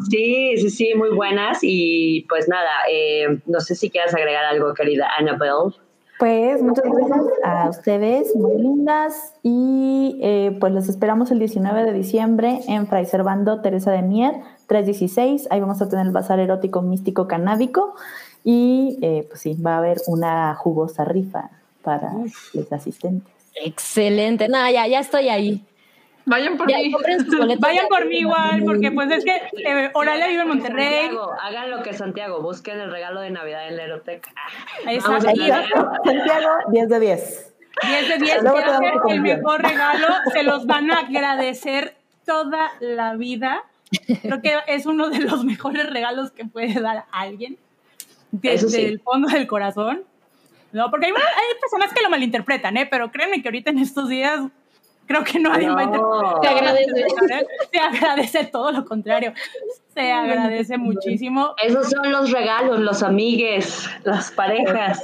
[0.10, 1.60] Sí, sí, sí, muy buenas.
[1.62, 5.76] Y pues nada, eh, no sé si quieras agregar algo, querida Annabelle.
[6.20, 9.36] Pues muchas gracias a ustedes, muy lindas.
[9.42, 14.34] Y eh, pues los esperamos el 19 de diciembre en Fray Servando Teresa de Mier,
[14.68, 15.48] 316.
[15.50, 17.96] Ahí vamos a tener el bazar erótico místico canábico.
[18.44, 21.52] Y eh, pues sí, va a haber una jugosa rifa
[21.84, 22.12] para
[22.54, 23.34] los asistentes.
[23.56, 24.50] Excelente.
[24.50, 25.64] No, ya, ya estoy ahí.
[26.30, 26.94] Vayan por mí.
[27.60, 31.06] Vayan por mí igual, porque pues es que eh, Oralia vive en Monterrey.
[31.06, 34.32] Santiago, hagan lo que Santiago, busquen el regalo de Navidad en la Eroteca.
[35.02, 37.54] Santiago, 10 de 10.
[37.82, 38.38] 10 de 10,
[39.10, 43.64] el mejor regalo, se los van a agradecer toda la vida.
[44.22, 47.58] Creo que es uno de los mejores regalos que puede dar a alguien
[48.32, 50.04] desde el fondo del corazón.
[50.72, 52.86] No, porque hay, hay, personas que lo malinterpretan, ¿eh?
[52.86, 54.42] pero créanme que ahorita en estos días
[55.10, 55.76] Creo que no, no.
[55.76, 57.08] va a agradece.
[57.72, 59.34] Se agradece todo lo contrario.
[59.92, 61.56] Se agradece muchísimo.
[61.64, 65.02] Esos son los regalos, los amigues, las parejas.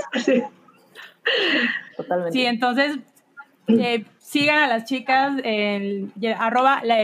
[1.98, 2.34] Totalmente.
[2.34, 3.00] Sí, entonces
[3.68, 7.00] eh, sigan a las chicas en arroba la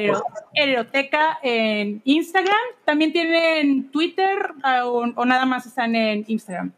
[0.54, 2.62] eroteca en Instagram.
[2.86, 6.72] También tienen Twitter ah, o nada más están en Instagram.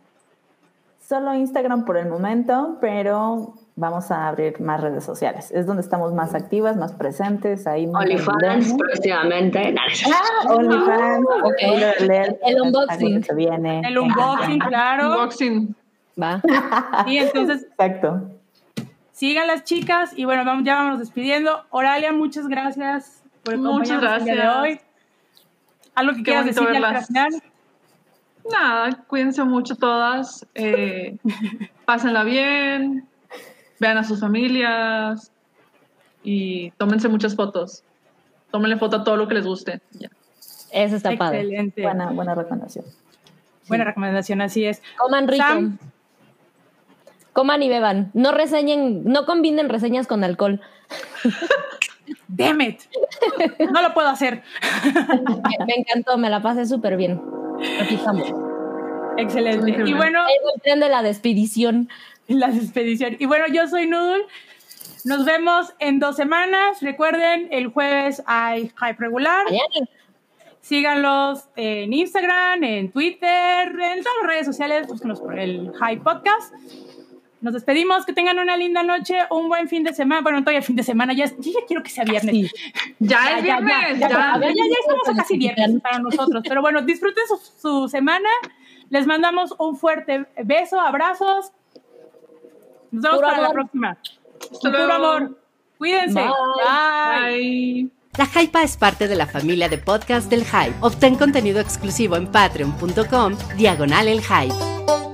[1.02, 5.52] Solo Instagram por el momento, pero vamos a abrir más redes sociales.
[5.52, 7.68] Es donde estamos más activas, más presentes.
[7.68, 9.76] Ahí OnlyFans próximamente.
[9.78, 11.28] Ah, OnlyFans.
[12.46, 13.24] el unboxing.
[13.24, 13.82] Se viene.
[13.86, 15.12] El unboxing, claro.
[15.12, 15.76] Unboxing.
[16.22, 16.42] Va.
[17.08, 17.64] Y entonces.
[17.64, 18.22] Exacto.
[19.12, 21.66] Sigan las chicas y bueno, vamos, ya vamos despidiendo.
[21.70, 24.30] Oralia, muchas gracias por Muchas gracias.
[24.30, 24.80] El día de hoy.
[25.94, 27.44] ¿Algo que quieras decir al final?
[28.50, 30.48] Nada, cuídense mucho todas.
[30.56, 31.18] Eh,
[31.86, 33.08] pásenla bien
[33.84, 35.30] vean a sus familias
[36.24, 37.84] y tómense muchas fotos.
[38.50, 39.82] Tómenle foto a todo lo que les guste.
[39.92, 40.10] Ya.
[40.72, 41.82] Eso está Excelente.
[41.82, 42.86] Buena, buena recomendación.
[43.68, 44.82] Buena recomendación, así es.
[44.98, 45.44] Coman rico.
[47.34, 48.10] Coman y beban.
[48.14, 50.62] No reseñen, no combinen reseñas con alcohol.
[52.30, 52.80] Damn it.
[53.72, 54.44] No lo puedo hacer.
[55.68, 57.22] me, encantó, me la pasé súper bien.
[59.18, 59.72] Excelente.
[59.86, 60.22] Y bueno.
[60.26, 61.90] el tren de la despedición.
[62.28, 63.16] la expedición.
[63.20, 64.26] Y bueno, yo soy Noodle.
[65.06, 66.82] Nos vemos en dos semanas.
[66.82, 69.46] Recuerden, el jueves hay Hype regular.
[70.62, 74.88] Síganlos en Instagram, en Twitter, en todas las redes sociales.
[74.88, 76.54] Búsquenos por el Hype Podcast.
[77.42, 80.22] Nos despedimos, que tengan una linda noche, un buen fin de semana.
[80.22, 82.54] Bueno, todavía fin de semana, ya, ya quiero que sea viernes.
[83.00, 84.00] Ya, es viernes.
[84.00, 86.42] Ya, ya, ya, estamos a casi viernes para nosotros.
[86.48, 88.30] Pero bueno, disfruten su, su semana.
[88.90, 91.52] Les mandamos un fuerte beso, abrazos.
[92.94, 93.98] Nos vemos para la próxima.
[94.62, 95.38] Puro amor.
[95.78, 96.22] Cuídense.
[96.64, 97.90] Bye.
[98.16, 100.76] La Hypa es parte de la familia de podcast del Hype.
[100.82, 105.13] Obtén contenido exclusivo en patreon.com, diagonal el Hype.